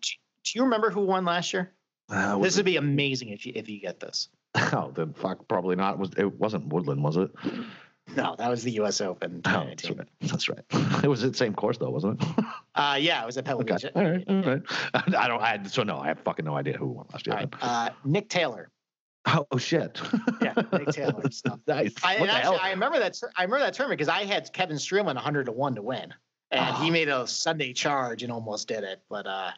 you 0.55 0.63
remember 0.63 0.91
who 0.91 1.03
won 1.03 1.25
last 1.25 1.53
year? 1.53 1.73
Uh, 2.09 2.39
this 2.39 2.57
would 2.57 2.67
be 2.67 2.77
amazing 2.77 3.29
if 3.29 3.47
you 3.47 3.53
if 3.55 3.69
you 3.69 3.81
get 3.81 4.01
this. 4.01 4.29
Oh, 4.73 4.91
then 4.95 5.13
fuck, 5.13 5.47
probably 5.49 5.77
not. 5.77 5.95
It 5.95 5.99
was 5.99 6.11
it 6.17 6.41
wasn't 6.41 6.69
Woodland, 6.69 7.03
was 7.03 7.19
it? 7.19 7.31
No, 8.15 8.37
that 8.39 8.49
was 8.49 8.63
the 8.63 8.71
U.S. 8.73 9.01
Open. 9.01 9.43
Oh, 9.47 9.67
that's 9.67 9.91
right. 9.91 10.09
That's 10.21 10.49
right. 10.49 10.61
It 11.05 11.09
was 11.09 11.23
the 11.23 11.35
same 11.35 11.55
course 11.55 11.79
though, 11.79 11.91
wasn't 11.91 12.23
it? 12.23 12.45
uh, 12.75 12.97
yeah, 12.99 13.23
it 13.23 13.27
was 13.27 13.37
at 13.37 13.45
Pebble 13.45 13.63
okay. 13.63 13.91
All 13.95 14.05
right, 14.05 14.25
all 14.29 14.43
right. 14.43 14.63
I 14.95 15.29
don't. 15.29 15.41
I 15.41 15.49
had, 15.49 15.71
so 15.71 15.83
no, 15.83 15.99
I 15.99 16.09
have 16.09 16.21
fucking 16.21 16.45
no 16.45 16.57
idea 16.57 16.77
who 16.77 16.87
won 16.87 17.07
last 17.13 17.27
year. 17.27 17.37
Right. 17.37 17.55
Uh, 17.61 17.91
Nick 18.05 18.29
Taylor. 18.29 18.71
Oh, 19.27 19.47
oh 19.51 19.59
shit! 19.59 20.01
yeah, 20.41 20.55
Nick 20.73 20.89
Taylor. 20.89 21.23
nice. 21.67 21.95
I, 22.05 22.17
actually, 22.17 22.59
I 22.59 22.71
remember 22.71 22.99
that. 22.99 23.21
I 23.37 23.43
remember 23.43 23.65
that 23.65 23.75
tournament 23.75 23.99
because 23.99 24.09
I 24.09 24.25
had 24.25 24.53
Kevin 24.53 24.77
Streelman 24.77 25.15
100 25.17 25.47
to 25.47 25.53
one 25.53 25.75
to 25.75 25.83
win, 25.83 26.15
and 26.53 26.77
oh. 26.77 26.83
he 26.83 26.91
made 26.91 27.09
a 27.09 27.27
Sunday 27.27 27.73
charge 27.73 28.23
and 28.23 28.33
almost 28.33 28.69
did 28.69 28.85
it. 28.85 29.03
But 29.11 29.27
uh, 29.27 29.51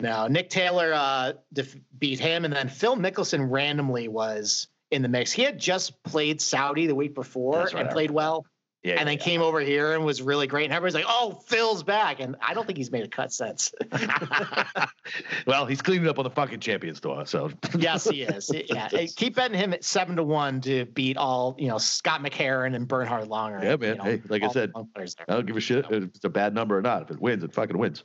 no, 0.00 0.26
Nick 0.26 0.50
Taylor 0.50 0.92
uh, 0.94 1.34
def- 1.52 1.76
beat 1.98 2.18
him, 2.18 2.44
and 2.44 2.52
then 2.52 2.68
Phil 2.68 2.96
Mickelson 2.96 3.50
randomly 3.50 4.08
was 4.08 4.68
in 4.94 5.02
the 5.02 5.08
mix. 5.08 5.32
He 5.32 5.42
had 5.42 5.58
just 5.58 6.02
played 6.02 6.40
Saudi 6.40 6.86
the 6.86 6.94
week 6.94 7.14
before 7.14 7.64
right, 7.64 7.74
and 7.74 7.90
played 7.90 8.10
well. 8.10 8.46
Yeah, 8.84 8.96
and 8.98 9.08
then 9.08 9.16
yeah. 9.16 9.24
came 9.24 9.40
over 9.40 9.60
here 9.60 9.94
and 9.94 10.04
was 10.04 10.20
really 10.20 10.46
great. 10.46 10.64
And 10.64 10.74
everybody's 10.74 11.06
like, 11.06 11.06
"Oh, 11.08 11.42
Phil's 11.46 11.82
back," 11.82 12.20
and 12.20 12.36
I 12.42 12.52
don't 12.52 12.66
think 12.66 12.76
he's 12.76 12.92
made 12.92 13.02
a 13.02 13.08
cut 13.08 13.32
since. 13.32 13.72
well, 15.46 15.64
he's 15.64 15.80
cleaning 15.80 16.06
up 16.06 16.18
on 16.18 16.24
the 16.24 16.30
fucking 16.30 16.60
Champions 16.60 17.00
Tour, 17.00 17.24
so 17.24 17.50
yes, 17.78 18.06
he 18.06 18.22
is. 18.22 18.50
Yeah, 18.52 18.88
keep 19.16 19.36
betting 19.36 19.58
him 19.58 19.72
at 19.72 19.84
seven 19.84 20.16
to 20.16 20.22
one 20.22 20.60
to 20.62 20.84
beat 20.84 21.16
all 21.16 21.56
you 21.58 21.68
know 21.68 21.78
Scott 21.78 22.22
McCarron 22.22 22.76
and 22.76 22.86
Bernhard 22.86 23.26
Langer. 23.26 23.62
Yeah, 23.62 23.76
man. 23.76 23.88
You 23.88 23.94
know, 23.94 24.04
hey, 24.04 24.22
like 24.28 24.42
I 24.42 24.48
said, 24.48 24.70
I 24.76 25.32
don't 25.32 25.46
give 25.46 25.56
a 25.56 25.60
shit 25.60 25.86
if 25.90 26.02
it's 26.04 26.24
a 26.24 26.28
bad 26.28 26.54
number 26.54 26.76
or 26.76 26.82
not. 26.82 27.04
If 27.04 27.10
it 27.10 27.20
wins, 27.20 27.42
it 27.42 27.54
fucking 27.54 27.78
wins. 27.78 28.04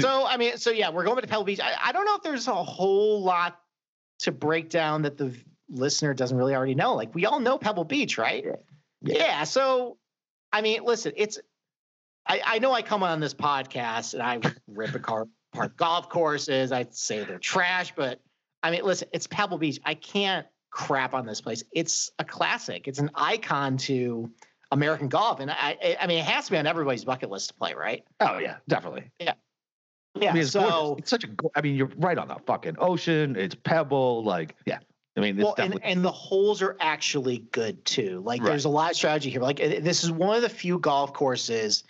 so 0.00 0.26
I 0.26 0.38
mean, 0.38 0.56
so 0.56 0.72
yeah, 0.72 0.90
we're 0.90 1.04
going 1.04 1.20
to 1.20 1.26
Pebble 1.28 1.44
Beach. 1.44 1.60
I, 1.60 1.74
I 1.80 1.92
don't 1.92 2.04
know 2.04 2.16
if 2.16 2.22
there's 2.22 2.48
a 2.48 2.64
whole 2.64 3.22
lot 3.22 3.60
to 4.22 4.32
break 4.32 4.70
down 4.70 5.02
that 5.02 5.16
the 5.16 5.36
listener 5.72 6.14
doesn't 6.14 6.36
really 6.36 6.54
already 6.54 6.74
know. 6.74 6.94
Like 6.94 7.14
we 7.14 7.26
all 7.26 7.40
know 7.40 7.58
Pebble 7.58 7.84
Beach, 7.84 8.18
right? 8.18 8.44
Yeah. 9.00 9.16
yeah 9.16 9.44
so, 9.44 9.96
I 10.52 10.60
mean, 10.60 10.84
listen, 10.84 11.12
it's. 11.16 11.38
I, 12.24 12.40
I 12.44 12.58
know 12.60 12.72
I 12.72 12.82
come 12.82 13.02
on 13.02 13.18
this 13.18 13.34
podcast 13.34 14.14
and 14.14 14.22
I 14.22 14.40
rip 14.68 14.94
a 14.94 15.00
car 15.00 15.26
apart 15.52 15.76
golf 15.76 16.08
courses. 16.08 16.70
I 16.70 16.86
say 16.90 17.24
they're 17.24 17.38
trash, 17.38 17.92
but 17.96 18.20
I 18.62 18.70
mean, 18.70 18.84
listen, 18.84 19.08
it's 19.12 19.26
Pebble 19.26 19.58
Beach. 19.58 19.80
I 19.84 19.94
can't 19.94 20.46
crap 20.70 21.14
on 21.14 21.26
this 21.26 21.40
place. 21.40 21.64
It's 21.72 22.12
a 22.20 22.24
classic. 22.24 22.86
It's 22.86 23.00
an 23.00 23.10
icon 23.16 23.76
to 23.78 24.30
American 24.70 25.08
golf, 25.08 25.40
and 25.40 25.50
I, 25.50 25.96
I 26.00 26.06
mean, 26.06 26.18
it 26.18 26.24
has 26.24 26.46
to 26.46 26.52
be 26.52 26.58
on 26.58 26.66
everybody's 26.66 27.04
bucket 27.04 27.30
list 27.30 27.48
to 27.48 27.54
play, 27.54 27.74
right? 27.74 28.04
Oh 28.20 28.38
yeah, 28.38 28.56
definitely. 28.68 29.10
Yeah. 29.18 29.34
Yeah. 30.14 30.30
I 30.30 30.32
mean, 30.34 30.42
it's 30.42 30.52
so 30.52 30.60
gorgeous. 30.60 30.98
it's 30.98 31.10
such 31.10 31.24
a. 31.24 31.28
I 31.56 31.60
mean, 31.60 31.74
you're 31.74 31.90
right 31.96 32.18
on 32.18 32.28
the 32.28 32.36
fucking 32.46 32.76
ocean. 32.78 33.36
It's 33.36 33.54
Pebble, 33.54 34.24
like 34.24 34.56
yeah. 34.66 34.78
I 35.16 35.20
mean, 35.20 35.36
well, 35.36 35.54
and, 35.58 35.78
and 35.82 36.04
the 36.04 36.10
holes 36.10 36.62
are 36.62 36.76
actually 36.80 37.38
good 37.52 37.84
too. 37.84 38.22
Like, 38.24 38.40
right. 38.40 38.48
there's 38.48 38.64
a 38.64 38.70
lot 38.70 38.90
of 38.90 38.96
strategy 38.96 39.28
here. 39.28 39.42
Like, 39.42 39.58
this 39.58 40.04
is 40.04 40.10
one 40.10 40.36
of 40.36 40.42
the 40.42 40.48
few 40.48 40.78
golf 40.78 41.12
courses 41.12 41.84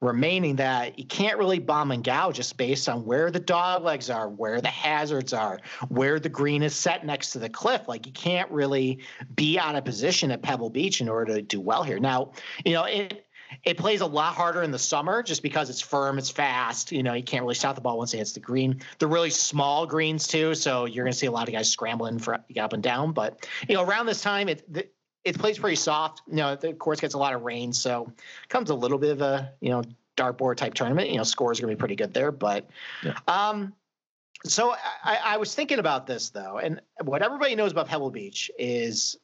remaining 0.00 0.56
that 0.56 0.98
you 0.98 1.04
can't 1.04 1.38
really 1.38 1.58
bomb 1.58 1.92
and 1.92 2.02
gouge 2.02 2.36
just 2.36 2.56
based 2.56 2.88
on 2.88 3.04
where 3.04 3.30
the 3.30 3.38
dog 3.38 3.84
legs 3.84 4.10
are, 4.10 4.28
where 4.28 4.60
the 4.60 4.68
hazards 4.68 5.32
are, 5.32 5.60
where 5.88 6.18
the 6.18 6.28
green 6.28 6.62
is 6.62 6.74
set 6.74 7.04
next 7.04 7.30
to 7.32 7.38
the 7.38 7.48
cliff. 7.48 7.82
Like, 7.88 8.06
you 8.06 8.12
can't 8.12 8.50
really 8.50 9.00
be 9.36 9.58
out 9.58 9.76
of 9.76 9.84
position 9.84 10.30
at 10.30 10.42
Pebble 10.42 10.70
Beach 10.70 11.00
in 11.02 11.08
order 11.08 11.34
to 11.34 11.42
do 11.42 11.60
well 11.60 11.82
here. 11.82 12.00
Now, 12.00 12.32
you 12.64 12.72
know, 12.72 12.84
it 12.84 13.26
it 13.64 13.76
plays 13.76 14.00
a 14.00 14.06
lot 14.06 14.34
harder 14.34 14.62
in 14.62 14.70
the 14.70 14.78
summer 14.78 15.22
just 15.22 15.42
because 15.42 15.70
it's 15.70 15.80
firm, 15.80 16.18
it's 16.18 16.30
fast. 16.30 16.92
You 16.92 17.02
know, 17.02 17.14
you 17.14 17.22
can't 17.22 17.42
really 17.42 17.54
stop 17.54 17.74
the 17.74 17.80
ball 17.80 17.98
once 17.98 18.14
it 18.14 18.18
hits 18.18 18.32
the 18.32 18.40
green. 18.40 18.80
They're 18.98 19.08
really 19.08 19.30
small 19.30 19.86
greens 19.86 20.26
too, 20.26 20.54
so 20.54 20.84
you're 20.84 21.04
going 21.04 21.12
to 21.12 21.18
see 21.18 21.26
a 21.26 21.30
lot 21.32 21.48
of 21.48 21.54
guys 21.54 21.68
scrambling 21.68 22.18
for 22.18 22.34
up 22.34 22.72
and 22.72 22.82
down. 22.82 23.12
But 23.12 23.46
you 23.68 23.74
know, 23.74 23.82
around 23.82 24.06
this 24.06 24.20
time, 24.20 24.48
it 24.48 24.92
it 25.24 25.38
plays 25.38 25.58
pretty 25.58 25.76
soft. 25.76 26.22
You 26.26 26.36
know, 26.36 26.56
the 26.56 26.72
course 26.72 27.00
gets 27.00 27.14
a 27.14 27.18
lot 27.18 27.34
of 27.34 27.42
rain, 27.42 27.72
so 27.72 28.12
comes 28.48 28.70
a 28.70 28.74
little 28.74 28.98
bit 28.98 29.10
of 29.10 29.22
a 29.22 29.52
you 29.60 29.70
know 29.70 29.82
dartboard 30.16 30.56
type 30.56 30.74
tournament. 30.74 31.10
You 31.10 31.18
know, 31.18 31.24
scores 31.24 31.58
are 31.58 31.62
going 31.62 31.72
to 31.72 31.76
be 31.76 31.80
pretty 31.80 31.96
good 31.96 32.14
there. 32.14 32.32
But 32.32 32.68
yeah. 33.02 33.14
um, 33.28 33.72
so 34.44 34.74
I, 35.04 35.18
I 35.24 35.36
was 35.36 35.54
thinking 35.54 35.78
about 35.78 36.06
this 36.06 36.30
though, 36.30 36.58
and 36.58 36.80
what 37.02 37.22
everybody 37.22 37.54
knows 37.54 37.72
about 37.72 37.86
Pebble 37.86 38.10
Beach 38.10 38.50
is 38.58 39.16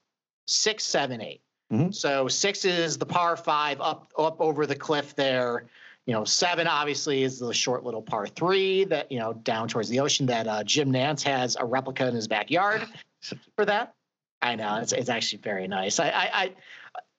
six, 0.46 0.84
seven, 0.84 1.20
eight. 1.20 1.42
Mm-hmm. 1.72 1.90
So 1.90 2.28
six 2.28 2.64
is 2.64 2.96
the 2.96 3.06
par 3.06 3.36
five 3.36 3.80
up 3.80 4.12
up 4.18 4.40
over 4.40 4.66
the 4.66 4.74
cliff 4.76 5.14
there. 5.14 5.66
you 6.06 6.14
know, 6.14 6.24
seven 6.24 6.66
obviously 6.66 7.22
is 7.22 7.38
the 7.38 7.52
short 7.52 7.84
little 7.84 8.00
par 8.00 8.26
three 8.26 8.84
that 8.84 9.12
you 9.12 9.18
know 9.18 9.34
down 9.34 9.68
towards 9.68 9.88
the 9.88 10.00
ocean 10.00 10.26
that 10.26 10.46
uh, 10.46 10.64
Jim 10.64 10.90
Nantz 10.90 11.22
has 11.24 11.56
a 11.60 11.64
replica 11.64 12.08
in 12.08 12.14
his 12.14 12.26
backyard 12.26 12.86
for 13.56 13.66
that. 13.66 13.94
I 14.40 14.54
know 14.54 14.76
it's 14.76 14.92
it's 14.92 15.10
actually 15.10 15.40
very 15.42 15.68
nice. 15.68 16.00
I 16.00 16.08
I 16.08 16.54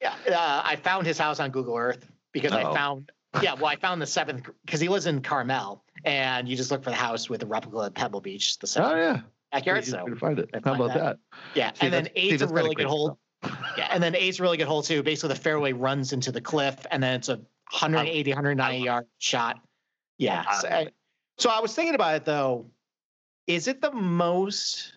I, 0.03 0.07
uh, 0.07 0.61
I 0.65 0.75
found 0.77 1.05
his 1.05 1.19
house 1.19 1.39
on 1.39 1.51
Google 1.51 1.75
Earth 1.75 2.09
because 2.31 2.51
Uh-oh. 2.51 2.71
I 2.71 2.73
found 2.73 3.11
yeah 3.43 3.53
well 3.53 3.67
I 3.67 3.75
found 3.75 4.01
the 4.01 4.07
seventh 4.07 4.49
because 4.65 4.79
he 4.79 4.87
lives 4.87 5.05
in 5.05 5.21
Carmel 5.21 5.83
and 6.05 6.49
you 6.49 6.55
just 6.55 6.71
look 6.71 6.83
for 6.83 6.89
the 6.89 6.95
house 6.95 7.29
with 7.29 7.43
a 7.43 7.45
replica 7.45 7.85
at 7.85 7.93
Pebble 7.93 8.21
Beach 8.21 8.57
the 8.57 8.65
seventh. 8.65 8.93
Oh 8.93 8.97
yeah. 8.97 9.21
Backyard, 9.51 9.83
so 9.83 10.05
find 10.19 10.37
it. 10.37 10.49
How 10.63 10.75
about 10.75 10.89
that? 10.89 10.99
that? 10.99 11.19
Yeah, 11.55 11.73
see, 11.73 11.87
and 11.87 11.93
then 11.93 12.09
eight's 12.15 12.43
a 12.43 12.47
really 12.47 12.75
good 12.75 12.85
hole. 12.85 13.17
Yeah, 13.79 13.89
and 13.91 14.01
then 14.01 14.15
eight's 14.15 14.39
a 14.39 14.43
really 14.43 14.57
good 14.57 14.67
hole 14.67 14.81
too. 14.81 15.03
Basically, 15.03 15.29
the 15.29 15.39
fairway 15.39 15.73
runs 15.73 16.13
into 16.13 16.31
the 16.31 16.41
cliff, 16.41 16.85
and 16.91 17.01
then 17.01 17.15
it's 17.15 17.29
a 17.29 17.35
180, 17.71 18.31
190 18.31 18.83
yard 18.83 19.05
shot. 19.19 19.59
Yeah. 20.17 20.49
So 20.51 20.67
I, 20.67 20.87
so 21.37 21.49
I 21.49 21.59
was 21.59 21.73
thinking 21.73 21.95
about 21.95 22.15
it 22.15 22.25
though. 22.25 22.65
Is 23.47 23.67
it 23.67 23.81
the 23.81 23.91
most 23.91 24.93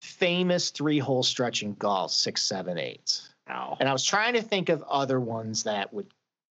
famous 0.00 0.70
three 0.70 0.98
hole 0.98 1.22
stretch 1.22 1.62
in 1.62 1.74
golf, 1.74 2.12
six, 2.12 2.42
seven, 2.42 2.78
eight? 2.78 3.20
No. 3.48 3.76
And 3.80 3.88
I 3.88 3.92
was 3.92 4.04
trying 4.04 4.34
to 4.34 4.42
think 4.42 4.68
of 4.68 4.82
other 4.84 5.20
ones 5.20 5.64
that 5.64 5.92
would. 5.92 6.06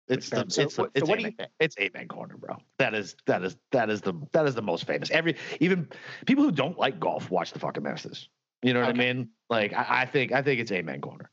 It's 0.07 0.29
the, 0.29 0.45
so, 0.47 0.61
it's, 0.61 0.75
so 0.75 0.89
it's, 0.95 1.07
what 1.07 1.19
do 1.19 1.25
you 1.25 1.31
think? 1.31 1.49
It's 1.59 1.77
Amen 1.77 2.07
Corner, 2.07 2.37
bro. 2.37 2.55
That 2.79 2.93
is 2.93 3.17
that 3.25 3.43
is 3.43 3.57
that 3.71 3.89
is 3.89 3.99
the 3.99 4.13
that 4.31 4.45
is 4.45 4.55
the 4.55 4.61
most 4.61 4.85
famous. 4.85 5.11
Every 5.11 5.35
even 5.59 5.89
people 6.25 6.45
who 6.45 6.51
don't 6.51 6.77
like 6.79 6.97
golf 6.97 7.29
watch 7.29 7.51
the 7.51 7.59
fucking 7.59 7.83
Masters. 7.83 8.29
You 8.63 8.73
know 8.73 8.79
what 8.79 8.89
okay. 8.89 9.09
I 9.09 9.13
mean? 9.13 9.29
Like 9.49 9.73
I, 9.73 10.03
I 10.03 10.05
think 10.05 10.31
I 10.31 10.41
think 10.41 10.61
it's 10.61 10.71
Amen 10.71 11.01
Corner. 11.01 11.29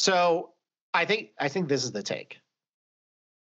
So 0.00 0.54
I 0.94 1.04
think 1.04 1.32
I 1.38 1.48
think 1.48 1.68
this 1.68 1.84
is 1.84 1.92
the 1.92 2.02
take. 2.02 2.38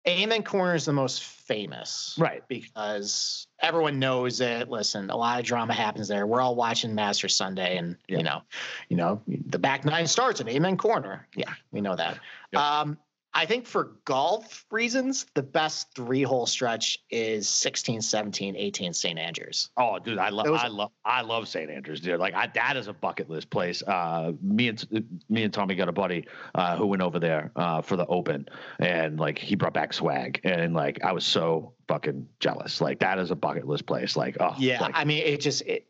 Amen 0.06 0.44
Corner 0.44 0.76
is 0.76 0.84
the 0.84 0.92
most 0.92 1.24
famous, 1.24 2.18
right? 2.20 2.44
Because 2.50 3.48
everyone 3.62 4.00
knows 4.00 4.42
it. 4.42 4.68
Listen, 4.68 5.10
a 5.10 5.16
lot 5.16 5.40
of 5.40 5.46
drama 5.46 5.74
happens 5.74 6.10
there. 6.10 6.28
We're 6.28 6.42
all 6.42 6.56
watching 6.56 6.94
Master 6.94 7.30
Sunday, 7.30 7.78
and 7.78 7.96
yeah. 8.10 8.18
you 8.18 8.24
know, 8.24 8.42
you 8.90 8.98
know, 8.98 9.22
the 9.28 9.60
back 9.60 9.86
nine 9.86 10.08
starts 10.08 10.42
at 10.42 10.50
Amen 10.50 10.76
Corner. 10.76 11.26
Yeah, 11.38 11.54
we 11.72 11.80
know 11.80 11.96
that. 11.96 12.20
Um, 12.54 12.98
I 13.34 13.46
think 13.46 13.65
for 13.65 13.96
golf 14.04 14.65
reasons, 14.72 15.26
the 15.36 15.44
best 15.44 15.88
three 15.96 16.24
hole 16.24 16.46
stretch 16.46 17.00
is 17.10 17.48
16, 17.48 18.02
17, 18.02 18.56
18 18.58 18.94
St. 18.94 19.17
Andrews. 19.17 19.70
Oh, 19.78 20.00
dude, 20.00 20.17
I 20.17 20.30
love, 20.30 20.48
I 20.48 20.67
love, 20.67 20.91
I 21.06 21.22
love 21.22 21.48
St. 21.48 21.70
Andrews, 21.70 22.02
dude. 22.02 22.20
Like 22.20 22.34
I, 22.34 22.48
that 22.56 22.76
is 22.76 22.88
a 22.88 22.94
bucket 22.94 23.30
list 23.30 23.50
place. 23.50 23.82
Uh, 23.84 24.34
me 24.41 24.67
and 24.67 25.08
me 25.30 25.44
and 25.44 25.54
Tommy 25.54 25.76
got 25.76 25.88
a 25.88 25.94
buddy 25.94 26.26
uh, 26.56 26.76
who 26.76 26.88
went 26.88 27.02
over 27.02 27.20
there 27.20 27.52
uh, 27.56 27.82
for 27.82 27.96
the 27.96 28.06
Open, 28.08 28.48
and 28.80 29.20
like 29.20 29.38
he 29.38 29.56
brought 29.56 29.74
back 29.74 29.94
swag, 29.94 30.41
and 30.44 30.74
like 30.74 31.02
I 31.04 31.13
was 31.13 31.26
so 31.26 31.74
fucking 31.88 32.28
jealous. 32.39 32.82
Like 32.82 33.00
that 33.00 33.17
is 33.17 33.32
a 33.32 33.36
bucket 33.36 33.65
list 33.65 33.86
place. 33.86 34.17
Like 34.17 34.36
oh 34.41 34.56
yeah, 34.58 34.82
like, 34.82 34.91
I 34.96 35.06
mean 35.06 35.24
it 35.26 35.39
just 35.39 35.62
it, 35.62 35.88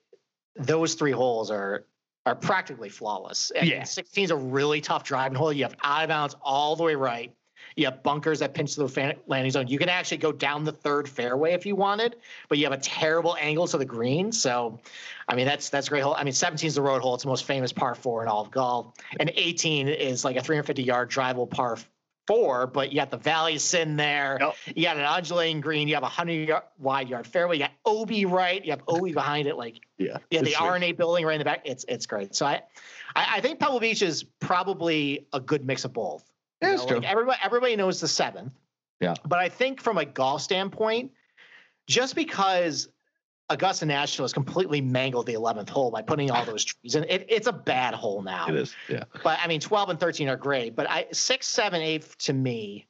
those 0.56 0.93
three 0.93 1.12
holes 1.12 1.49
are 1.49 1.86
are 2.25 2.36
practically 2.36 2.89
flawless. 2.89 3.51
And 3.51 3.67
yeah. 3.67 3.84
16 3.84 4.25
is 4.25 4.31
a 4.31 4.36
really 4.36 4.81
tough 4.81 5.03
driving 5.03 5.38
hole. 5.38 5.51
You 5.51 5.63
have 5.63 5.75
out 5.84 6.03
of 6.03 6.10
bounds 6.10 6.36
all 6.41 6.75
the 6.75 6.84
way 6.84 6.95
right. 6.95 7.34
You 7.75 7.86
have 7.86 8.03
bunkers 8.03 8.39
that 8.39 8.53
pinch 8.53 8.75
to 8.75 8.88
the 8.88 9.15
landing 9.27 9.51
zone. 9.51 9.67
You 9.67 9.79
can 9.79 9.89
actually 9.89 10.17
go 10.17 10.31
down 10.31 10.63
the 10.63 10.71
third 10.71 11.07
fairway 11.07 11.53
if 11.53 11.65
you 11.65 11.75
wanted, 11.75 12.17
but 12.49 12.57
you 12.57 12.65
have 12.65 12.73
a 12.73 12.81
terrible 12.81 13.38
angle 13.39 13.67
to 13.67 13.77
the 13.77 13.86
green. 13.86 14.31
So, 14.31 14.79
I 15.27 15.36
mean, 15.36 15.45
that's 15.45 15.69
that's 15.69 15.88
a 15.88 15.89
great 15.89 16.03
hole. 16.03 16.15
I 16.15 16.23
mean, 16.23 16.34
17 16.34 16.67
is 16.67 16.75
the 16.75 16.81
road 16.81 17.01
hole. 17.01 17.15
It's 17.15 17.23
the 17.23 17.29
most 17.29 17.45
famous 17.45 17.71
par 17.71 17.95
four 17.95 18.23
in 18.23 18.27
all 18.27 18.41
of 18.41 18.51
golf, 18.51 18.93
and 19.19 19.31
18 19.34 19.88
is 19.88 20.25
like 20.25 20.36
a 20.36 20.41
350 20.41 20.84
yard 20.84 21.10
drivable 21.10 21.49
par 21.49 21.77
four, 22.27 22.67
but 22.67 22.91
you 22.91 22.99
got 22.99 23.12
the 23.12 23.17
valley 23.17 23.57
sitting 23.57 23.95
there. 23.95 24.38
Yep. 24.39 24.55
You 24.75 24.84
got 24.84 24.97
an 24.97 25.03
undulating 25.03 25.62
green. 25.62 25.88
You 25.88 25.95
have 25.95 26.03
a 26.03 26.07
hundred 26.07 26.47
yard, 26.47 26.63
wide 26.77 27.10
yard 27.10 27.27
fairway. 27.27 27.57
You 27.57 27.63
got 27.63 27.70
OB 27.99 28.32
right. 28.32 28.63
You 28.63 28.71
have 28.71 28.84
OB 28.88 29.13
behind 29.13 29.47
it. 29.47 29.58
Like 29.58 29.82
yeah, 29.97 30.17
yeah, 30.30 30.41
the 30.41 30.56
R&A 30.56 30.91
building 30.91 31.25
right 31.25 31.34
in 31.34 31.39
the 31.39 31.45
back. 31.45 31.62
It's 31.65 31.86
it's 31.88 32.06
great. 32.06 32.36
So 32.36 32.45
I, 32.45 32.62
I, 33.15 33.38
I 33.38 33.41
think 33.41 33.60
Pebble 33.60 33.80
Beach 33.80 34.01
is 34.01 34.23
probably 34.39 35.27
a 35.34 35.39
good 35.39 35.65
mix 35.65 35.86
of 35.86 35.93
both. 35.93 36.30
Yeah, 36.62 36.71
that's 36.71 36.86
true. 36.86 36.97
Like 36.97 37.10
everybody 37.10 37.39
everybody 37.43 37.75
knows 37.75 37.99
the 37.99 38.08
seventh. 38.08 38.54
Yeah, 38.99 39.15
but 39.25 39.39
I 39.39 39.49
think 39.49 39.82
from 39.82 39.97
a 39.97 40.06
golf 40.06 40.41
standpoint, 40.41 41.12
just 41.88 42.15
because 42.15 42.89
Augusta 43.51 43.86
National 43.86 44.23
has 44.23 44.34
completely 44.34 44.80
mangled 44.80 45.25
the 45.25 45.34
11th 45.34 45.69
hole 45.69 45.91
by 45.91 46.01
putting 46.01 46.32
all 46.32 46.45
those 46.45 46.63
trees 46.63 46.95
in. 46.95 47.04
It, 47.04 47.25
it's 47.27 47.47
a 47.47 47.54
bad 47.54 47.93
hole 47.93 48.21
now. 48.21 48.47
It 48.47 48.56
is, 48.56 48.75
yeah. 48.88 49.04
But 49.23 49.39
I 49.43 49.47
mean, 49.47 49.60
12 49.60 49.89
and 49.89 49.99
13 49.99 50.30
are 50.30 50.38
great. 50.38 50.75
But 50.75 50.89
I 50.89 51.08
six, 51.12 51.47
seven, 51.47 51.82
eight 51.82 52.04
to 52.19 52.34
me 52.34 52.88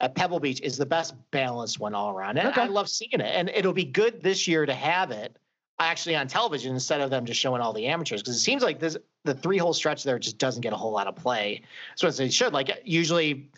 at 0.00 0.14
Pebble 0.14 0.40
Beach 0.40 0.60
is 0.60 0.76
the 0.76 0.86
best 0.86 1.14
balanced 1.30 1.80
one 1.80 1.94
all 1.94 2.10
around. 2.10 2.38
And 2.38 2.48
okay. 2.48 2.62
I 2.62 2.66
love 2.66 2.88
seeing 2.88 3.12
it. 3.12 3.20
And 3.20 3.48
it'll 3.48 3.72
be 3.72 3.84
good 3.84 4.22
this 4.22 4.46
year 4.46 4.64
to 4.64 4.74
have 4.74 5.10
it 5.10 5.36
actually 5.80 6.16
on 6.16 6.26
television 6.26 6.74
instead 6.74 7.00
of 7.00 7.10
them 7.10 7.24
just 7.24 7.40
showing 7.40 7.60
all 7.60 7.72
the 7.72 7.86
amateurs 7.86 8.20
because 8.20 8.36
it 8.36 8.40
seems 8.40 8.62
like 8.62 8.80
this 8.80 8.96
the 9.24 9.34
three 9.34 9.58
hole 9.58 9.72
stretch 9.72 10.02
there 10.02 10.18
just 10.18 10.38
doesn't 10.38 10.60
get 10.60 10.72
a 10.72 10.76
whole 10.76 10.92
lot 10.92 11.06
of 11.06 11.16
play. 11.16 11.62
So 11.96 12.08
as 12.08 12.20
it 12.20 12.32
should. 12.32 12.52
Like 12.52 12.80
usually 12.84 13.50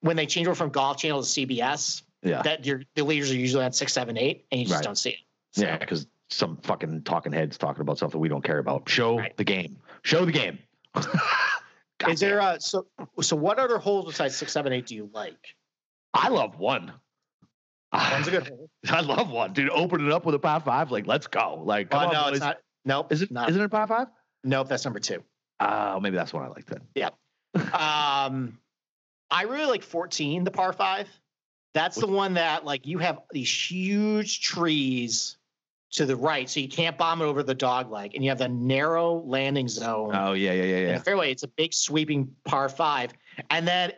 when 0.00 0.16
they 0.16 0.26
change 0.26 0.46
over 0.46 0.54
from 0.54 0.70
Golf 0.70 0.98
Channel 0.98 1.22
to 1.22 1.28
CBS, 1.28 2.02
yeah. 2.22 2.42
that 2.42 2.66
your 2.66 2.82
the 2.94 3.04
leaders 3.04 3.30
are 3.30 3.36
usually 3.36 3.64
at 3.64 3.74
six, 3.74 3.92
seven, 3.92 4.16
eight, 4.16 4.46
and 4.50 4.60
you 4.60 4.66
just 4.66 4.76
right. 4.76 4.84
don't 4.84 4.98
see 4.98 5.10
it. 5.10 5.18
So. 5.52 5.62
Yeah, 5.62 5.78
because 5.78 6.06
some 6.28 6.56
fucking 6.58 7.02
talking 7.02 7.32
heads 7.32 7.56
talking 7.56 7.80
about 7.80 7.98
something 7.98 8.20
we 8.20 8.28
don't 8.28 8.44
care 8.44 8.58
about. 8.58 8.88
Show 8.88 9.18
right. 9.18 9.36
the 9.36 9.44
game. 9.44 9.76
Show 10.02 10.24
the 10.24 10.32
game. 10.32 10.58
Is 12.08 12.20
there 12.20 12.40
uh 12.40 12.58
so 12.58 12.86
so 13.20 13.36
what 13.36 13.58
other 13.58 13.78
holes 13.78 14.06
besides 14.06 14.36
six, 14.36 14.52
seven, 14.52 14.72
eight 14.72 14.86
do 14.86 14.94
you 14.94 15.08
like? 15.12 15.56
I 16.16 16.28
love 16.28 16.58
one. 16.58 16.92
One's 17.92 18.28
a 18.28 18.30
good 18.30 18.46
hole. 18.48 18.70
I 18.88 19.00
love 19.00 19.30
one, 19.30 19.52
dude. 19.52 19.70
Open 19.70 20.04
it 20.04 20.12
up 20.12 20.24
with 20.24 20.34
a 20.34 20.38
par 20.38 20.60
five. 20.60 20.90
Like, 20.90 21.06
let's 21.06 21.26
go. 21.26 21.62
Like, 21.64 21.90
come 21.90 22.00
uh, 22.00 22.06
on, 22.06 22.12
no, 22.12 22.22
boys. 22.24 22.32
it's 22.32 22.40
not. 22.40 22.58
Nope. 22.84 23.12
Is 23.12 23.22
it? 23.22 23.30
Not. 23.30 23.50
Isn't 23.50 23.60
it 23.60 23.64
a 23.64 23.68
par 23.68 23.86
five? 23.86 24.08
Nope, 24.44 24.68
that's 24.68 24.84
number 24.84 25.00
two. 25.00 25.22
Oh, 25.60 25.66
uh, 25.66 26.00
maybe 26.00 26.16
that's 26.16 26.32
one 26.32 26.44
I 26.44 26.48
like 26.48 26.66
then. 26.66 26.82
Yeah. 26.94 27.10
um, 27.54 28.58
I 29.30 29.42
really 29.42 29.66
like 29.66 29.82
14, 29.82 30.44
the 30.44 30.50
par 30.50 30.72
five. 30.72 31.08
That's 31.74 31.96
the 31.96 32.06
one 32.06 32.34
that 32.34 32.64
like 32.64 32.86
you 32.86 32.98
have 32.98 33.20
these 33.32 33.52
huge 33.52 34.40
trees 34.40 35.36
to 35.92 36.06
the 36.06 36.16
right, 36.16 36.48
so 36.48 36.60
you 36.60 36.68
can't 36.68 36.96
bomb 36.96 37.20
it 37.20 37.24
over 37.24 37.42
the 37.42 37.54
dog 37.54 37.90
leg, 37.90 38.14
and 38.14 38.24
you 38.24 38.30
have 38.30 38.38
the 38.38 38.48
narrow 38.48 39.22
landing 39.26 39.68
zone. 39.68 40.12
Oh 40.14 40.32
yeah, 40.32 40.52
yeah, 40.52 40.64
yeah, 40.64 40.78
yeah. 40.88 40.98
fairway, 40.98 41.30
it's 41.30 41.42
a 41.42 41.48
big 41.48 41.74
sweeping 41.74 42.34
par 42.44 42.68
five, 42.68 43.12
and 43.50 43.68
then 43.68 43.92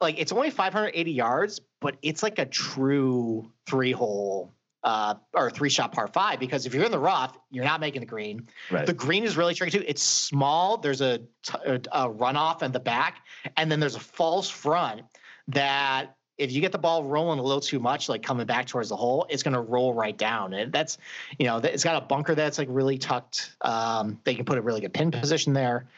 like 0.00 0.18
it's 0.18 0.32
only 0.32 0.50
580 0.50 1.10
yards, 1.10 1.60
but 1.80 1.96
it's 2.02 2.22
like 2.22 2.38
a 2.38 2.46
true 2.46 3.50
three 3.66 3.92
hole 3.92 4.54
uh, 4.84 5.14
or 5.34 5.50
three 5.50 5.68
shot 5.68 5.92
par 5.92 6.06
five 6.06 6.38
because 6.38 6.66
if 6.66 6.74
you're 6.74 6.84
in 6.84 6.90
the 6.92 6.98
rough, 6.98 7.36
you're 7.50 7.64
not 7.64 7.80
making 7.80 8.00
the 8.00 8.06
green. 8.06 8.48
Right. 8.70 8.86
The 8.86 8.92
green 8.92 9.24
is 9.24 9.36
really 9.36 9.54
tricky 9.54 9.78
too. 9.78 9.84
It's 9.86 10.02
small. 10.02 10.78
There's 10.78 11.00
a, 11.00 11.20
a 11.64 12.08
runoff 12.08 12.62
in 12.62 12.72
the 12.72 12.80
back, 12.80 13.24
and 13.56 13.70
then 13.70 13.80
there's 13.80 13.96
a 13.96 14.00
false 14.00 14.48
front 14.48 15.02
that 15.48 16.14
if 16.38 16.52
you 16.52 16.60
get 16.60 16.70
the 16.70 16.78
ball 16.78 17.02
rolling 17.02 17.40
a 17.40 17.42
little 17.42 17.60
too 17.60 17.80
much, 17.80 18.08
like 18.08 18.22
coming 18.22 18.46
back 18.46 18.66
towards 18.66 18.88
the 18.88 18.96
hole, 18.96 19.26
it's 19.28 19.42
going 19.42 19.54
to 19.54 19.60
roll 19.60 19.92
right 19.92 20.16
down. 20.16 20.54
And 20.54 20.72
that's, 20.72 20.96
you 21.36 21.46
know, 21.46 21.58
it's 21.58 21.82
got 21.82 22.00
a 22.00 22.06
bunker 22.06 22.36
that's 22.36 22.58
like 22.58 22.68
really 22.70 22.96
tucked. 22.96 23.56
Um, 23.60 24.20
they 24.22 24.36
can 24.36 24.44
put 24.44 24.56
a 24.56 24.62
really 24.62 24.80
good 24.80 24.94
pin 24.94 25.10
position 25.10 25.52
there. 25.52 25.88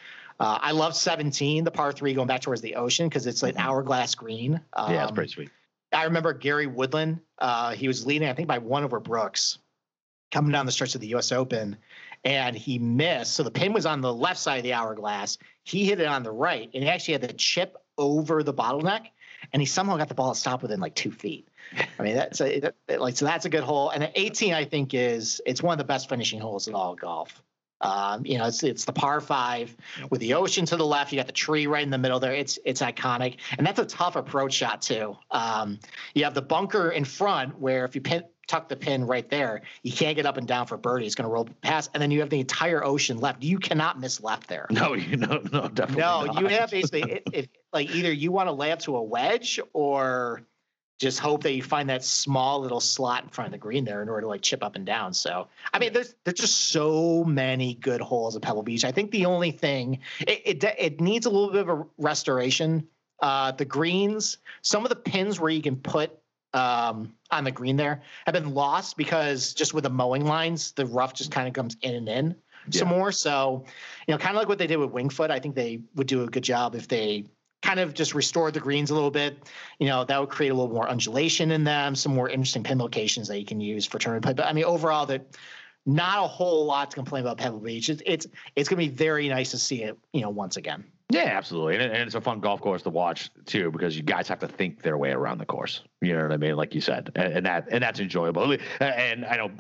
Uh, 0.40 0.58
I 0.60 0.72
love 0.72 0.96
17, 0.96 1.64
the 1.64 1.70
par 1.70 1.92
three 1.92 2.14
going 2.14 2.26
back 2.26 2.40
towards 2.40 2.62
the 2.62 2.74
ocean 2.74 3.08
because 3.08 3.26
it's 3.26 3.42
like 3.42 3.54
mm-hmm. 3.54 3.68
hourglass 3.68 4.14
green. 4.14 4.60
Um, 4.72 4.92
yeah, 4.92 5.04
it's 5.04 5.12
pretty 5.12 5.30
sweet. 5.30 5.50
I 5.92 6.04
remember 6.04 6.32
Gary 6.32 6.66
Woodland. 6.66 7.20
Uh, 7.38 7.72
he 7.72 7.86
was 7.88 8.06
leading, 8.06 8.28
I 8.28 8.32
think, 8.32 8.48
by 8.48 8.58
one 8.58 8.82
over 8.82 9.00
Brooks 9.00 9.58
coming 10.32 10.52
down 10.52 10.64
the 10.64 10.72
stretch 10.72 10.94
of 10.94 11.00
the 11.00 11.08
U.S. 11.08 11.30
Open, 11.30 11.76
and 12.24 12.56
he 12.56 12.78
missed. 12.78 13.34
So 13.34 13.42
the 13.42 13.50
pin 13.50 13.72
was 13.72 13.86
on 13.86 14.00
the 14.00 14.12
left 14.12 14.38
side 14.38 14.58
of 14.58 14.62
the 14.62 14.72
hourglass. 14.72 15.36
He 15.64 15.84
hit 15.84 16.00
it 16.00 16.06
on 16.06 16.22
the 16.22 16.30
right, 16.30 16.70
and 16.72 16.82
he 16.82 16.88
actually 16.88 17.12
had 17.12 17.22
the 17.22 17.32
chip 17.34 17.76
over 17.98 18.42
the 18.42 18.54
bottleneck 18.54 19.08
and 19.52 19.60
he 19.60 19.66
somehow 19.66 19.96
got 19.96 20.08
the 20.08 20.14
ball 20.14 20.32
to 20.32 20.38
stop 20.38 20.62
within 20.62 20.80
like 20.80 20.94
two 20.94 21.10
feet. 21.10 21.48
I 21.98 22.02
mean, 22.02 22.14
that's 22.14 22.40
a, 22.40 22.60
that, 22.60 23.00
like 23.00 23.16
so 23.16 23.24
that's 23.24 23.44
a 23.44 23.48
good 23.48 23.62
hole. 23.62 23.90
And 23.90 24.10
18, 24.14 24.54
I 24.54 24.64
think, 24.64 24.94
is 24.94 25.40
it's 25.46 25.62
one 25.62 25.72
of 25.72 25.78
the 25.78 25.84
best 25.84 26.08
finishing 26.08 26.40
holes 26.40 26.68
in 26.68 26.74
all 26.74 26.94
golf. 26.94 27.42
Um, 27.80 28.26
you 28.26 28.38
know, 28.38 28.46
it's 28.46 28.62
it's 28.62 28.84
the 28.84 28.92
par 28.92 29.20
five 29.20 29.74
with 30.10 30.20
the 30.20 30.34
ocean 30.34 30.66
to 30.66 30.76
the 30.76 30.86
left. 30.86 31.12
You 31.12 31.18
got 31.18 31.26
the 31.26 31.32
tree 31.32 31.66
right 31.66 31.82
in 31.82 31.90
the 31.90 31.98
middle 31.98 32.20
there. 32.20 32.32
It's 32.32 32.58
it's 32.64 32.82
iconic, 32.82 33.36
and 33.56 33.66
that's 33.66 33.78
a 33.78 33.86
tough 33.86 34.16
approach 34.16 34.52
shot 34.52 34.82
too. 34.82 35.16
Um, 35.30 35.78
you 36.14 36.24
have 36.24 36.34
the 36.34 36.42
bunker 36.42 36.90
in 36.90 37.04
front 37.04 37.58
where 37.58 37.84
if 37.84 37.94
you 37.94 38.00
pin, 38.00 38.24
tuck 38.50 38.68
the 38.68 38.76
pin 38.76 39.06
right 39.06 39.30
there, 39.30 39.62
you 39.82 39.92
can't 39.92 40.16
get 40.16 40.26
up 40.26 40.36
and 40.36 40.46
down 40.46 40.66
for 40.66 40.76
birdie. 40.76 41.06
It's 41.06 41.14
going 41.14 41.28
to 41.28 41.32
roll 41.32 41.48
past, 41.62 41.90
and 41.94 42.02
then 42.02 42.10
you 42.10 42.20
have 42.20 42.30
the 42.30 42.40
entire 42.40 42.84
ocean 42.84 43.18
left. 43.18 43.42
You 43.42 43.58
cannot 43.58 44.00
miss 44.00 44.20
left 44.22 44.48
there. 44.48 44.66
No, 44.70 44.94
you 44.94 45.16
know, 45.16 45.40
no, 45.52 45.68
definitely. 45.68 46.02
No, 46.02 46.24
not. 46.24 46.40
you 46.40 46.48
have 46.48 46.70
basically 46.72 47.22
if 47.32 47.48
like 47.72 47.94
either 47.94 48.12
you 48.12 48.32
want 48.32 48.48
to 48.48 48.52
lay 48.52 48.72
up 48.72 48.80
to 48.80 48.96
a 48.96 49.02
wedge 49.02 49.60
or 49.72 50.42
just 51.00 51.18
hope 51.18 51.42
that 51.42 51.52
you 51.52 51.62
find 51.62 51.88
that 51.88 52.04
small 52.04 52.60
little 52.60 52.78
slot 52.78 53.24
in 53.24 53.30
front 53.30 53.48
of 53.48 53.52
the 53.52 53.58
green 53.58 53.84
there 53.84 54.02
in 54.02 54.08
order 54.08 54.20
to 54.20 54.26
like 54.28 54.42
chip 54.42 54.62
up 54.62 54.76
and 54.76 54.84
down. 54.84 55.14
So 55.14 55.48
I 55.72 55.78
mean, 55.78 55.92
there's 55.92 56.14
there's 56.24 56.38
just 56.38 56.66
so 56.66 57.24
many 57.24 57.74
good 57.74 58.02
holes 58.02 58.36
at 58.36 58.42
Pebble 58.42 58.62
Beach. 58.62 58.84
I 58.84 58.92
think 58.92 59.10
the 59.10 59.24
only 59.24 59.50
thing 59.50 59.98
it 60.20 60.62
it, 60.62 60.74
it 60.78 61.00
needs 61.00 61.26
a 61.26 61.30
little 61.30 61.50
bit 61.50 61.62
of 61.62 61.68
a 61.70 61.86
restoration. 61.98 62.86
Uh, 63.20 63.52
the 63.52 63.64
greens, 63.64 64.38
some 64.62 64.84
of 64.84 64.90
the 64.90 64.96
pins 64.96 65.40
where 65.40 65.50
you 65.50 65.60
can 65.60 65.76
put 65.76 66.18
um, 66.54 67.14
on 67.30 67.44
the 67.44 67.50
green 67.50 67.76
there 67.76 68.02
have 68.26 68.34
been 68.34 68.54
lost 68.54 68.96
because 68.96 69.54
just 69.54 69.74
with 69.74 69.84
the 69.84 69.90
mowing 69.90 70.24
lines, 70.24 70.72
the 70.72 70.86
rough 70.86 71.14
just 71.14 71.30
kind 71.30 71.46
of 71.46 71.54
comes 71.54 71.76
in 71.82 71.94
and 71.94 72.08
in 72.08 72.36
some 72.70 72.88
more. 72.88 73.12
So, 73.12 73.64
you 74.06 74.12
know, 74.12 74.18
kind 74.18 74.36
of 74.36 74.40
like 74.40 74.48
what 74.48 74.58
they 74.58 74.66
did 74.66 74.76
with 74.76 74.90
Winged 74.90 75.12
Foot, 75.12 75.30
I 75.30 75.38
think 75.38 75.54
they 75.54 75.80
would 75.94 76.06
do 76.06 76.24
a 76.24 76.26
good 76.26 76.44
job 76.44 76.74
if 76.74 76.88
they 76.88 77.24
kind 77.62 77.80
of 77.80 77.94
just 77.94 78.14
restore 78.14 78.50
the 78.50 78.60
greens 78.60 78.90
a 78.90 78.94
little 78.94 79.10
bit. 79.10 79.38
You 79.78 79.86
know, 79.86 80.04
that 80.04 80.18
would 80.20 80.30
create 80.30 80.50
a 80.50 80.54
little 80.54 80.72
more 80.72 80.88
undulation 80.88 81.50
in 81.50 81.64
them, 81.64 81.94
some 81.94 82.14
more 82.14 82.28
interesting 82.28 82.62
pin 82.62 82.78
locations 82.78 83.28
that 83.28 83.38
you 83.38 83.44
can 83.44 83.60
use 83.60 83.86
for 83.86 83.98
tournament 83.98 84.24
play. 84.24 84.32
But 84.34 84.46
I 84.46 84.52
mean, 84.52 84.64
overall, 84.64 85.06
that 85.06 85.36
not 85.86 86.24
a 86.24 86.26
whole 86.26 86.66
lot 86.66 86.90
to 86.90 86.94
complain 86.94 87.22
about 87.22 87.38
Pebble 87.38 87.58
Beach. 87.58 87.88
It's 87.88 88.02
it's, 88.06 88.26
it's 88.56 88.68
going 88.68 88.82
to 88.82 88.90
be 88.90 88.94
very 88.94 89.28
nice 89.28 89.50
to 89.52 89.58
see 89.58 89.82
it, 89.82 89.98
you 90.12 90.20
know, 90.20 90.30
once 90.30 90.56
again. 90.56 90.84
Yeah, 91.12 91.24
absolutely, 91.24 91.74
and, 91.74 91.92
and 91.92 92.02
it's 92.02 92.14
a 92.14 92.20
fun 92.20 92.38
golf 92.38 92.60
course 92.60 92.82
to 92.82 92.90
watch 92.90 93.30
too 93.44 93.72
because 93.72 93.96
you 93.96 94.04
guys 94.04 94.28
have 94.28 94.38
to 94.40 94.48
think 94.48 94.80
their 94.80 94.96
way 94.96 95.10
around 95.10 95.38
the 95.38 95.46
course. 95.46 95.82
You 96.00 96.16
know 96.16 96.22
what 96.22 96.32
I 96.32 96.36
mean? 96.36 96.54
Like 96.54 96.72
you 96.72 96.80
said, 96.80 97.10
and, 97.16 97.32
and 97.32 97.46
that 97.46 97.66
and 97.70 97.82
that's 97.82 97.98
enjoyable. 97.98 98.56
And 98.80 99.24
I 99.26 99.36
know, 99.36 99.50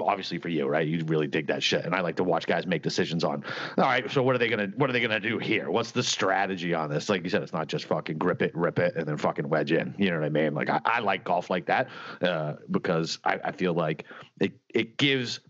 obviously 0.00 0.38
for 0.38 0.48
you, 0.48 0.66
right? 0.66 0.86
You 0.86 1.04
really 1.06 1.26
dig 1.26 1.46
that 1.48 1.62
shit, 1.62 1.84
and 1.84 1.94
I 1.94 2.00
like 2.00 2.16
to 2.16 2.24
watch 2.24 2.46
guys 2.46 2.66
make 2.66 2.82
decisions 2.82 3.24
on. 3.24 3.44
All 3.76 3.84
right, 3.84 4.10
so 4.10 4.22
what 4.22 4.34
are 4.34 4.38
they 4.38 4.48
gonna 4.48 4.68
what 4.76 4.90
are 4.90 4.92
they 4.92 5.00
gonna 5.00 5.20
do 5.20 5.38
here? 5.38 5.70
What's 5.70 5.90
the 5.90 6.02
strategy 6.02 6.74
on 6.74 6.90
this? 6.90 7.08
Like 7.08 7.24
you 7.24 7.30
said, 7.30 7.42
it's 7.42 7.52
not 7.52 7.66
just 7.66 7.86
fucking 7.86 8.18
grip 8.18 8.42
it, 8.42 8.54
rip 8.54 8.78
it, 8.78 8.94
and 8.96 9.06
then 9.06 9.16
fucking 9.16 9.48
wedge 9.48 9.72
in. 9.72 9.94
You 9.98 10.10
know 10.10 10.20
what 10.20 10.26
I 10.26 10.30
mean? 10.30 10.54
Like 10.54 10.70
I, 10.70 10.80
I 10.84 11.00
like 11.00 11.24
golf 11.24 11.50
like 11.50 11.66
that 11.66 11.88
uh, 12.20 12.54
because 12.70 13.18
I, 13.24 13.38
I 13.44 13.52
feel 13.52 13.74
like 13.74 14.04
it 14.40 14.52
it 14.68 14.96
gives 14.96 15.40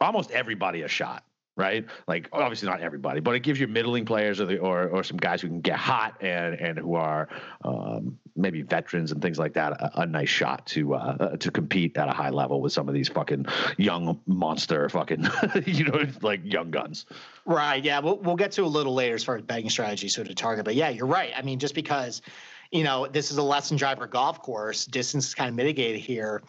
almost 0.00 0.30
everybody 0.30 0.82
a 0.82 0.88
shot 0.88 1.24
right? 1.56 1.84
Like 2.08 2.28
obviously 2.32 2.68
not 2.68 2.80
everybody, 2.80 3.20
but 3.20 3.34
it 3.34 3.40
gives 3.40 3.60
you 3.60 3.66
middling 3.68 4.04
players 4.04 4.40
or 4.40 4.46
the, 4.46 4.58
or 4.58 4.88
or 4.88 5.04
some 5.04 5.16
guys 5.16 5.42
who 5.42 5.48
can 5.48 5.60
get 5.60 5.76
hot 5.76 6.16
and 6.22 6.54
and 6.54 6.78
who 6.78 6.94
are 6.94 7.28
um, 7.64 8.18
maybe 8.36 8.62
veterans 8.62 9.12
and 9.12 9.20
things 9.20 9.38
like 9.38 9.54
that 9.54 9.72
a, 9.72 10.02
a 10.02 10.06
nice 10.06 10.28
shot 10.28 10.66
to 10.66 10.94
uh, 10.94 11.36
to 11.36 11.50
compete 11.50 11.96
at 11.96 12.08
a 12.08 12.12
high 12.12 12.30
level 12.30 12.60
with 12.60 12.72
some 12.72 12.88
of 12.88 12.94
these 12.94 13.08
fucking 13.08 13.46
young 13.76 14.20
monster 14.26 14.88
fucking 14.88 15.26
you 15.66 15.84
know 15.84 16.04
like 16.22 16.40
young 16.44 16.70
guns. 16.70 17.06
Right. 17.44 17.82
Yeah. 17.84 17.98
We'll, 18.00 18.18
we'll 18.18 18.36
get 18.36 18.52
to 18.52 18.62
a 18.62 18.66
little 18.66 18.94
later 18.94 19.14
as 19.14 19.24
far 19.24 19.36
as 19.36 19.42
betting 19.42 19.70
strategy 19.70 20.08
sort 20.08 20.28
of 20.28 20.34
target. 20.36 20.64
But 20.64 20.74
yeah, 20.74 20.90
you're 20.90 21.06
right. 21.06 21.32
I 21.36 21.42
mean, 21.42 21.58
just 21.58 21.74
because, 21.74 22.22
you 22.70 22.84
know, 22.84 23.06
this 23.06 23.30
is 23.30 23.38
a 23.38 23.42
lesson 23.42 23.76
driver 23.76 24.06
golf 24.06 24.40
course, 24.40 24.86
distance 24.86 25.28
is 25.28 25.34
kind 25.34 25.48
of 25.48 25.54
mitigated 25.54 26.00
here. 26.00 26.42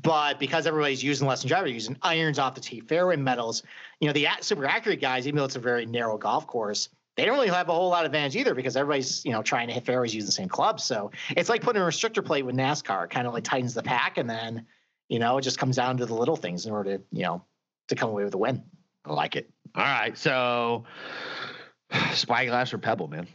But 0.00 0.40
because 0.40 0.66
everybody's 0.66 1.02
using 1.02 1.28
lesson 1.28 1.48
driver, 1.48 1.66
using 1.66 1.96
irons 2.02 2.38
off 2.38 2.54
the 2.54 2.60
tee, 2.60 2.80
fairway 2.80 3.16
metals, 3.16 3.62
you 4.00 4.06
know, 4.06 4.12
the 4.12 4.26
super 4.40 4.64
accurate 4.64 5.00
guys, 5.00 5.26
even 5.26 5.36
though 5.36 5.44
it's 5.44 5.56
a 5.56 5.60
very 5.60 5.84
narrow 5.84 6.16
golf 6.16 6.46
course, 6.46 6.88
they 7.16 7.24
don't 7.24 7.34
really 7.34 7.48
have 7.48 7.68
a 7.68 7.72
whole 7.72 7.88
lot 7.90 8.04
of 8.04 8.06
advantage 8.06 8.36
either 8.36 8.54
because 8.54 8.76
everybody's, 8.76 9.24
you 9.24 9.32
know, 9.32 9.42
trying 9.42 9.68
to 9.68 9.74
hit 9.74 9.84
fairways 9.84 10.14
using 10.14 10.26
the 10.26 10.32
same 10.32 10.48
clubs. 10.48 10.82
So 10.84 11.10
it's 11.30 11.48
like 11.48 11.60
putting 11.60 11.82
a 11.82 11.84
restrictor 11.84 12.24
plate 12.24 12.42
with 12.44 12.56
NASCAR, 12.56 13.10
kind 13.10 13.26
of 13.26 13.34
like 13.34 13.44
tightens 13.44 13.74
the 13.74 13.82
pack. 13.82 14.16
And 14.18 14.28
then, 14.28 14.66
you 15.08 15.18
know, 15.18 15.36
it 15.38 15.42
just 15.42 15.58
comes 15.58 15.76
down 15.76 15.98
to 15.98 16.06
the 16.06 16.14
little 16.14 16.36
things 16.36 16.64
in 16.64 16.72
order 16.72 16.96
to, 16.98 17.04
you 17.12 17.22
know, 17.24 17.44
to 17.88 17.94
come 17.94 18.08
away 18.10 18.24
with 18.24 18.34
a 18.34 18.38
win. 18.38 18.62
I 19.04 19.12
like 19.12 19.36
it. 19.36 19.50
All 19.74 19.82
right, 19.82 20.16
so 20.16 20.84
spyglass 22.12 22.72
or 22.72 22.78
pebble, 22.78 23.08
man. 23.08 23.26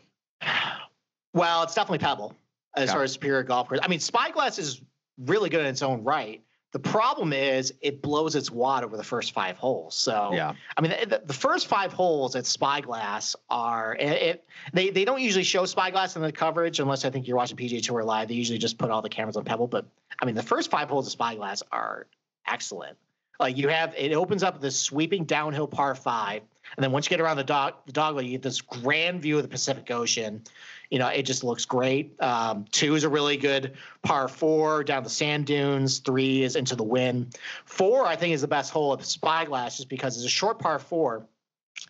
Well, 1.34 1.64
it's 1.64 1.76
definitely 1.76 2.00
Pebble 2.00 2.36
as 2.76 2.88
Yeah. 2.88 2.94
far 2.94 3.04
as 3.04 3.14
superior 3.14 3.44
golf 3.44 3.68
course. 3.68 3.80
I 3.84 3.88
mean, 3.88 4.00
Spyglass 4.00 4.58
is 4.58 4.82
really 5.20 5.50
good 5.50 5.60
in 5.62 5.68
its 5.68 5.84
own 5.84 6.04
right. 6.04 6.42
The 6.74 6.80
problem 6.80 7.32
is 7.32 7.74
it 7.82 8.02
blows 8.02 8.36
its 8.36 8.52
wad 8.52 8.84
over 8.84 8.98
the 8.98 9.04
first 9.04 9.32
five 9.32 9.58
holes. 9.58 9.96
So 9.96 10.32
Yeah, 10.34 10.54
I 10.76 10.82
mean, 10.82 10.92
the, 11.08 11.22
the 11.26 11.34
first 11.34 11.68
five 11.68 11.94
holes 11.94 12.36
at 12.36 12.46
Spyglass 12.46 13.36
are 13.50 13.96
it, 13.96 14.22
it. 14.22 14.46
They 14.74 14.90
they 14.90 15.06
don't 15.06 15.22
usually 15.22 15.46
show 15.46 15.66
Spyglass 15.66 16.16
in 16.18 16.22
the 16.22 16.32
coverage 16.32 16.80
unless 16.80 17.06
I 17.06 17.10
think 17.10 17.28
you're 17.28 17.38
watching 17.38 17.58
PGA 17.58 17.82
Tour 17.82 18.04
live. 18.04 18.28
They 18.28 18.34
usually 18.34 18.58
just 18.58 18.78
put 18.78 18.92
all 18.92 19.02
the 19.02 19.10
cameras 19.10 19.38
on 19.38 19.46
Pebble. 19.46 19.68
But 19.68 19.86
I 20.22 20.26
mean, 20.26 20.36
the 20.36 20.44
first 20.44 20.70
five 20.70 20.90
holes 20.90 21.08
of 21.08 21.14
Spyglass 21.14 21.64
are 21.72 22.08
excellent. 22.46 22.98
Like 23.40 23.58
you 23.58 23.68
have, 23.70 23.94
it 23.96 24.14
opens 24.14 24.44
up 24.44 24.62
this 24.62 24.80
sweeping 24.80 25.26
downhill 25.26 25.68
par 25.68 25.96
five, 25.96 26.42
and 26.76 26.84
then 26.84 26.92
once 26.92 27.06
you 27.06 27.10
get 27.10 27.22
around 27.22 27.38
the 27.38 27.44
dog 27.44 27.76
the 27.86 27.94
dogleg, 27.94 28.26
you 28.26 28.32
get 28.32 28.42
this 28.42 28.62
grand 28.62 29.22
view 29.22 29.38
of 29.38 29.44
the 29.44 29.50
Pacific 29.50 29.90
Ocean. 29.92 30.44
You 30.90 31.00
know, 31.00 31.08
it 31.08 31.24
just 31.24 31.44
looks 31.44 31.66
great. 31.66 32.22
Um, 32.22 32.66
two 32.72 32.96
is 32.96 33.04
a 33.04 33.10
really 33.10 33.38
good 33.38 33.74
par 34.04 34.28
four 34.28 34.84
down 34.84 35.04
the 35.04 35.10
sand 35.10 35.46
dunes. 35.46 36.00
Three 36.00 36.44
is 36.44 36.56
into 36.56 36.76
the 36.76 36.84
wind. 36.84 37.38
Four, 37.66 38.06
I 38.06 38.16
think, 38.16 38.34
is 38.34 38.42
the 38.42 38.48
best 38.48 38.72
hole 38.72 38.94
of 38.94 39.06
Spyglass 39.06 39.78
just 39.78 39.90
because 39.90 40.16
it's 40.16 40.26
a 40.26 40.30
short 40.30 40.60
par 40.60 40.80
four 40.80 41.28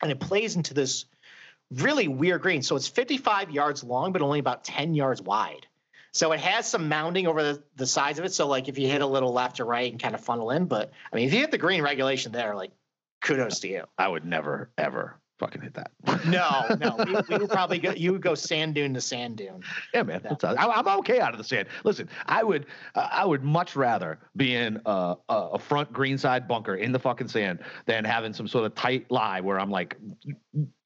and 0.02 0.12
it 0.12 0.20
plays 0.20 0.56
into 0.56 0.74
this 0.74 1.06
really 1.72 2.08
weird 2.08 2.42
green. 2.42 2.62
So 2.62 2.76
it's 2.76 2.88
55 2.88 3.52
yards 3.52 3.84
long, 3.84 4.12
but 4.12 4.22
only 4.22 4.40
about 4.40 4.64
10 4.64 4.94
yards 4.94 5.22
wide. 5.22 5.68
So 6.14 6.32
it 6.32 6.40
has 6.40 6.68
some 6.68 6.90
mounding 6.90 7.28
over 7.28 7.44
the, 7.44 7.64
the 7.76 7.88
sides 7.88 8.20
of 8.20 8.26
it. 8.26 8.34
So 8.34 8.48
like 8.48 8.68
if 8.68 8.78
you 8.78 8.88
hit 8.88 9.02
a 9.02 9.06
little 9.06 9.34
left 9.34 9.60
or 9.60 9.66
right 9.66 9.92
and 9.92 10.02
kind 10.02 10.16
of 10.16 10.22
funnel 10.22 10.52
in, 10.52 10.66
but 10.66 10.92
I 11.12 11.16
mean, 11.16 11.28
if 11.28 11.34
you 11.34 11.40
hit 11.40 11.52
the 11.52 11.58
green 11.58 11.82
regulation 11.82 12.32
there, 12.32 12.56
like 12.56 12.72
kudos 13.22 13.60
to 13.62 13.68
you. 13.68 13.84
I 13.98 14.08
would 14.08 14.26
never 14.26 14.72
ever 14.78 15.20
fucking 15.40 15.62
hit 15.62 15.74
that. 15.76 15.92
No, 16.26 16.76
no, 16.80 16.96
we, 17.06 17.36
we 17.36 17.42
would 17.42 17.50
probably 17.50 17.80
go, 17.80 17.92
you 17.92 18.12
would 18.12 18.22
go 18.22 18.36
sand 18.36 18.76
dune 18.76 18.94
to 18.94 19.02
sand 19.02 19.38
dune. 19.38 19.62
Yeah, 19.94 20.04
man. 20.04 20.22
That's 20.24 20.44
I, 20.44 20.56
I'm 20.56 20.88
okay 21.00 21.20
out 21.20 21.32
of 21.32 21.38
the 21.38 21.44
sand. 21.44 21.68
Listen, 21.84 22.10
I 22.26 22.44
would, 22.44 22.66
uh, 22.96 23.08
I 23.12 23.26
would 23.26 23.44
much 23.44 23.76
rather 23.76 24.20
be 24.36 24.56
in 24.56 24.82
a, 24.86 25.16
a, 25.30 25.36
a 25.54 25.60
front 25.60 25.92
greenside 25.94 26.48
bunker 26.48 26.76
in 26.76 26.92
the 26.92 27.00
fucking 27.00 27.28
sand 27.28 27.60
than 27.86 28.04
having 28.04 28.34
some 28.34 28.48
sort 28.48 28.66
of 28.66 28.76
tight 28.76 29.10
lie 29.12 29.42
where 29.42 29.60
I'm 29.60 29.70
like 29.70 29.98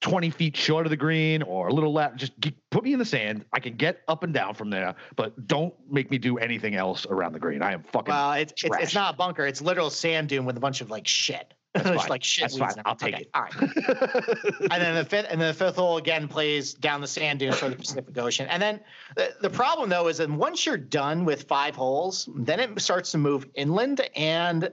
20 0.02 0.30
feet 0.32 0.58
short 0.58 0.86
of 0.86 0.90
the 0.90 0.98
green 0.98 1.44
or 1.44 1.68
a 1.68 1.74
little 1.74 1.94
left. 1.94 2.18
Just 2.18 2.38
get, 2.40 2.54
put 2.72 2.84
me 2.84 2.94
in 2.94 3.00
the 3.00 3.06
sand. 3.06 3.46
I 3.54 3.60
can 3.60 3.76
get 3.76 4.02
up 4.08 4.24
and 4.24 4.34
down 4.34 4.54
from 4.54 4.70
there, 4.70 4.96
but 5.16 5.48
don't 5.48 5.74
make 5.90 6.12
me 6.12 6.18
do 6.18 6.38
anything 6.38 6.76
else 6.76 7.06
around 7.06 7.34
the 7.34 7.40
green. 7.40 7.62
I 7.62 7.74
am 7.74 7.84
fucking. 7.84 8.14
Well, 8.14 8.34
it's, 8.34 8.54
it's, 8.64 8.78
it's 8.80 8.96
not 8.96 9.14
a 9.14 9.18
bunker. 9.18 9.46
It's 9.46 9.62
literal 9.62 9.90
sand 9.90 10.30
dune 10.30 10.46
with 10.46 10.58
a 10.58 10.60
bunch 10.60 10.82
of 10.82 10.90
like 10.90 11.08
shit. 11.08 11.54
That's 11.74 11.88
It's 11.90 12.02
fine. 12.02 12.10
like 12.10 12.24
shit. 12.24 12.42
That's 12.42 12.58
fine. 12.58 12.84
I'll 12.86 12.96
take 12.96 13.16
okay, 13.16 13.24
it. 13.24 13.30
All 13.34 13.44
right. 13.44 13.54
and 14.72 14.82
then 14.82 14.96
the 14.96 15.06
fifth 15.06 15.28
and 15.30 15.40
then 15.40 15.48
the 15.48 15.54
fifth 15.54 15.76
hole 15.76 15.98
again 15.98 16.28
plays 16.28 16.74
down 16.74 17.02
the 17.02 17.08
sand 17.08 17.40
dunes 17.40 17.58
for 17.58 17.70
the 17.70 17.76
Pacific 17.76 18.18
Ocean. 18.18 18.48
And 18.48 18.62
then 18.62 18.80
the, 19.16 19.34
the 19.42 19.50
problem 19.50 19.90
though 19.90 20.08
is 20.08 20.18
that 20.18 20.30
once 20.30 20.66
you're 20.66 20.78
done 20.78 21.26
with 21.26 21.44
five 21.44 21.76
holes, 21.76 22.30
then 22.36 22.60
it 22.60 22.80
starts 22.82 23.12
to 23.12 23.18
move 23.18 23.48
inland 23.56 24.02
and 24.16 24.72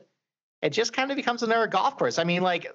it 0.62 0.70
just 0.70 0.92
kind 0.92 1.10
of 1.10 1.16
becomes 1.16 1.42
another 1.42 1.66
golf 1.66 1.96
course. 1.96 2.18
I 2.18 2.24
mean, 2.24 2.42
like, 2.42 2.72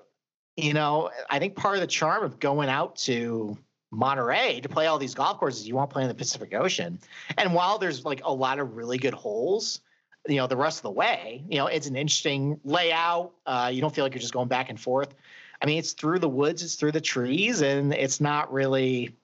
you 0.55 0.74
know, 0.74 1.09
I 1.30 1.39
think 1.39 1.55
part 1.55 1.76
of 1.76 1.82
the 1.82 1.88
charm 1.88 2.24
of 2.24 2.39
going 2.39 2.69
out 2.69 2.95
to 2.97 3.57
Monterey 3.91 4.61
to 4.61 4.69
play 4.69 4.88
all 4.88 4.97
these 4.97 5.13
golf 5.13 5.38
courses, 5.38 5.67
you 5.67 5.76
want 5.76 5.89
to 5.89 5.93
play 5.93 6.03
in 6.03 6.07
the 6.09 6.15
Pacific 6.15 6.53
Ocean. 6.53 6.99
And 7.38 7.53
while 7.53 7.78
there's 7.78 8.05
like 8.05 8.21
a 8.24 8.34
lot 8.34 8.59
of 8.59 8.76
really 8.76 8.97
good 8.97 9.13
holes, 9.13 9.82
you 10.28 10.38
know, 10.38 10.47
the 10.47 10.57
rest 10.57 10.80
of 10.80 10.84
the 10.84 10.91
way, 10.91 11.43
you 11.49 11.57
know, 11.57 11.67
it's 11.67 11.88
an 11.88 11.95
interesting 11.95 12.59
layout. 12.63 13.34
Uh, 13.45 13.69
you 13.74 13.82
don't 13.82 13.93
feel 13.93 14.05
like 14.05 14.13
you're 14.13 14.21
just 14.21 14.34
going 14.34 14.47
back 14.47 14.69
and 14.69 14.80
forth. 14.80 15.13
I 15.61 15.65
mean, 15.65 15.78
it's 15.78 15.93
through 15.93 16.19
the 16.19 16.30
woods, 16.30 16.63
it's 16.63 16.76
through 16.76 16.91
the 16.91 17.01
trees, 17.01 17.61
and 17.61 17.93
it's 17.93 18.19
not 18.19 18.51
really. 18.51 19.15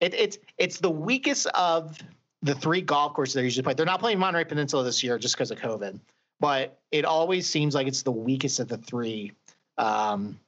It, 0.00 0.14
it's 0.14 0.38
it's 0.56 0.78
the 0.78 0.90
weakest 0.90 1.46
of 1.48 1.98
the 2.42 2.54
three 2.54 2.80
golf 2.80 3.14
courses 3.14 3.34
they 3.34 3.42
usually 3.42 3.62
play. 3.62 3.74
They're 3.74 3.86
not 3.86 4.00
playing 4.00 4.18
Monterey 4.18 4.44
Peninsula 4.44 4.82
this 4.82 5.02
year 5.02 5.18
just 5.18 5.34
because 5.34 5.50
of 5.50 5.58
COVID, 5.58 6.00
but 6.38 6.78
it 6.90 7.04
always 7.04 7.48
seems 7.48 7.74
like 7.74 7.86
it's 7.86 8.02
the 8.02 8.12
weakest 8.12 8.60
of 8.60 8.68
the 8.68 8.78
three 8.78 9.32
um, 9.78 10.38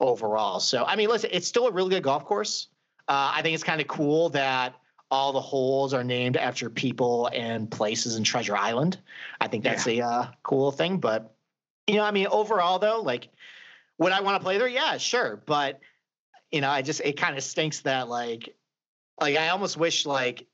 overall. 0.00 0.60
So 0.60 0.84
I 0.84 0.96
mean, 0.96 1.08
listen, 1.08 1.30
it's 1.32 1.46
still 1.46 1.66
a 1.66 1.72
really 1.72 1.90
good 1.90 2.02
golf 2.02 2.24
course. 2.24 2.68
Uh, 3.08 3.32
I 3.34 3.42
think 3.42 3.54
it's 3.54 3.64
kind 3.64 3.80
of 3.80 3.88
cool 3.88 4.28
that 4.30 4.74
all 5.12 5.34
the 5.34 5.40
holes 5.40 5.92
are 5.92 6.02
named 6.02 6.38
after 6.38 6.70
people 6.70 7.28
and 7.34 7.70
places 7.70 8.16
in 8.16 8.24
Treasure 8.24 8.56
Island. 8.56 8.98
I 9.42 9.46
think 9.46 9.62
that's 9.62 9.86
a 9.86 10.00
uh, 10.00 10.26
cool 10.42 10.72
thing. 10.72 10.96
But 10.96 11.34
you 11.86 11.96
know, 11.96 12.02
I 12.02 12.12
mean, 12.12 12.28
overall 12.28 12.78
though, 12.78 13.02
like, 13.02 13.28
would 13.98 14.10
I 14.10 14.22
want 14.22 14.40
to 14.40 14.42
play 14.42 14.56
there? 14.56 14.66
Yeah, 14.66 14.96
sure. 14.96 15.42
But 15.44 15.80
you 16.50 16.62
know, 16.62 16.70
I 16.70 16.80
just 16.80 17.02
it 17.04 17.18
kind 17.18 17.36
of 17.36 17.44
stinks 17.44 17.80
that 17.80 18.08
like, 18.08 18.56
like 19.20 19.36
I 19.36 19.50
almost 19.50 19.76
wish 19.76 20.06
like 20.06 20.46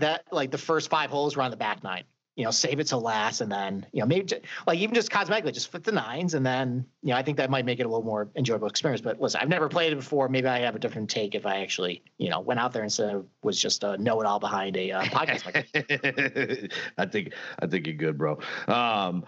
that 0.00 0.24
like 0.32 0.50
the 0.50 0.58
first 0.58 0.90
five 0.90 1.10
holes 1.10 1.36
were 1.36 1.42
on 1.42 1.52
the 1.52 1.56
back 1.56 1.84
nine. 1.84 2.02
You 2.36 2.44
know, 2.44 2.50
save 2.50 2.80
it 2.80 2.86
to 2.88 2.96
last, 2.96 3.42
and 3.42 3.52
then 3.52 3.86
you 3.92 4.00
know 4.00 4.06
maybe 4.06 4.24
ju- 4.24 4.40
like 4.66 4.78
even 4.78 4.94
just 4.94 5.10
cosmetically, 5.10 5.52
just 5.52 5.70
flip 5.70 5.84
the 5.84 5.92
nines, 5.92 6.32
and 6.32 6.46
then 6.46 6.86
you 7.02 7.10
know 7.10 7.16
I 7.16 7.22
think 7.22 7.36
that 7.36 7.50
might 7.50 7.66
make 7.66 7.78
it 7.78 7.84
a 7.84 7.88
little 7.88 8.04
more 8.04 8.30
enjoyable 8.36 8.68
experience. 8.68 9.02
But 9.02 9.20
listen, 9.20 9.40
I've 9.42 9.50
never 9.50 9.68
played 9.68 9.92
it 9.92 9.96
before. 9.96 10.28
Maybe 10.28 10.48
I 10.48 10.60
have 10.60 10.74
a 10.74 10.78
different 10.78 11.10
take 11.10 11.34
if 11.34 11.44
I 11.44 11.60
actually 11.60 12.02
you 12.16 12.30
know 12.30 12.40
went 12.40 12.58
out 12.58 12.72
there 12.72 12.84
instead 12.84 13.14
of 13.14 13.26
was 13.42 13.60
just 13.60 13.84
a 13.84 13.98
know-it-all 13.98 14.40
behind 14.40 14.76
a 14.78 14.92
uh, 14.92 15.02
podcast. 15.04 15.44
Like 15.44 16.72
I 16.98 17.06
think 17.06 17.34
I 17.60 17.66
think 17.66 17.86
you're 17.86 17.96
good, 17.96 18.16
bro. 18.16 18.38
Um, 18.66 19.24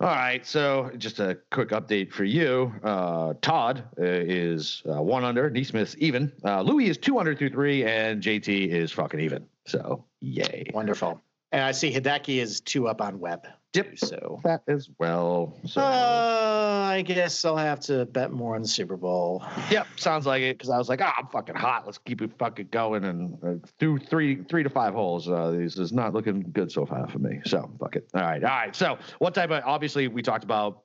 all 0.00 0.06
right, 0.06 0.46
so 0.46 0.92
just 0.96 1.18
a 1.18 1.38
quick 1.50 1.70
update 1.70 2.12
for 2.12 2.22
you. 2.22 2.72
Uh, 2.84 3.34
Todd 3.42 3.82
uh, 3.98 4.04
is 4.04 4.82
uh, 4.88 5.02
one 5.02 5.24
under, 5.24 5.50
NeSmith's 5.50 5.96
even. 5.98 6.32
Uh, 6.44 6.62
Louis 6.62 6.88
is 6.88 6.98
two 6.98 7.18
under 7.18 7.34
through 7.34 7.50
three, 7.50 7.84
and 7.84 8.22
JT 8.22 8.68
is 8.68 8.92
fucking 8.92 9.18
even. 9.18 9.46
So 9.66 10.04
yay. 10.20 10.70
Wonderful. 10.72 11.20
And 11.50 11.62
I 11.62 11.72
see 11.72 11.92
Hideki 11.92 12.40
is 12.42 12.60
two 12.60 12.88
up 12.88 13.00
on 13.00 13.20
Webb. 13.20 13.46
Yep. 13.74 13.98
so. 13.98 14.40
that 14.44 14.62
as 14.66 14.88
well. 14.98 15.58
So 15.64 15.80
Uh, 15.80 16.88
I 16.90 17.02
guess 17.02 17.44
I'll 17.44 17.56
have 17.56 17.80
to 17.80 18.06
bet 18.06 18.32
more 18.32 18.56
on 18.56 18.62
the 18.62 18.68
Super 18.68 18.96
Bowl. 18.96 19.44
Yep, 19.70 19.86
sounds 19.96 20.26
like 20.26 20.42
it. 20.42 20.56
Because 20.58 20.70
I 20.70 20.78
was 20.78 20.88
like, 20.88 21.00
ah, 21.02 21.14
I'm 21.18 21.26
fucking 21.28 21.54
hot. 21.54 21.84
Let's 21.86 21.98
keep 21.98 22.22
it 22.22 22.32
fucking 22.38 22.68
going. 22.70 23.04
And 23.04 23.38
uh, 23.44 23.66
through 23.78 23.98
three, 23.98 24.42
three 24.44 24.62
to 24.62 24.70
five 24.70 24.94
holes, 24.94 25.28
uh, 25.28 25.52
this 25.52 25.76
is 25.76 25.92
not 25.92 26.12
looking 26.14 26.40
good 26.52 26.72
so 26.72 26.86
far 26.86 27.06
for 27.08 27.18
me. 27.18 27.40
So 27.44 27.70
fuck 27.78 27.96
it. 27.96 28.08
All 28.14 28.22
right, 28.22 28.42
all 28.42 28.50
right. 28.50 28.74
So 28.74 28.98
what 29.18 29.34
type 29.34 29.50
of? 29.50 29.62
Obviously, 29.64 30.08
we 30.08 30.22
talked 30.22 30.44
about. 30.44 30.82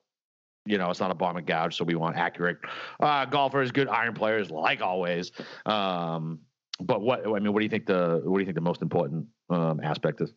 You 0.66 0.78
know, 0.78 0.88
it's 0.88 1.00
not 1.00 1.10
a 1.10 1.14
bomb 1.14 1.36
and 1.36 1.46
gouge, 1.46 1.76
so 1.76 1.84
we 1.84 1.94
want 1.94 2.16
accurate 2.16 2.56
uh, 2.98 3.26
golfers, 3.26 3.70
good 3.70 3.86
iron 3.86 4.14
players, 4.14 4.50
like 4.50 4.80
always. 4.80 5.30
Um, 5.66 6.38
but 6.80 7.02
what 7.02 7.26
I 7.26 7.38
mean, 7.38 7.52
what 7.52 7.60
do 7.60 7.64
you 7.64 7.70
think 7.70 7.84
the 7.84 8.22
what 8.24 8.38
do 8.38 8.40
you 8.40 8.46
think 8.46 8.54
the 8.54 8.62
most 8.62 8.80
important 8.80 9.26
um, 9.50 9.78
aspect 9.82 10.22
is? 10.22 10.32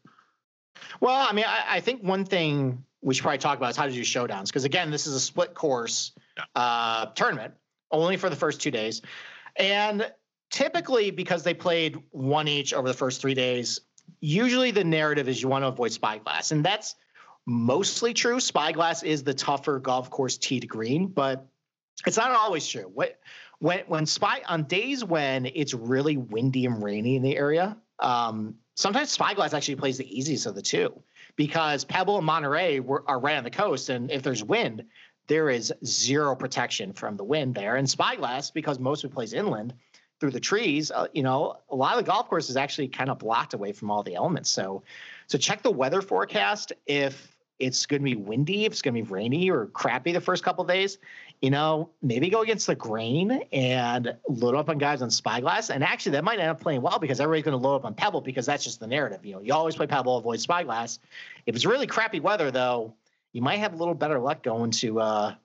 Well, 0.99 1.27
I 1.27 1.33
mean, 1.33 1.45
I, 1.47 1.77
I 1.77 1.79
think 1.79 2.03
one 2.03 2.25
thing 2.25 2.83
we 3.01 3.13
should 3.13 3.23
probably 3.23 3.37
talk 3.37 3.57
about 3.57 3.69
is 3.71 3.77
how 3.77 3.85
to 3.85 3.91
do 3.91 4.01
showdowns. 4.01 4.47
Because 4.47 4.63
again, 4.63 4.91
this 4.91 5.07
is 5.07 5.13
a 5.13 5.19
split 5.19 5.53
course 5.53 6.11
uh, 6.55 7.07
tournament, 7.07 7.53
only 7.91 8.17
for 8.17 8.29
the 8.29 8.35
first 8.35 8.61
two 8.61 8.71
days. 8.71 9.01
And 9.55 10.11
typically, 10.49 11.11
because 11.11 11.43
they 11.43 11.53
played 11.53 11.97
one 12.11 12.47
each 12.47 12.73
over 12.73 12.87
the 12.87 12.93
first 12.93 13.21
three 13.21 13.33
days, 13.33 13.81
usually 14.19 14.71
the 14.71 14.83
narrative 14.83 15.27
is 15.27 15.41
you 15.41 15.47
want 15.47 15.63
to 15.63 15.67
avoid 15.67 15.91
spyglass. 15.91 16.51
And 16.51 16.63
that's 16.63 16.95
mostly 17.45 18.13
true. 18.13 18.39
Spyglass 18.39 19.03
is 19.03 19.23
the 19.23 19.33
tougher 19.33 19.79
golf 19.79 20.09
course 20.09 20.37
tee 20.37 20.59
to 20.59 20.67
green, 20.67 21.07
but 21.07 21.47
it's 22.05 22.17
not 22.17 22.31
always 22.31 22.67
true. 22.67 22.89
What 22.93 23.19
when 23.59 23.79
when 23.87 24.05
spy 24.05 24.41
on 24.47 24.63
days 24.63 25.03
when 25.03 25.45
it's 25.47 25.73
really 25.73 26.17
windy 26.17 26.65
and 26.65 26.83
rainy 26.83 27.15
in 27.15 27.23
the 27.23 27.35
area, 27.35 27.77
um, 27.99 28.55
sometimes 28.77 29.11
Spyglass 29.11 29.53
actually 29.53 29.75
plays 29.75 29.97
the 29.97 30.17
easiest 30.17 30.45
of 30.45 30.55
the 30.55 30.61
two 30.61 30.93
because 31.35 31.83
Pebble 31.83 32.17
and 32.17 32.25
Monterey 32.25 32.79
were, 32.79 33.03
are 33.07 33.19
right 33.19 33.35
on 33.35 33.43
the 33.43 33.49
coast, 33.49 33.89
and 33.89 34.09
if 34.09 34.23
there's 34.23 34.43
wind, 34.43 34.85
there 35.27 35.49
is 35.49 35.73
zero 35.83 36.35
protection 36.35 36.93
from 36.93 37.17
the 37.17 37.23
wind 37.23 37.53
there. 37.53 37.75
And 37.75 37.89
Spyglass, 37.89 38.51
because 38.51 38.79
most 38.79 39.03
of 39.03 39.11
it 39.11 39.13
plays 39.13 39.33
inland 39.33 39.73
through 40.19 40.31
the 40.31 40.39
trees, 40.39 40.89
uh, 40.91 41.07
you 41.13 41.23
know, 41.23 41.57
a 41.69 41.75
lot 41.75 41.97
of 41.97 42.05
the 42.05 42.09
golf 42.09 42.29
course 42.29 42.49
is 42.49 42.55
actually 42.55 42.87
kind 42.87 43.09
of 43.09 43.19
blocked 43.19 43.53
away 43.53 43.71
from 43.71 43.91
all 43.91 44.03
the 44.03 44.15
elements. 44.15 44.49
So, 44.49 44.83
so 45.25 45.37
check 45.37 45.63
the 45.63 45.71
weather 45.71 46.01
forecast 46.01 46.71
if 46.85 47.35
it's 47.59 47.85
going 47.85 48.01
to 48.01 48.05
be 48.05 48.15
windy, 48.15 48.65
if 48.65 48.73
it's 48.73 48.81
going 48.81 48.93
to 48.93 49.01
be 49.01 49.09
rainy 49.11 49.49
or 49.49 49.65
crappy 49.67 50.11
the 50.11 50.21
first 50.21 50.43
couple 50.43 50.63
days, 50.63 50.99
you 51.41 51.51
know, 51.51 51.89
maybe 52.01 52.29
go 52.29 52.41
against 52.41 52.65
the 52.65 52.75
grain 52.75 53.43
and 53.51 54.15
load 54.27 54.55
up 54.55 54.69
on 54.69 54.77
guys 54.79 55.01
on 55.01 55.11
Spyglass. 55.11 55.69
And 55.69 55.83
actually, 55.83 56.13
that 56.13 56.23
might 56.23 56.39
end 56.39 56.49
up 56.49 56.59
playing 56.59 56.81
well 56.81 56.97
because 56.97 57.19
everybody's 57.19 57.45
going 57.45 57.59
to 57.59 57.67
load 57.67 57.75
up 57.75 57.85
on 57.85 57.93
Pebble 57.93 58.21
because 58.21 58.45
that's 58.45 58.63
just 58.63 58.79
the 58.79 58.87
narrative. 58.87 59.23
You 59.23 59.33
know, 59.35 59.41
you 59.41 59.53
always 59.53 59.75
play 59.75 59.85
Pebble, 59.85 60.17
avoid 60.17 60.39
Spyglass. 60.39 60.99
If 61.45 61.55
it's 61.55 61.65
really 61.65 61.85
crappy 61.85 62.19
weather, 62.19 62.49
though, 62.49 62.95
you 63.33 63.41
might 63.41 63.57
have 63.57 63.73
a 63.73 63.77
little 63.77 63.93
better 63.93 64.19
luck 64.19 64.41
going 64.41 64.71
to, 64.71 64.99
uh, 64.99 65.35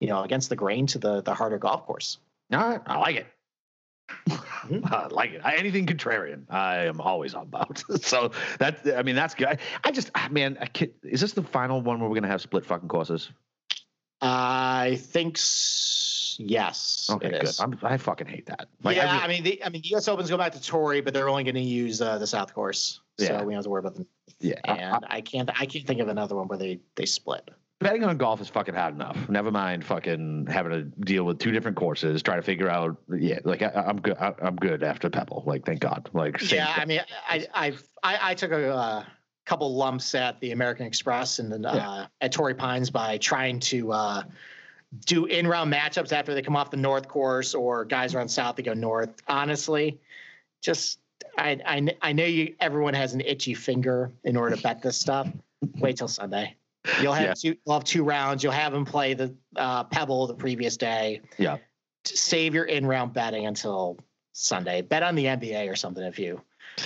you 0.00 0.08
know, 0.08 0.22
against 0.22 0.48
the 0.48 0.56
grain 0.56 0.86
to 0.88 0.98
the 0.98 1.20
the 1.20 1.34
harder 1.34 1.58
golf 1.58 1.84
course. 1.84 2.18
All 2.52 2.58
right, 2.58 2.80
I 2.86 2.98
like 2.98 3.16
it. 3.16 3.26
I 4.84 5.06
like 5.10 5.32
it. 5.32 5.42
I, 5.44 5.56
anything 5.56 5.86
contrarian, 5.86 6.44
I 6.50 6.86
am 6.86 7.00
always 7.00 7.34
on 7.34 7.42
about. 7.42 7.82
so 8.02 8.32
that 8.58 8.80
I 8.96 9.02
mean, 9.02 9.16
that's 9.16 9.34
good. 9.34 9.48
I, 9.48 9.58
I 9.84 9.90
just, 9.90 10.10
ah, 10.14 10.28
man, 10.30 10.56
I 10.60 10.68
is 11.02 11.20
this 11.20 11.32
the 11.32 11.42
final 11.42 11.82
one 11.82 12.00
where 12.00 12.08
we're 12.08 12.16
gonna 12.16 12.28
have 12.28 12.40
split 12.40 12.64
fucking 12.64 12.88
courses? 12.88 13.30
I 14.22 14.98
think 15.00 15.36
yes. 16.38 17.08
Okay, 17.12 17.28
it 17.28 17.40
good. 17.42 17.54
I'm, 17.60 17.78
I 17.82 17.96
fucking 17.96 18.26
hate 18.26 18.46
that. 18.46 18.68
Like, 18.82 18.96
yeah, 18.96 19.18
I, 19.20 19.24
I 19.24 19.28
mean, 19.28 19.42
the 19.42 19.62
I 19.64 19.68
mean, 19.68 19.82
the 19.82 19.88
U.S. 19.90 20.08
Opens 20.08 20.30
go 20.30 20.36
back 20.38 20.52
to 20.52 20.62
Torrey, 20.62 21.00
but 21.00 21.12
they're 21.14 21.28
only 21.28 21.44
going 21.44 21.54
to 21.56 21.60
use 21.60 22.00
uh, 22.00 22.18
the 22.18 22.26
South 22.26 22.54
Course, 22.54 23.00
so 23.18 23.24
Yeah. 23.24 23.38
we 23.42 23.52
don't 23.52 23.54
have 23.54 23.64
to 23.64 23.70
worry 23.70 23.80
about 23.80 23.94
them. 23.94 24.06
yeah. 24.40 24.54
I- 24.64 24.72
I- 24.72 24.76
And 24.76 25.04
I, 25.08 25.20
can't 25.20 25.50
I 25.60 25.66
can't 25.66 25.86
think 25.86 26.00
of 26.00 26.08
another 26.08 26.36
one 26.36 26.48
where 26.48 26.58
they 26.58 26.80
they 26.94 27.04
split. 27.06 27.50
betting 27.80 28.04
on 28.04 28.16
golf 28.16 28.40
is 28.40 28.48
fucking 28.48 28.74
hard 28.74 28.94
enough. 28.94 29.28
Never 29.28 29.50
mind 29.50 29.84
fucking 29.84 30.46
having 30.48 30.72
to 30.72 30.82
deal 31.04 31.24
with 31.24 31.38
two 31.40 31.50
different 31.50 31.76
courses, 31.76 32.22
try 32.22 32.36
to 32.36 32.42
figure 32.42 32.68
out. 32.68 32.96
Yeah, 33.12 33.40
like 33.44 33.62
I, 33.62 33.70
I'm 33.86 34.00
good. 34.00 34.16
I, 34.18 34.32
I'm 34.40 34.56
good 34.56 34.82
after 34.84 35.10
Pebble. 35.10 35.42
Like, 35.46 35.66
thank 35.66 35.80
God. 35.80 36.08
Like, 36.12 36.40
yeah. 36.52 36.72
I 36.76 36.84
mean, 36.84 37.00
I 37.28 37.46
I've, 37.54 37.82
I 38.02 38.18
I 38.30 38.34
took 38.34 38.52
a 38.52 38.72
uh, 38.74 39.04
couple 39.44 39.74
lumps 39.74 40.14
at 40.14 40.38
the 40.40 40.52
American 40.52 40.86
Express 40.86 41.38
and 41.38 41.50
then 41.52 41.64
uh, 41.64 41.74
Yeah. 41.74 42.06
at 42.20 42.32
Torrey 42.32 42.54
Pines 42.54 42.90
by 42.90 43.18
trying 43.18 43.58
to 43.60 43.92
uh, 43.92 44.22
do 45.06 45.24
in 45.26 45.46
round 45.46 45.72
matchups 45.72 46.12
after 46.12 46.34
they 46.34 46.42
come 46.42 46.54
off 46.56 46.70
the 46.70 46.76
North 46.76 47.08
course 47.08 47.54
or 47.54 47.84
guys 47.84 48.14
around 48.14 48.28
South 48.28 48.56
they 48.56 48.62
go 48.62 48.74
North. 48.74 49.10
Honestly, 49.26 49.98
just 50.60 50.98
I 51.38 51.58
I 51.66 51.96
I 52.02 52.12
know 52.12 52.24
you 52.24 52.54
everyone 52.60 52.94
has 52.94 53.14
an 53.14 53.20
itchy 53.22 53.54
finger 53.54 54.12
in 54.24 54.36
order 54.36 54.54
to 54.56 54.62
bet 54.62 54.82
this 54.82 54.96
stuff. 54.96 55.28
Wait 55.78 55.96
till 55.96 56.08
Sunday. 56.08 56.56
You'll 57.00 57.12
have 57.12 57.26
Yeah. 57.28 57.34
two. 57.34 57.56
You'll 57.64 57.74
have 57.74 57.84
two 57.84 58.04
rounds. 58.04 58.42
You'll 58.42 58.52
have 58.52 58.72
them 58.72 58.84
play 58.84 59.14
the 59.14 59.34
uh, 59.56 59.84
Pebble 59.84 60.26
the 60.26 60.34
previous 60.34 60.76
day. 60.76 61.20
Yeah. 61.38 61.58
Save 62.04 62.54
your 62.54 62.64
in 62.64 62.84
round 62.84 63.12
betting 63.12 63.46
until 63.46 63.98
Sunday. 64.32 64.82
Bet 64.82 65.02
on 65.04 65.14
the 65.14 65.24
NBA 65.26 65.70
or 65.70 65.76
something 65.76 66.02
if 66.04 66.18
you. 66.18 66.40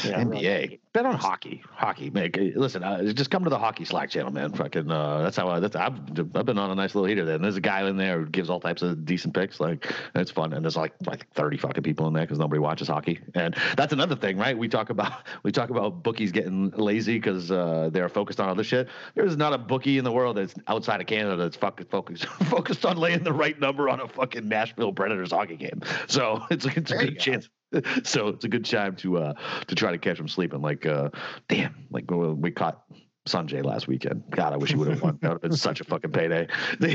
You 0.05 0.11
know, 0.13 0.19
really- 0.25 0.41
NBA. 0.47 0.79
Bet 0.93 1.05
on 1.05 1.15
hockey. 1.17 1.63
Hockey. 1.73 2.09
Man, 2.09 2.33
g- 2.33 2.55
listen, 2.57 2.83
uh, 2.83 3.13
just 3.13 3.31
come 3.31 3.45
to 3.45 3.51
the 3.51 3.59
hockey 3.59 3.85
Slack 3.85 4.09
channel, 4.09 4.33
man. 4.33 4.51
Fucking, 4.55 4.91
uh, 4.91 5.21
that's 5.23 5.37
how 5.37 5.47
I. 5.49 5.61
That's, 5.61 5.77
I've, 5.77 5.93
I've 6.35 6.47
been 6.47 6.57
on 6.57 6.71
a 6.71 6.75
nice 6.75 6.95
little 6.95 7.07
heater 7.07 7.27
there. 7.27 7.35
And 7.35 7.45
there's 7.45 7.57
a 7.57 7.61
guy 7.61 7.87
in 7.87 7.99
there 7.99 8.21
who 8.21 8.27
gives 8.27 8.49
all 8.49 8.61
types 8.61 8.81
of 8.81 9.05
decent 9.05 9.35
picks. 9.35 9.61
Like, 9.61 9.93
it's 10.15 10.31
fun. 10.31 10.55
And 10.55 10.65
there's 10.65 10.77
like 10.77 10.95
like 11.07 11.31
30 11.35 11.59
fucking 11.59 11.83
people 11.83 12.07
in 12.09 12.15
there 12.15 12.25
because 12.25 12.39
nobody 12.39 12.61
watches 12.61 12.89
hockey. 12.89 13.21
And 13.35 13.55
that's 13.77 13.93
another 13.93 14.17
thing, 14.17 14.39
right? 14.39 14.57
We 14.57 14.69
talk 14.69 14.89
about 14.89 15.13
we 15.43 15.53
talk 15.53 15.69
about 15.69 16.03
bookies 16.03 16.33
getting 16.33 16.71
lazy 16.71 17.19
because 17.19 17.51
uh, 17.51 17.91
they're 17.93 18.09
focused 18.09 18.41
on 18.41 18.49
other 18.49 18.65
shit. 18.65 18.89
There's 19.15 19.37
not 19.37 19.53
a 19.53 19.59
bookie 19.59 19.99
in 19.99 20.05
the 20.05 20.13
world 20.13 20.39
that's 20.39 20.55
outside 20.67 21.03
of 21.03 21.07
Canada 21.07 21.37
that's 21.37 21.57
fucking 21.59 21.89
focused 21.89 22.25
focused 22.49 22.87
on 22.87 22.97
laying 22.97 23.23
the 23.23 23.35
right 23.35 23.61
number 23.61 23.91
on 23.91 24.01
a 24.01 24.09
fucking 24.09 24.49
Nashville 24.49 24.95
Predators 24.95 25.31
hockey 25.33 25.57
game. 25.57 25.83
So 26.07 26.43
it's 26.51 26.65
it's 26.65 26.91
a 26.91 26.95
There 26.95 27.05
you 27.05 27.11
good 27.11 27.43
go. 27.43 27.47
so 28.05 28.29
it's 28.29 28.45
a 28.45 28.49
good 28.49 28.65
time 28.65 28.97
to 28.97 29.19
uh 29.19 29.35
to 29.67 29.75
try 29.75 29.91
to 29.91 29.99
catch 29.99 30.19
him 30.19 30.29
sleeping. 30.29 30.63
Like 30.63 30.87
uh 30.87 31.11
damn, 31.49 31.87
like 31.91 32.11
we 32.11 32.33
we 32.33 32.51
caught 32.51 32.83
Sanjay 33.27 33.65
last 33.65 33.89
weekend. 33.89 34.23
God, 34.31 34.53
I 34.53 34.57
wish 34.57 34.71
he 34.71 34.77
would 34.77 34.89
have 34.89 35.03
won. 35.03 35.19
That 35.21 35.29
would 35.29 35.35
have 35.35 35.43
been 35.43 35.57
such 35.57 35.81
a 35.81 35.85
fucking 35.85 36.13
payday. 36.13 36.47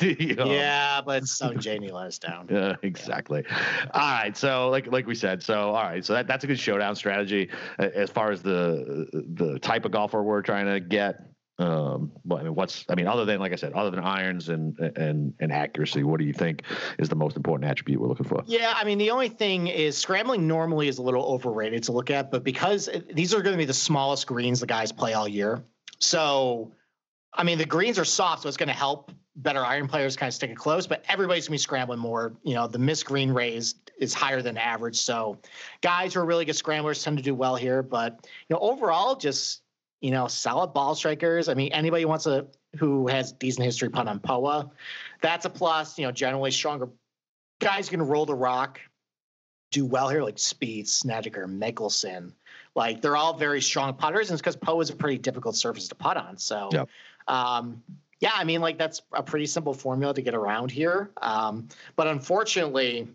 You 0.00 0.34
know? 0.34 0.46
Yeah, 0.46 1.00
but 1.00 1.24
Sungjae 1.24 1.92
let 1.92 2.08
us 2.08 2.18
down. 2.18 2.48
Yeah, 2.50 2.76
exactly. 2.82 3.44
All 3.92 4.00
right, 4.00 4.36
so 4.36 4.68
like 4.68 4.86
like 4.88 5.06
we 5.06 5.14
said, 5.14 5.42
so 5.42 5.70
all 5.70 5.84
right, 5.84 6.04
so 6.04 6.12
that, 6.14 6.26
that's 6.26 6.44
a 6.44 6.46
good 6.46 6.58
showdown 6.58 6.96
strategy 6.96 7.50
Uh, 7.78 7.88
as 7.94 8.10
far 8.10 8.30
as 8.30 8.42
the 8.42 9.06
the 9.12 9.58
type 9.60 9.84
of 9.84 9.92
golfer 9.92 10.22
we're 10.22 10.42
trying 10.42 10.66
to 10.66 10.80
get. 10.80 11.20
Um, 11.58 12.12
but 12.24 12.40
I 12.40 12.42
mean, 12.42 12.54
what's 12.54 12.84
I 12.88 12.94
mean, 12.94 13.06
other 13.06 13.24
than 13.24 13.40
like 13.40 13.52
I 13.52 13.56
said, 13.56 13.72
other 13.72 13.90
than 13.90 14.00
irons 14.00 14.50
and 14.50 14.78
and 14.78 15.32
and 15.40 15.52
accuracy, 15.52 16.02
what 16.02 16.20
do 16.20 16.26
you 16.26 16.34
think 16.34 16.62
is 16.98 17.08
the 17.08 17.16
most 17.16 17.36
important 17.36 17.70
attribute 17.70 17.98
we're 17.98 18.08
looking 18.08 18.26
for? 18.26 18.42
Yeah, 18.46 18.74
I 18.76 18.84
mean, 18.84 18.98
the 18.98 19.10
only 19.10 19.30
thing 19.30 19.66
is 19.68 19.96
scrambling 19.96 20.46
normally 20.46 20.88
is 20.88 20.98
a 20.98 21.02
little 21.02 21.24
overrated 21.24 21.84
to 21.84 21.92
look 21.92 22.10
at, 22.10 22.30
but 22.30 22.44
because 22.44 22.90
these 23.12 23.32
are 23.32 23.40
going 23.40 23.54
to 23.54 23.58
be 23.58 23.64
the 23.64 23.72
smallest 23.72 24.26
greens 24.26 24.60
the 24.60 24.66
guys 24.66 24.92
play 24.92 25.14
all 25.14 25.26
year. 25.26 25.64
So, 25.98 26.72
I 27.32 27.42
mean, 27.42 27.56
the 27.56 27.64
greens 27.64 27.98
are 27.98 28.04
soft, 28.04 28.42
so 28.42 28.48
it's 28.48 28.58
going 28.58 28.68
to 28.68 28.74
help 28.74 29.10
better 29.36 29.64
iron 29.64 29.88
players 29.88 30.16
kind 30.16 30.28
of 30.28 30.34
stick 30.34 30.50
it 30.50 30.56
close, 30.56 30.86
but 30.86 31.04
everybody's 31.08 31.44
going 31.48 31.58
to 31.58 31.60
be 31.60 31.62
scrambling 31.62 31.98
more. 31.98 32.34
You 32.42 32.54
know, 32.54 32.66
the 32.66 32.78
miss 32.78 33.02
green 33.02 33.30
raise 33.30 33.76
is 33.98 34.12
higher 34.12 34.42
than 34.42 34.58
average. 34.58 34.96
So, 34.96 35.38
guys 35.80 36.14
who 36.14 36.20
are 36.20 36.26
really 36.26 36.44
good 36.44 36.56
scramblers 36.56 37.02
tend 37.02 37.16
to 37.16 37.22
do 37.22 37.34
well 37.34 37.56
here, 37.56 37.82
but, 37.82 38.26
you 38.48 38.54
know, 38.54 38.60
overall, 38.60 39.16
just, 39.16 39.62
you 40.00 40.10
know, 40.10 40.26
solid 40.26 40.68
ball 40.68 40.94
strikers. 40.94 41.48
I 41.48 41.54
mean, 41.54 41.72
anybody 41.72 42.02
who 42.02 42.08
wants 42.08 42.26
a, 42.26 42.46
who 42.76 43.06
has 43.08 43.32
decent 43.32 43.64
history 43.64 43.88
punt 43.88 44.08
on 44.08 44.20
POA, 44.20 44.70
that's 45.20 45.44
a 45.44 45.50
plus. 45.50 45.98
You 45.98 46.06
know, 46.06 46.12
generally 46.12 46.50
stronger 46.50 46.88
guys 47.58 47.88
can 47.88 48.02
roll 48.02 48.26
the 48.26 48.34
rock, 48.34 48.80
do 49.70 49.86
well 49.86 50.08
here, 50.08 50.22
like 50.22 50.36
Spieth, 50.36 50.88
Snedeker, 50.88 51.46
Mickelson. 51.46 52.32
Like 52.74 53.00
they're 53.00 53.16
all 53.16 53.36
very 53.36 53.62
strong 53.62 53.94
putters, 53.94 54.28
and 54.30 54.34
it's 54.34 54.42
because 54.42 54.56
Poa 54.56 54.80
is 54.80 54.90
a 54.90 54.96
pretty 54.96 55.18
difficult 55.18 55.56
surface 55.56 55.88
to 55.88 55.94
putt 55.94 56.16
on. 56.16 56.36
So, 56.36 56.68
Yep. 56.72 56.88
um, 57.28 57.82
yeah, 58.20 58.32
I 58.34 58.44
mean, 58.44 58.60
like 58.60 58.78
that's 58.78 59.02
a 59.12 59.22
pretty 59.22 59.46
simple 59.46 59.74
formula 59.74 60.14
to 60.14 60.22
get 60.22 60.34
around 60.34 60.70
here. 60.70 61.10
Um, 61.20 61.68
but 61.96 62.06
unfortunately, 62.06 63.08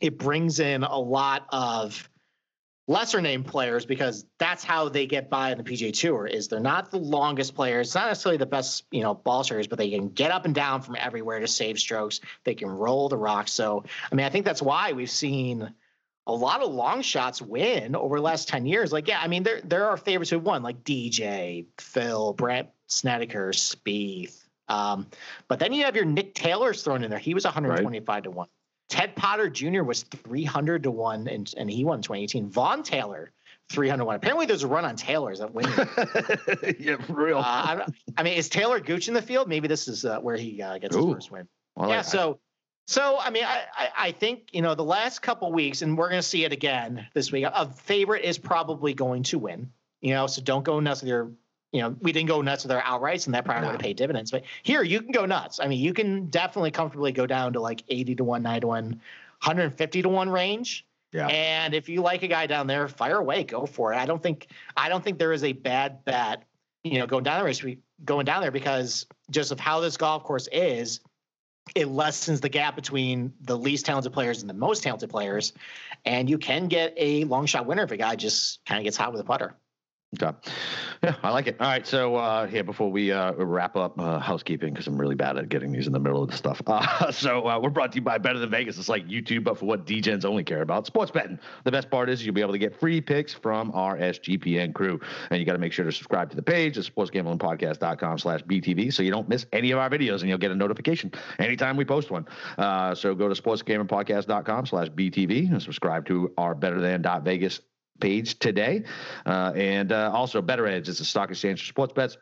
it 0.00 0.18
brings 0.18 0.60
in 0.60 0.82
a 0.82 0.98
lot 0.98 1.46
of 1.50 2.08
lesser 2.90 3.20
name 3.20 3.44
players 3.44 3.86
because 3.86 4.26
that's 4.38 4.64
how 4.64 4.88
they 4.88 5.06
get 5.06 5.30
by 5.30 5.52
on 5.52 5.58
the 5.58 5.62
PGA 5.62 5.92
Tour. 5.92 6.26
Is 6.26 6.48
they're 6.48 6.58
not 6.58 6.90
the 6.90 6.98
longest 6.98 7.54
players, 7.54 7.88
it's 7.88 7.94
not 7.94 8.08
necessarily 8.08 8.36
the 8.36 8.46
best, 8.46 8.84
you 8.90 9.02
know, 9.02 9.14
ball 9.14 9.44
strikers, 9.44 9.68
but 9.68 9.78
they 9.78 9.90
can 9.90 10.08
get 10.08 10.32
up 10.32 10.44
and 10.44 10.54
down 10.54 10.82
from 10.82 10.96
everywhere 10.98 11.38
to 11.38 11.46
save 11.46 11.78
strokes. 11.78 12.20
They 12.44 12.56
can 12.56 12.68
roll 12.68 13.08
the 13.08 13.16
rock. 13.16 13.46
So, 13.46 13.84
I 14.10 14.14
mean, 14.14 14.26
I 14.26 14.28
think 14.28 14.44
that's 14.44 14.60
why 14.60 14.92
we've 14.92 15.08
seen 15.08 15.72
a 16.26 16.32
lot 16.32 16.62
of 16.62 16.72
long 16.72 17.02
shots 17.02 17.40
win 17.40 17.94
over 17.94 18.16
the 18.16 18.22
last 18.22 18.48
10 18.48 18.66
years. 18.66 18.92
Like, 18.92 19.06
yeah, 19.06 19.20
I 19.22 19.28
mean, 19.28 19.44
there 19.44 19.60
there 19.62 19.86
are 19.86 19.96
favorites 19.96 20.30
who 20.30 20.40
won, 20.40 20.64
like 20.64 20.82
DJ, 20.82 21.66
Phil, 21.78 22.32
Brandt 22.32 22.70
Snedeker, 22.88 23.52
Spieth. 23.52 24.36
Um, 24.66 25.06
but 25.46 25.60
then 25.60 25.72
you 25.72 25.84
have 25.84 25.94
your 25.94 26.04
Nick 26.04 26.34
Taylor's 26.34 26.82
thrown 26.82 27.04
in 27.04 27.10
there. 27.10 27.20
He 27.20 27.34
was 27.34 27.44
125 27.44 28.24
to 28.24 28.30
1. 28.30 28.48
Ted 28.90 29.16
Potter 29.16 29.48
Jr. 29.48 29.82
was 29.82 30.02
300 30.02 30.82
to 30.82 30.90
1, 30.90 31.28
and, 31.28 31.54
and 31.56 31.70
he 31.70 31.84
won 31.84 32.02
2018. 32.02 32.50
Vaughn 32.50 32.82
Taylor, 32.82 33.30
300 33.70 34.04
one. 34.04 34.16
Apparently, 34.16 34.46
there's 34.46 34.64
a 34.64 34.68
run 34.68 34.84
on 34.84 34.96
Taylor's 34.96 35.38
that 35.38 35.54
winning. 35.54 35.72
yeah, 36.78 36.96
for 36.96 37.12
real. 37.12 37.38
Uh, 37.38 37.42
I, 37.42 37.86
I, 38.18 38.22
mean, 38.24 38.34
is 38.34 38.48
Taylor 38.48 38.80
Gooch 38.80 39.08
in 39.08 39.14
the 39.14 39.22
field? 39.22 39.48
Maybe 39.48 39.68
this 39.68 39.88
is 39.88 40.04
uh, 40.04 40.18
where 40.18 40.36
he 40.36 40.60
uh, 40.60 40.78
gets 40.78 40.94
Ooh. 40.96 41.06
his 41.06 41.14
first 41.14 41.30
win. 41.30 41.48
Well, 41.76 41.88
yeah. 41.88 41.98
like- 41.98 42.04
So, 42.04 42.40
so 42.88 43.16
I 43.20 43.30
mean, 43.30 43.44
I, 43.44 43.62
I, 43.72 43.88
I 43.96 44.12
think 44.12 44.48
you 44.50 44.62
know 44.62 44.74
the 44.74 44.84
last 44.84 45.20
couple 45.22 45.52
weeks, 45.52 45.82
and 45.82 45.96
we're 45.96 46.08
going 46.08 46.20
to 46.20 46.26
see 46.26 46.44
it 46.44 46.52
again 46.52 47.06
this 47.14 47.30
week. 47.30 47.44
A 47.46 47.72
favorite 47.72 48.24
is 48.24 48.36
probably 48.36 48.92
going 48.92 49.22
to 49.24 49.38
win. 49.38 49.70
You 50.00 50.14
know, 50.14 50.26
so 50.26 50.42
don't 50.42 50.64
go 50.64 50.80
nuts 50.80 51.02
with 51.02 51.08
your. 51.08 51.30
You 51.72 51.82
know, 51.82 51.96
we 52.00 52.12
didn't 52.12 52.28
go 52.28 52.42
nuts 52.42 52.64
with 52.64 52.72
our 52.72 52.82
outrights, 52.82 53.26
and 53.26 53.34
that 53.34 53.44
probably 53.44 53.62
No. 53.62 53.68
would 53.68 53.72
have 53.74 53.80
paid 53.80 53.96
dividends. 53.96 54.30
But 54.30 54.42
here, 54.62 54.82
you 54.82 55.00
can 55.00 55.12
go 55.12 55.24
nuts. 55.24 55.60
I 55.60 55.68
mean, 55.68 55.78
you 55.78 55.92
can 55.94 56.26
definitely 56.26 56.72
comfortably 56.72 57.12
go 57.12 57.26
down 57.26 57.52
to 57.52 57.60
like 57.60 57.84
80 57.88 58.16
to 58.16 58.24
one, 58.24 58.42
9 58.42 58.62
to 58.62 58.66
one, 58.66 58.84
150 58.84 60.02
to 60.02 60.08
one 60.08 60.28
range. 60.30 60.84
Yeah. 61.12 61.26
And 61.28 61.74
if 61.74 61.88
you 61.88 62.02
like 62.02 62.22
a 62.22 62.28
guy 62.28 62.46
down 62.46 62.66
there, 62.66 62.86
fire 62.88 63.18
away, 63.18 63.44
go 63.44 63.66
for 63.66 63.92
it. 63.92 63.96
I 63.96 64.06
don't 64.06 64.22
think 64.22 64.48
I 64.76 64.88
don't 64.88 65.02
think 65.02 65.18
there 65.18 65.32
is 65.32 65.44
a 65.44 65.52
bad 65.52 66.04
bet, 66.04 66.44
you 66.84 66.98
know, 66.98 67.06
going 67.06 67.24
down 67.24 67.44
there 67.44 67.76
going 68.04 68.24
down 68.24 68.40
there 68.42 68.50
because 68.50 69.06
just 69.30 69.52
of 69.52 69.60
how 69.60 69.80
this 69.80 69.96
golf 69.96 70.24
course 70.24 70.48
is, 70.52 71.00
it 71.74 71.88
lessens 71.88 72.40
the 72.40 72.48
gap 72.48 72.74
between 72.76 73.32
the 73.42 73.56
least 73.56 73.86
talented 73.86 74.12
players 74.12 74.40
and 74.40 74.48
the 74.48 74.54
most 74.54 74.82
talented 74.82 75.10
players, 75.10 75.52
and 76.04 76.28
you 76.30 76.38
can 76.38 76.68
get 76.68 76.94
a 76.96 77.24
long 77.24 77.46
shot 77.46 77.66
winner 77.66 77.82
if 77.82 77.90
a 77.90 77.96
guy 77.96 78.16
just 78.16 78.64
kind 78.64 78.78
of 78.78 78.84
gets 78.84 78.96
hot 78.96 79.12
with 79.12 79.20
a 79.20 79.24
putter. 79.24 79.54
Okay. 80.14 80.36
Yeah, 81.04 81.14
I 81.22 81.30
like 81.30 81.46
it. 81.46 81.56
All 81.60 81.68
right. 81.68 81.86
So, 81.86 82.16
uh, 82.16 82.48
here, 82.48 82.64
before 82.64 82.90
we 82.90 83.12
uh, 83.12 83.32
wrap 83.34 83.76
up 83.76 83.96
uh, 83.96 84.18
housekeeping, 84.18 84.72
because 84.72 84.88
I'm 84.88 85.00
really 85.00 85.14
bad 85.14 85.36
at 85.36 85.48
getting 85.48 85.70
these 85.70 85.86
in 85.86 85.92
the 85.92 86.00
middle 86.00 86.20
of 86.20 86.28
the 86.28 86.36
stuff. 86.36 86.60
Uh, 86.66 87.12
so, 87.12 87.46
uh, 87.46 87.60
we're 87.60 87.70
brought 87.70 87.92
to 87.92 87.96
you 87.96 88.02
by 88.02 88.18
Better 88.18 88.40
Than 88.40 88.50
Vegas. 88.50 88.76
It's 88.76 88.88
like 88.88 89.06
YouTube, 89.06 89.44
but 89.44 89.56
for 89.56 89.66
what 89.66 89.86
DGens 89.86 90.24
only 90.24 90.42
care 90.42 90.62
about 90.62 90.84
sports 90.88 91.12
betting. 91.12 91.38
The 91.62 91.70
best 91.70 91.90
part 91.90 92.10
is 92.10 92.26
you'll 92.26 92.34
be 92.34 92.40
able 92.40 92.52
to 92.52 92.58
get 92.58 92.78
free 92.78 93.00
picks 93.00 93.32
from 93.32 93.70
our 93.72 93.96
SGPN 93.98 94.74
crew. 94.74 94.98
And 95.30 95.38
you 95.38 95.46
got 95.46 95.52
to 95.52 95.58
make 95.58 95.72
sure 95.72 95.84
to 95.84 95.92
subscribe 95.92 96.28
to 96.30 96.36
the 96.36 96.42
page 96.42 96.76
at 96.76 96.84
sportsgamblingpodcast.com 96.84 98.18
slash 98.18 98.42
BTV 98.42 98.92
so 98.92 99.04
you 99.04 99.12
don't 99.12 99.28
miss 99.28 99.46
any 99.52 99.70
of 99.70 99.78
our 99.78 99.88
videos 99.88 100.22
and 100.22 100.28
you'll 100.28 100.38
get 100.38 100.50
a 100.50 100.56
notification 100.56 101.12
anytime 101.38 101.76
we 101.76 101.84
post 101.84 102.10
one. 102.10 102.26
Uh, 102.58 102.96
so, 102.96 103.14
go 103.14 103.32
to 103.32 103.40
sportsgamblingpodcast.com 103.40 104.66
slash 104.66 104.88
BTV 104.88 105.52
and 105.52 105.62
subscribe 105.62 106.04
to 106.06 106.32
our 106.36 106.56
Better 106.56 106.80
Than 106.80 107.06
Vegas 107.22 107.60
page 108.00 108.38
today. 108.38 108.84
Uh, 109.26 109.52
and 109.54 109.92
uh, 109.92 110.10
also, 110.12 110.42
Bettor 110.42 110.66
Edge 110.66 110.88
is 110.88 111.00
a 111.00 111.04
stock 111.04 111.30
exchange 111.30 111.60
for 111.60 111.66
sports 111.66 111.92
bets. 111.92 112.16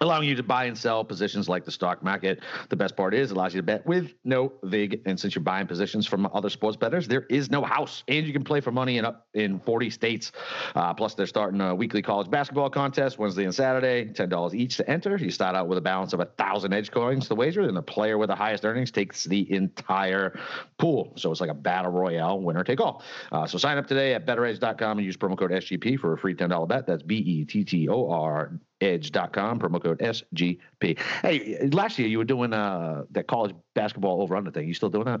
Allowing 0.00 0.28
you 0.28 0.36
to 0.36 0.42
buy 0.42 0.66
and 0.66 0.78
sell 0.78 1.02
positions 1.02 1.48
like 1.48 1.64
the 1.64 1.72
stock 1.72 2.04
market. 2.04 2.40
The 2.68 2.76
best 2.76 2.94
part 2.94 3.14
is 3.14 3.30
it 3.30 3.34
allows 3.36 3.54
you 3.54 3.60
to 3.60 3.66
bet 3.66 3.84
with 3.84 4.12
no 4.22 4.52
vig. 4.62 5.00
And 5.06 5.18
since 5.18 5.34
you're 5.34 5.42
buying 5.42 5.66
positions 5.66 6.06
from 6.06 6.28
other 6.32 6.50
sports 6.50 6.76
bettors, 6.76 7.08
there 7.08 7.26
is 7.30 7.50
no 7.50 7.62
house, 7.62 8.04
and 8.06 8.24
you 8.26 8.32
can 8.32 8.44
play 8.44 8.60
for 8.60 8.70
money 8.70 8.98
in 8.98 9.04
up 9.04 9.26
in 9.34 9.58
40 9.58 9.90
states. 9.90 10.30
Uh, 10.76 10.94
plus, 10.94 11.14
they're 11.14 11.26
starting 11.26 11.60
a 11.62 11.74
weekly 11.74 12.02
college 12.02 12.30
basketball 12.30 12.70
contest 12.70 13.18
Wednesday 13.18 13.44
and 13.44 13.54
Saturday. 13.54 14.12
Ten 14.12 14.28
dollars 14.28 14.54
each 14.54 14.76
to 14.76 14.88
enter. 14.88 15.16
You 15.16 15.30
start 15.30 15.56
out 15.56 15.66
with 15.66 15.78
a 15.78 15.82
balance 15.82 16.12
of 16.12 16.20
a 16.20 16.26
thousand 16.26 16.74
edge 16.74 16.90
coins 16.92 17.26
to 17.28 17.34
wager, 17.34 17.62
and 17.62 17.76
the 17.76 17.82
player 17.82 18.18
with 18.18 18.28
the 18.28 18.36
highest 18.36 18.64
earnings 18.64 18.92
takes 18.92 19.24
the 19.24 19.50
entire 19.50 20.38
pool. 20.78 21.14
So 21.16 21.32
it's 21.32 21.40
like 21.40 21.50
a 21.50 21.54
battle 21.54 21.90
royale, 21.90 22.38
winner 22.38 22.62
take 22.62 22.80
all. 22.80 23.02
Uh, 23.32 23.46
so 23.46 23.58
sign 23.58 23.78
up 23.78 23.88
today 23.88 24.14
at 24.14 24.26
bettoredge.com 24.26 24.98
and 24.98 25.04
use 25.04 25.16
promo 25.16 25.36
code 25.36 25.50
SGP 25.50 25.98
for 25.98 26.12
a 26.12 26.18
free 26.18 26.34
ten 26.34 26.50
dollar 26.50 26.66
bet. 26.66 26.86
That's 26.86 27.02
B 27.02 27.16
E 27.16 27.44
T 27.46 27.64
T 27.64 27.88
O 27.88 28.10
R 28.10 28.60
edge.com 28.80 29.58
promo 29.58 29.82
code 29.82 29.98
sgp 29.98 30.98
hey 31.22 31.68
last 31.72 31.98
year 31.98 32.06
you 32.08 32.18
were 32.18 32.24
doing 32.24 32.52
uh 32.52 33.04
that 33.10 33.26
college 33.26 33.54
basketball 33.74 34.22
over 34.22 34.36
under 34.36 34.50
thing 34.50 34.68
you 34.68 34.74
still 34.74 34.90
doing 34.90 35.06
that 35.06 35.20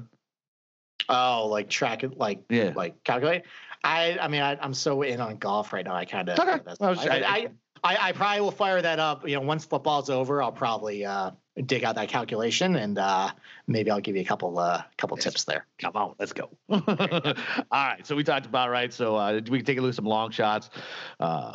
Oh, 1.08 1.46
like 1.46 1.70
track 1.70 2.04
it, 2.04 2.18
like 2.18 2.40
Yeah. 2.50 2.72
like 2.74 3.02
calculate. 3.04 3.44
I 3.84 4.18
I 4.20 4.28
mean, 4.28 4.42
I, 4.42 4.58
I'm 4.60 4.74
so 4.74 5.02
in 5.02 5.20
on 5.20 5.36
golf 5.38 5.72
right 5.72 5.84
now. 5.84 5.94
I 5.94 6.04
kind 6.04 6.28
of. 6.28 6.38
Okay. 6.38 6.60
I 6.82 7.20
I, 7.24 7.48
I- 7.84 8.08
I, 8.08 8.12
probably 8.12 8.40
will 8.40 8.50
fire 8.50 8.80
that 8.82 8.98
up. 8.98 9.26
You 9.28 9.36
know, 9.36 9.42
once 9.42 9.64
football's 9.64 10.10
over, 10.10 10.42
I'll 10.42 10.52
probably 10.52 11.04
uh, 11.04 11.32
dig 11.66 11.84
out 11.84 11.96
that 11.96 12.08
calculation 12.08 12.76
and 12.76 12.98
uh, 12.98 13.30
maybe 13.66 13.90
I'll 13.90 14.00
give 14.00 14.14
you 14.16 14.22
a 14.22 14.24
couple 14.24 14.58
uh, 14.58 14.82
couple 14.96 15.16
tips 15.16 15.44
there. 15.44 15.66
come 15.78 15.96
on 15.96 16.14
let's 16.18 16.32
go. 16.32 16.50
All 16.70 16.82
right 17.72 18.06
so 18.06 18.14
we 18.14 18.22
talked 18.24 18.46
about 18.46 18.70
right 18.70 18.92
so 18.92 19.16
uh 19.16 19.40
we 19.50 19.58
can 19.58 19.64
take 19.64 19.78
a 19.78 19.80
look 19.80 19.90
at 19.90 19.94
some 19.96 20.04
long 20.04 20.30
shots. 20.30 20.70
Uh 21.18 21.54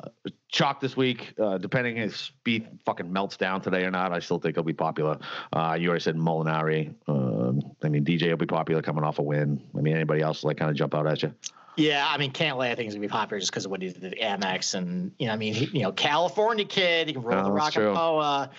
chalk 0.49 0.79
this 0.81 0.97
week 0.97 1.33
uh 1.39 1.57
depending 1.57 1.97
if 1.97 2.31
Spieth 2.45 2.67
fucking 2.85 3.11
melts 3.11 3.37
down 3.37 3.61
today 3.61 3.83
or 3.85 3.91
not 3.91 4.13
i 4.13 4.19
still 4.19 4.39
think 4.39 4.51
it'll 4.53 4.63
be 4.63 4.73
popular. 4.73 5.17
Uh 5.53 5.77
you 5.79 5.87
already 5.89 6.03
said 6.03 6.15
molinari 6.15 6.93
um 7.07 7.61
i 7.83 7.89
mean 7.89 8.03
dj 8.03 8.29
will 8.29 8.37
be 8.37 8.45
popular 8.45 8.81
coming 8.81 9.03
off 9.03 9.19
a 9.19 9.23
win. 9.23 9.61
I 9.77 9.81
mean 9.81 9.95
anybody 9.95 10.21
else 10.21 10.43
like 10.43 10.57
kind 10.57 10.69
of 10.69 10.75
jump 10.75 10.95
out 10.95 11.07
at 11.07 11.23
you 11.23 11.33
Yeah, 11.75 12.05
I 12.07 12.17
mean, 12.17 12.31
Cantlay, 12.31 12.69
I 12.71 12.75
think 12.75 12.87
is 12.87 12.93
gonna 12.93 13.01
be 13.01 13.07
popular 13.07 13.39
just 13.39 13.51
because 13.51 13.65
of 13.65 13.71
what 13.71 13.81
he 13.81 13.89
did 13.89 14.13
at 14.13 14.39
Amex, 14.41 14.75
and 14.75 15.11
you 15.17 15.27
know, 15.27 15.33
I 15.33 15.37
mean, 15.37 15.53
he, 15.53 15.65
you 15.65 15.81
know, 15.81 15.91
California 15.91 16.65
kid, 16.65 17.07
he 17.07 17.13
can 17.13 17.23
roll 17.23 17.39
Oh, 17.39 17.43
the 17.45 17.51
rock 17.51 17.75
and 17.75 17.95
poa. 17.95 18.51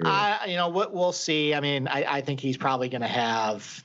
True. 0.00 0.10
Uh, 0.10 0.38
I, 0.42 0.46
you 0.46 0.56
know, 0.56 0.68
what 0.68 0.94
we'll 0.94 1.12
see. 1.12 1.54
I 1.54 1.60
mean, 1.60 1.88
I, 1.88 2.04
I 2.04 2.20
think 2.20 2.40
he's 2.40 2.56
probably 2.56 2.88
gonna 2.88 3.08
have. 3.08 3.84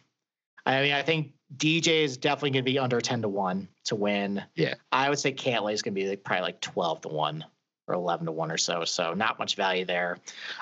I 0.65 0.81
mean, 0.81 0.93
I 0.93 1.01
think 1.01 1.33
DJ 1.57 2.03
is 2.03 2.17
definitely 2.17 2.51
gonna 2.51 2.63
be 2.63 2.79
under 2.79 3.01
ten 3.01 3.21
to 3.23 3.29
one 3.29 3.67
to 3.85 3.95
win. 3.95 4.43
Yeah. 4.55 4.75
I 4.91 5.09
would 5.09 5.19
say 5.19 5.33
Cantlay 5.33 5.73
is 5.73 5.81
gonna 5.81 5.95
be 5.95 6.07
like, 6.07 6.23
probably 6.23 6.43
like 6.43 6.61
twelve 6.61 7.01
to 7.01 7.09
one 7.09 7.45
or 7.87 7.95
11 7.95 8.25
to 8.25 8.31
1 8.31 8.51
or 8.51 8.57
so. 8.57 8.83
So 8.83 9.13
not 9.13 9.37
much 9.37 9.55
value 9.55 9.85
there. 9.85 10.17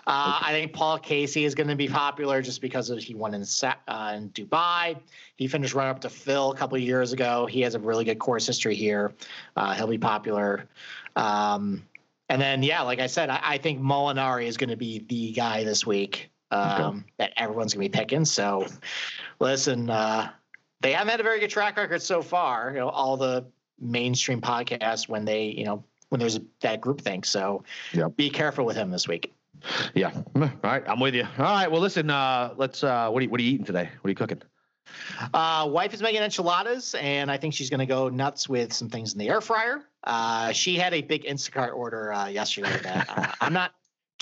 Uh, 0.05 0.39
I 0.41 0.51
think 0.51 0.73
Paul 0.73 0.97
Casey 0.99 1.45
is 1.45 1.55
going 1.55 1.69
to 1.69 1.75
be 1.75 1.87
popular 1.87 2.41
just 2.41 2.61
because 2.61 2.89
of, 2.89 2.99
he 2.99 3.15
won 3.15 3.33
in, 3.33 3.43
uh, 3.63 4.13
in 4.15 4.29
Dubai. 4.29 4.97
He 5.35 5.47
finished 5.47 5.73
runner 5.73 5.91
up 5.91 6.01
to 6.01 6.09
Phil 6.09 6.51
a 6.51 6.55
couple 6.55 6.75
of 6.75 6.83
years 6.83 7.13
ago. 7.13 7.45
He 7.45 7.61
has 7.61 7.75
a 7.75 7.79
really 7.79 8.03
good 8.03 8.19
course 8.19 8.45
history 8.45 8.75
here. 8.75 9.13
Uh, 9.55 9.73
he'll 9.73 9.87
be 9.87 9.97
popular. 9.97 10.67
Um, 11.15 11.83
and 12.29 12.41
then, 12.41 12.63
yeah, 12.63 12.81
like 12.81 12.99
I 12.99 13.07
said, 13.07 13.29
I, 13.29 13.39
I 13.43 13.57
think 13.57 13.79
Molinari 13.79 14.45
is 14.45 14.57
going 14.57 14.69
to 14.69 14.77
be 14.77 14.99
the 15.07 15.31
guy 15.31 15.63
this 15.63 15.85
week 15.85 16.29
um, 16.51 17.05
that 17.17 17.31
everyone's 17.37 17.73
going 17.73 17.85
to 17.85 17.91
be 17.91 17.97
picking. 17.97 18.25
So 18.25 18.67
listen, 19.39 19.89
uh, 19.89 20.29
they 20.81 20.91
haven't 20.93 21.09
had 21.09 21.19
a 21.19 21.23
very 21.23 21.39
good 21.39 21.49
track 21.49 21.77
record 21.77 22.01
so 22.01 22.21
far. 22.21 22.71
You 22.73 22.79
know, 22.79 22.89
all 22.89 23.17
the 23.17 23.45
mainstream 23.79 24.41
podcasts 24.41 25.07
when 25.07 25.25
they, 25.25 25.45
you 25.45 25.65
know, 25.65 25.83
when 26.13 26.19
there's 26.19 26.39
that 26.61 26.79
group 26.79 27.01
think. 27.01 27.25
So 27.25 27.63
Yep. 27.93 28.15
be 28.15 28.29
careful 28.29 28.65
with 28.65 28.77
him 28.77 28.91
this 28.91 29.07
week. 29.07 29.33
Yeah. 29.95 30.11
All 30.35 30.51
right. 30.63 30.83
I'm 30.87 30.99
with 30.99 31.15
you. 31.15 31.23
All 31.37 31.43
right. 31.43 31.69
Well, 31.69 31.81
listen. 31.81 32.09
Uh, 32.09 32.53
let's. 32.55 32.83
Uh, 32.83 33.09
what 33.09 33.19
are 33.21 33.23
you, 33.23 33.29
What 33.29 33.39
are 33.39 33.43
you 33.43 33.53
eating 33.53 33.65
today? 33.65 33.89
What 34.01 34.07
are 34.07 34.09
you 34.11 34.15
cooking? 34.15 34.41
Uh, 35.33 35.67
wife 35.71 35.93
is 35.93 36.01
making 36.03 36.21
enchiladas, 36.21 36.93
and 36.95 37.31
I 37.31 37.37
think 37.37 37.53
she's 37.55 37.69
going 37.69 37.79
to 37.79 37.85
go 37.87 38.09
nuts 38.09 38.47
with 38.47 38.73
some 38.73 38.89
things 38.89 39.13
in 39.13 39.19
the 39.19 39.29
air 39.29 39.41
fryer. 39.41 39.81
Uh, 40.03 40.51
she 40.51 40.75
had 40.77 40.93
a 40.93 41.01
big 41.01 41.23
Instacart 41.23 41.73
order 41.73 42.13
uh, 42.13 42.27
yesterday 42.27 42.77
that 42.83 43.09
uh, 43.09 43.31
I'm 43.41 43.53
not 43.53 43.71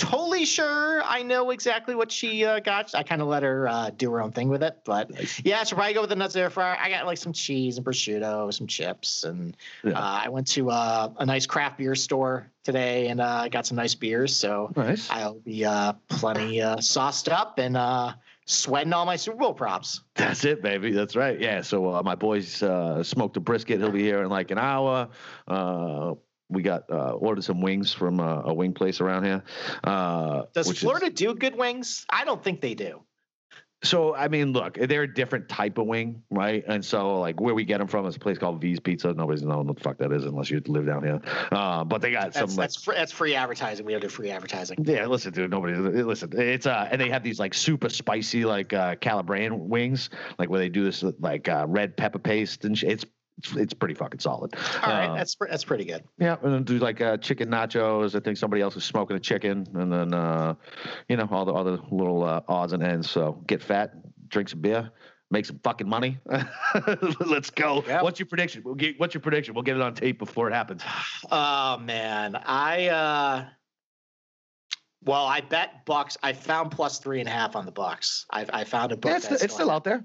totally 0.02 0.46
sure 0.46 1.02
I 1.04 1.22
know 1.24 1.52
exactly 1.52 1.94
what 1.96 2.12
she 2.12 2.44
uh, 2.44 2.60
got. 2.60 2.94
I 2.96 3.04
kind 3.04 3.22
of 3.22 3.28
let 3.28 3.44
her 3.44 3.68
uh, 3.68 3.92
do 3.92 4.12
her 4.12 4.22
own 4.22 4.32
thing 4.32 4.50
with 4.50 4.64
it, 4.64 4.80
but 4.84 5.12
yeah, 5.46 5.64
she'll 5.64 5.78
probably 5.78 5.94
go 5.94 6.02
with 6.02 6.10
the 6.10 6.16
nuts 6.16 6.36
air 6.36 6.50
fryer. 6.50 6.76
I 6.80 6.90
got 6.90 7.06
like 7.06 7.18
some 7.18 7.34
cheese 7.34 7.78
and 7.78 7.86
prosciutto, 7.86 8.52
some 8.54 8.68
chips, 8.68 9.24
and 9.24 9.56
Yeah. 9.84 9.92
uh, 10.00 10.22
I 10.26 10.30
went 10.30 10.48
to 10.48 10.70
uh, 10.72 11.10
a 11.18 11.26
nice 11.26 11.46
craft 11.46 11.78
beer 11.78 11.96
store 11.96 12.50
today 12.64 13.08
and 13.08 13.22
uh, 13.22 13.48
got 13.50 13.66
some 13.66 13.78
nice 13.78 13.96
beers. 13.96 14.36
So 14.36 14.72
Nice. 14.76 15.10
I'll 15.12 15.40
be 15.40 15.64
uh, 15.66 15.94
plenty 16.10 16.62
uh, 16.62 16.78
sauced 16.82 17.30
up 17.30 17.60
and 17.60 17.78
uh, 17.78 18.14
sweating 18.46 18.94
all 18.94 19.06
my 19.06 19.16
Super 19.16 19.38
Bowl 19.38 19.54
props. 19.54 20.02
That's 20.16 20.44
it, 20.46 20.62
baby. 20.64 20.92
That's 20.92 21.16
right. 21.16 21.40
Yeah. 21.40 21.62
So 21.62 21.94
uh, 21.94 22.02
my 22.04 22.16
boys 22.16 22.62
uh, 22.64 23.04
smoked 23.04 23.38
a 23.38 23.40
brisket. 23.40 23.80
He'll 23.80 23.92
be 23.92 24.02
here 24.04 24.24
in 24.24 24.30
like 24.30 24.52
an 24.52 24.58
hour. 24.58 25.10
Uh, 25.48 26.16
we 26.52 26.62
got 26.62 26.84
uh, 26.92 27.12
ordered 27.14 27.44
some 27.44 27.62
wings 27.62 27.94
from 27.94 28.20
uh, 28.20 28.42
a 28.46 28.54
wing 28.54 28.74
place 28.74 29.02
around 29.02 29.24
here. 29.24 29.44
Uh, 29.84 30.44
Does 30.54 30.68
which 30.68 30.78
is- 30.78 30.84
Florida 30.84 31.10
do 31.10 31.34
good 31.34 31.56
wings? 31.58 32.06
I 32.10 32.26
don't 32.26 32.44
think 32.44 32.62
they 32.62 32.74
do. 32.76 33.02
so 33.84 34.14
I 34.14 34.28
mean, 34.28 34.54
look, 34.54 34.76
they're 34.78 35.04
a 35.04 35.12
different 35.14 35.50
type 35.50 35.80
of 35.80 35.88
wing, 35.88 36.22
right? 36.30 36.64
And 36.68 36.86
so 36.86 37.20
like 37.20 37.42
where 37.42 37.56
we 37.56 37.66
get 37.66 37.80
them 37.80 37.88
from 37.88 38.06
is 38.06 38.16
a 38.16 38.20
place 38.20 38.38
called 38.38 38.62
V's 38.62 38.80
Pizza. 38.80 39.12
Nobody's 39.14 39.42
knowing 39.42 39.66
what 39.66 39.76
the 39.78 39.84
fuck 39.84 39.98
that 39.98 40.12
is 40.12 40.24
unless 40.26 40.52
you 40.52 40.62
live 40.68 40.86
down 40.86 41.04
here. 41.04 41.20
Uh, 41.52 41.84
but 41.84 42.00
they 42.02 42.12
got 42.12 42.34
some 42.36 42.42
That's 42.42 42.58
like 42.58 42.64
that's 42.70 42.84
free, 42.84 42.96
that's 42.96 43.12
free 43.12 43.34
advertising. 43.34 43.86
We 43.88 43.94
don't 43.94 44.02
do 44.02 44.08
free 44.10 44.30
advertising. 44.30 44.84
Yeah, 44.86 45.08
listen, 45.08 45.34
dude. 45.34 45.50
Nobody 45.50 45.74
listen. 45.76 46.30
It's 46.40 46.68
uh, 46.68 46.88
and 46.92 47.02
they 47.02 47.10
have 47.10 47.24
these 47.24 47.40
like 47.40 47.56
super 47.56 47.90
spicy 47.90 48.46
like 48.46 48.72
uh 48.72 48.96
Calabran 48.98 49.58
wings, 49.58 50.12
like 50.38 50.50
where 50.50 50.60
they 50.60 50.70
do 50.70 50.84
this 50.84 51.04
like 51.20 51.50
uh, 51.50 51.66
red 51.68 51.98
pepper 51.98 52.20
paste 52.20 52.66
and 52.66 52.78
sh- 52.78 52.84
it's 52.84 53.06
it's 53.38 53.56
it's 53.56 53.74
pretty 53.74 53.94
fucking 53.96 54.20
solid. 54.20 54.54
All 54.84 54.90
right, 54.90 55.08
Uh, 55.10 55.16
that's 55.16 55.36
that's 55.50 55.64
pretty 55.64 55.86
good. 55.86 56.04
yeah, 56.20 56.38
and 56.44 56.54
then 56.54 56.64
do 56.64 56.78
like 56.80 57.02
uh, 57.02 57.18
chicken 57.18 57.50
nachos. 57.50 58.16
I 58.16 58.20
think 58.20 58.38
somebody 58.38 58.62
else 58.62 58.76
is 58.76 58.84
smoking 58.84 59.16
a 59.18 59.20
chicken, 59.20 59.66
and 59.74 59.92
then 59.92 60.14
uh, 60.14 60.56
you 61.10 61.18
know 61.18 61.28
all 61.32 61.46
the 61.46 61.54
other 61.54 61.80
little 61.92 62.24
uh, 62.24 62.42
odds 62.48 62.74
and 62.74 62.84
ends. 62.84 63.10
So 63.10 63.42
get 63.48 63.62
fat, 63.64 63.94
drink 64.30 64.50
some 64.50 64.62
beer, 64.62 64.92
make 65.32 65.46
some 65.46 65.60
fucking 65.64 65.88
money. 65.90 66.20
Let's 67.26 67.50
go. 67.50 67.84
Yep. 67.88 68.04
What's 68.04 68.20
your 68.20 68.28
prediction? 68.28 68.62
We'll 68.66 68.76
get, 68.76 69.00
what's 69.00 69.14
your 69.14 69.22
prediction? 69.22 69.54
We'll 69.54 69.64
get 69.64 69.76
it 69.76 69.82
on 69.82 69.96
tape 69.96 70.20
before 70.20 70.48
it 70.50 70.54
happens. 70.54 70.84
Oh 71.32 71.78
man, 71.78 72.36
I 72.36 72.88
uh, 72.88 73.46
well, 75.04 75.26
I 75.26 75.42
bet 75.42 75.86
Bucs. 75.86 76.18
I 76.22 76.34
found 76.34 76.72
plus 76.72 77.00
three 77.00 77.20
and 77.22 77.28
a 77.30 77.32
half 77.32 77.56
on 77.56 77.66
the 77.66 77.72
Bucs. 77.72 78.26
I 78.32 78.46
I 78.52 78.64
found 78.66 78.92
a 78.92 78.98
book. 78.98 79.10
Yeah, 79.12 79.18
it's, 79.18 79.32
it's 79.44 79.54
still 79.54 79.72
out 79.72 79.84
there. 79.84 80.04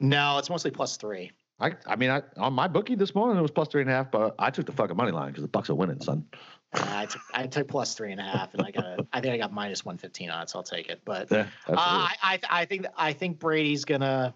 No, 0.00 0.38
it's 0.38 0.50
mostly 0.50 0.70
plus 0.72 0.96
three. 0.96 1.30
I, 1.60 1.72
I 1.86 1.96
mean, 1.96 2.10
I, 2.10 2.22
on 2.36 2.52
my 2.52 2.66
bookie 2.66 2.96
this 2.96 3.14
morning 3.14 3.38
it 3.38 3.42
was 3.42 3.50
plus 3.50 3.68
three 3.68 3.80
and 3.80 3.90
a 3.90 3.94
half, 3.94 4.10
but 4.10 4.34
I 4.38 4.50
took 4.50 4.66
the 4.66 4.72
fucking 4.72 4.96
money 4.96 5.12
line 5.12 5.28
because 5.28 5.42
the 5.42 5.48
Bucs 5.48 5.70
are 5.70 5.74
winning, 5.74 6.00
son. 6.00 6.26
I 6.72 7.06
took 7.06 7.22
I 7.32 7.46
took 7.46 7.68
plus 7.68 7.94
three 7.94 8.10
and 8.10 8.20
a 8.20 8.24
half, 8.24 8.52
and 8.54 8.62
I 8.62 8.72
got 8.72 8.84
a, 8.84 9.06
I 9.12 9.20
think 9.20 9.34
I 9.34 9.38
got 9.38 9.52
minus 9.52 9.84
one 9.84 9.96
fifteen 9.96 10.30
on 10.30 10.42
it, 10.42 10.50
so 10.50 10.58
I'll 10.58 10.64
take 10.64 10.88
it. 10.88 11.02
But 11.04 11.30
Yeah, 11.30 11.46
uh. 11.68 11.74
I 11.76 12.14
I 12.22 12.40
I 12.50 12.64
think 12.64 12.86
I 12.96 13.12
think 13.12 13.38
Brady's 13.38 13.84
gonna 13.84 14.34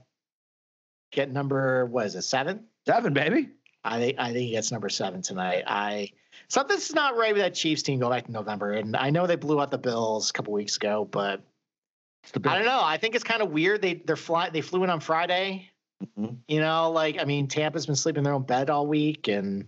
get 1.11 1.33
number 1.33 1.87
what 1.87 2.07
is 2.07 2.15
it 2.15 2.23
seven? 2.23 2.65
Seven, 2.87 3.13
baby. 3.13 3.49
I 3.85 3.99
think 3.99 4.19
I 4.19 4.33
think 4.33 4.47
he 4.47 4.51
gets 4.51 4.71
number 4.71 4.89
seven 4.89 5.21
tonight. 5.23 5.65
I 5.67 6.13
something's 6.49 6.95
not 6.95 7.17
right 7.17 7.33
with 7.33 7.43
that 7.43 7.55
Chiefs 7.55 7.83
team. 7.83 7.99
Go 7.99 8.11
back 8.11 8.27
to 8.27 8.33
November, 8.33 8.73
and 8.73 8.97
I 8.97 9.11
know 9.11 9.27
they 9.27 9.37
blew 9.37 9.61
out 9.61 9.73
the 9.73 9.79
Bills 9.79 10.31
a 10.31 10.33
couple 10.33 10.53
weeks 10.53 10.77
ago, 10.77 11.09
but 11.11 11.43
I 12.45 12.57
don't 12.57 12.67
know. 12.67 12.83
I 12.83 12.99
think 12.99 13.17
it's 13.17 13.25
kind 13.25 13.43
of 13.43 13.51
weird. 13.51 13.83
They 13.83 13.95
they're 13.95 14.15
fly 14.15 14.51
they 14.51 14.61
flew 14.61 14.85
in 14.85 14.91
on 14.91 15.01
Friday. 15.01 15.71
Mhm. 16.19 16.39
You 16.49 16.61
know, 16.61 16.91
like 16.91 17.19
I 17.21 17.25
mean, 17.25 17.49
Tampa's 17.49 17.87
been 17.87 17.97
sleeping 17.97 18.19
in 18.21 18.25
their 18.25 18.35
own 18.35 18.43
bed 18.45 18.71
all 18.71 18.87
week, 18.87 19.29
and 19.29 19.67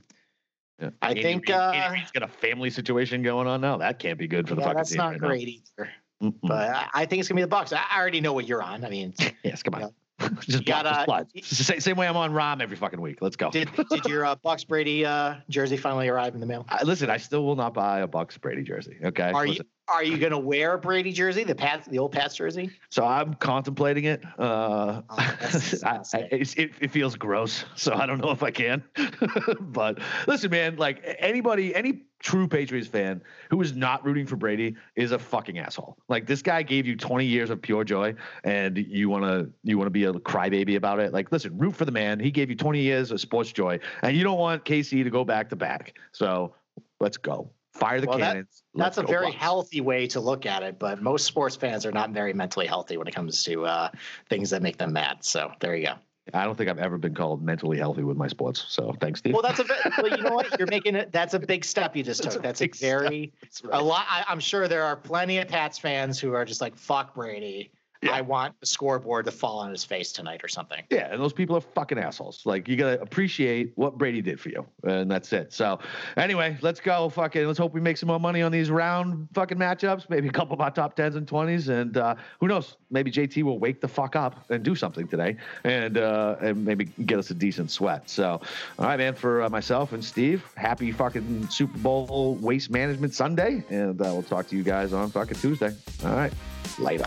Yeah. 0.81 0.91
I 1.03 1.09
Andy 1.11 1.22
think 1.22 1.49
Reid- 1.49 1.57
uh, 1.57 1.70
Andy 1.74 1.99
Reid's 1.99 2.11
got 2.12 2.22
a 2.22 2.28
family 2.28 2.70
situation 2.70 3.22
going 3.22 3.47
on 3.47 3.61
now. 3.61 3.76
That 3.78 3.99
can't 3.99 4.18
be 4.18 4.28
good 4.28 4.49
for 4.49 4.55
the 4.55 4.61
yeah, 4.61 4.66
fucking 4.68 4.76
that's 4.76 4.91
team 4.91 4.99
not 4.99 5.11
right 5.12 5.20
now. 5.20 5.26
great 5.28 5.49
either. 5.49 5.91
Mm-mm. 6.22 6.35
But 6.43 6.70
I, 6.70 6.89
I 6.95 7.07
think 7.07 7.20
it's 7.20 7.28
gonna 7.28 7.41
be 7.41 7.45
the 7.45 7.49
Bucs. 7.55 7.72
I, 7.72 7.83
I 7.91 7.99
already 7.99 8.20
know 8.20 8.33
what 8.33 8.47
you're 8.47 8.62
on. 8.62 8.85
I 8.85 8.91
mean, 8.91 9.14
yes, 9.43 9.62
come 9.62 9.74
on. 9.74 9.81
Yeah. 9.81 9.89
Just 10.41 10.64
block 10.64 10.83
the 10.85 10.91
gotta- 10.91 11.05
slides. 11.05 11.33
Same, 11.47 11.81
same 11.81 11.97
way 11.97 12.07
I'm 12.07 12.16
on 12.16 12.33
Rahm 12.33 12.61
every 12.62 12.77
fucking 12.77 13.01
week. 13.01 13.18
Let's 13.21 13.37
go. 13.37 13.51
did 13.51 13.68
did 13.91 14.05
your 14.07 14.25
uh, 14.25 14.37
Bucs 14.37 14.66
Brady 14.66 15.05
uh, 15.05 15.37
jersey 15.49 15.77
finally 15.77 16.09
arrive 16.09 16.35
in 16.35 16.41
the 16.41 16.47
mail? 16.47 16.66
I, 16.68 16.83
listen, 16.83 17.11
I 17.11 17.16
still 17.16 17.45
will 17.45 17.57
not 17.57 17.75
buy 17.75 18.01
a 18.01 18.09
Bucs 18.09 18.41
Brady 18.41 18.62
jersey. 18.62 18.99
Okay. 19.05 19.31
Are 19.31 19.47
you 19.47 19.61
are 19.89 20.05
you 20.05 20.18
gonna 20.18 20.39
wear 20.39 20.75
a 20.75 20.79
Brady 20.79 21.12
jersey, 21.12 21.43
the 21.43 21.55
Pats, 21.55 21.89
the 21.89 21.99
old 21.99 22.12
Pats 22.12 22.37
jersey? 22.37 22.71
So 22.91 23.05
I'm 23.05 23.35
contemplating 23.35 24.05
it. 24.05 24.23
Uh, 24.39 25.03
Oh, 25.11 25.14
I, 25.18 26.01
I, 26.14 26.18
it, 26.31 26.57
it 26.81 26.91
feels 26.91 27.16
gross, 27.16 27.64
so 27.77 27.95
I 27.95 28.07
don't 28.07 28.18
know 28.18 28.31
if 28.31 28.43
I 28.43 28.51
can. 28.51 28.83
but 29.61 29.99
listen, 30.27 30.51
man, 30.51 30.77
like 30.77 31.03
anybody, 31.18 31.75
any 31.75 32.03
true 32.21 32.47
Patriots 32.47 32.87
fan 32.87 33.23
who 33.51 33.61
is 33.61 33.75
not 33.75 34.05
rooting 34.05 34.27
for 34.27 34.37
Brady 34.37 34.77
is 34.95 35.12
a 35.12 35.18
fucking 35.18 35.59
asshole. 35.59 35.99
Like 36.09 36.27
this 36.27 36.43
guy 36.43 36.62
gave 36.62 36.87
you 36.87 36.97
20 36.97 37.25
years 37.25 37.51
of 37.51 37.61
pure 37.61 37.83
joy, 37.83 38.14
and 38.45 38.79
you 38.79 39.09
want 39.09 39.25
to 39.25 39.51
you 39.64 39.77
want 39.77 39.87
to 39.87 39.91
be 39.91 40.05
a 40.05 40.12
crybaby 40.12 40.77
about 40.77 41.01
it. 41.01 41.12
Like, 41.12 41.33
listen, 41.33 41.57
root 41.59 41.75
for 41.75 41.85
the 41.85 41.93
man. 41.93 42.21
He 42.21 42.31
gave 42.31 42.51
you 42.51 42.57
20 42.57 42.81
years 42.81 43.11
of 43.11 43.21
sports 43.21 43.51
joy, 43.53 43.81
and 44.03 44.16
you 44.16 44.23
don't 44.23 44.39
want 44.39 44.64
KC 44.64 45.03
to 45.03 45.11
go 45.11 45.25
back 45.25 45.49
to 45.51 45.57
back. 45.57 45.99
So 46.12 46.55
let's 47.01 47.16
go. 47.16 47.51
Fire 47.73 48.01
the 48.01 48.09
Well, 48.09 48.18
cannons. 48.18 48.62
Let's 48.75 48.97
That's 48.97 49.09
a 49.09 49.11
very 49.11 49.31
healthy 49.31 49.81
way 49.81 50.07
to 50.09 50.21
look 50.21 50.45
at 50.45 50.62
it, 50.62 50.79
but 50.79 51.03
most 51.03 51.25
sports 51.25 51.57
fans 51.57 51.87
are 51.87 51.93
not 51.93 52.11
very 52.11 52.33
mentally 52.33 52.66
healthy 52.66 52.97
when 52.97 53.07
it 53.07 53.14
comes 53.14 53.45
to 53.45 53.64
uh, 53.64 53.91
things 54.29 54.51
that 54.51 54.61
make 54.61 54.77
them 54.77 54.93
mad. 54.93 55.25
So 55.25 55.53
there 55.61 55.77
you 55.77 55.87
go. 55.87 55.95
I 56.35 56.45
don't 56.45 56.57
think 56.57 56.71
I've 56.71 56.79
ever 56.79 56.97
been 56.99 57.14
called 57.14 57.43
mentally 57.43 57.79
healthy 57.79 58.03
with 58.03 58.16
my 58.16 58.29
sports. 58.29 58.64
So 58.68 58.95
thanks, 59.01 59.18
Steve. 59.21 59.33
Well, 59.33 59.43
that's 59.43 59.59
a 59.59 59.64
ve- 59.64 59.73
well, 60.03 60.16
you 60.16 60.23
know 60.23 60.35
what? 60.35 60.59
You're 60.59 60.68
making 60.68 60.95
it. 60.95 61.11
That's 61.12 61.35
a 61.35 61.39
big 61.39 61.64
step 61.64 61.97
you 61.97 62.03
just 62.05 62.23
That's 62.23 62.37
took. 62.37 62.45
a 62.45 62.47
That's 62.47 62.61
a 62.61 62.64
big 62.64 62.77
step. 62.77 62.89
very 63.01 63.33
a 63.73 63.83
lot. 63.83 64.07
I, 64.09 64.25
I'm 64.29 64.41
sure 64.41 64.68
there 64.68 64.85
are 64.85 64.97
plenty 64.97 65.39
of 65.39 65.49
Pats 65.49 65.79
fans 65.79 66.21
who 66.21 66.33
are 66.35 66.45
just 66.45 66.61
like, 66.61 66.77
"Fuck 66.77 67.14
Brady." 67.14 67.73
Yeah. 68.03 68.12
I 68.12 68.22
want 68.22 68.59
the 68.61 68.66
scoreboard 68.66 69.26
to 69.26 69.30
fall 69.30 69.59
on 69.59 69.70
his 69.70 69.84
face 69.84 70.11
tonight 70.11 70.40
or 70.42 70.48
something. 70.48 70.82
Yeah, 70.88 71.12
and 71.12 71.20
those 71.20 71.34
people 71.34 71.55
are 71.55 71.61
fucking 71.61 71.98
assholes. 71.98 72.40
Like 72.46 72.66
you 72.66 72.76
gotta 72.76 72.98
appreciate 73.03 73.72
what 73.74 73.98
Brady 73.98 74.22
did 74.22 74.40
for 74.40 74.48
you, 74.48 74.66
and 74.84 75.11
that's 75.11 75.30
it. 75.34 75.53
So, 75.53 75.78
anyway, 76.16 76.57
let's 76.62 76.80
go. 76.80 77.11
Fucking, 77.11 77.46
let's 77.46 77.59
hope 77.59 77.74
we 77.74 77.80
make 77.80 77.98
some 77.98 78.07
more 78.07 78.18
money 78.18 78.40
on 78.40 78.53
these 78.53 78.70
round 78.70 79.28
fucking 79.34 79.59
matchups. 79.59 80.09
Maybe 80.09 80.28
a 80.28 80.32
couple 80.32 80.55
of 80.55 80.62
our 80.62 80.70
top 80.70 80.96
tens 80.96 81.14
and 81.14 81.28
twenties, 81.28 81.68
and 81.68 81.98
uh, 81.98 82.14
who 82.40 82.48
knows? 82.48 82.78
Maybe 82.90 83.11
JT 83.11 83.42
will 83.42 83.59
wake 83.59 83.82
the 83.82 83.88
fuck 83.88 84.16
up 84.16 84.46
and 84.51 84.62
do 84.62 84.74
something 84.74 85.07
today, 85.07 85.36
and 85.64 85.98
uh, 85.98 86.36
and 86.40 86.64
maybe 86.64 86.86
get 86.86 87.18
us 87.18 87.30
a 87.30 87.34
decent 87.34 87.70
sweat. 87.70 88.09
So, 88.09 88.40
all 88.78 88.86
right, 88.86 88.96
man. 88.98 89.14
For 89.14 89.42
uh, 89.42 89.51
myself 89.51 89.92
and 89.92 90.03
Steve, 90.03 90.42
happy 90.57 90.90
fucking 90.90 91.48
Super 91.51 91.76
Bowl 91.78 92.36
Waste 92.40 92.70
Management 92.70 93.12
Sunday, 93.12 93.62
and 93.68 94.01
uh, 94.01 94.05
we'll 94.05 94.22
talk 94.22 94.46
to 94.48 94.57
you 94.57 94.62
guys 94.62 94.94
on 94.94 95.11
fucking 95.11 95.36
Tuesday. 95.36 95.74
All 96.03 96.14
right, 96.14 96.32
later. 96.78 97.07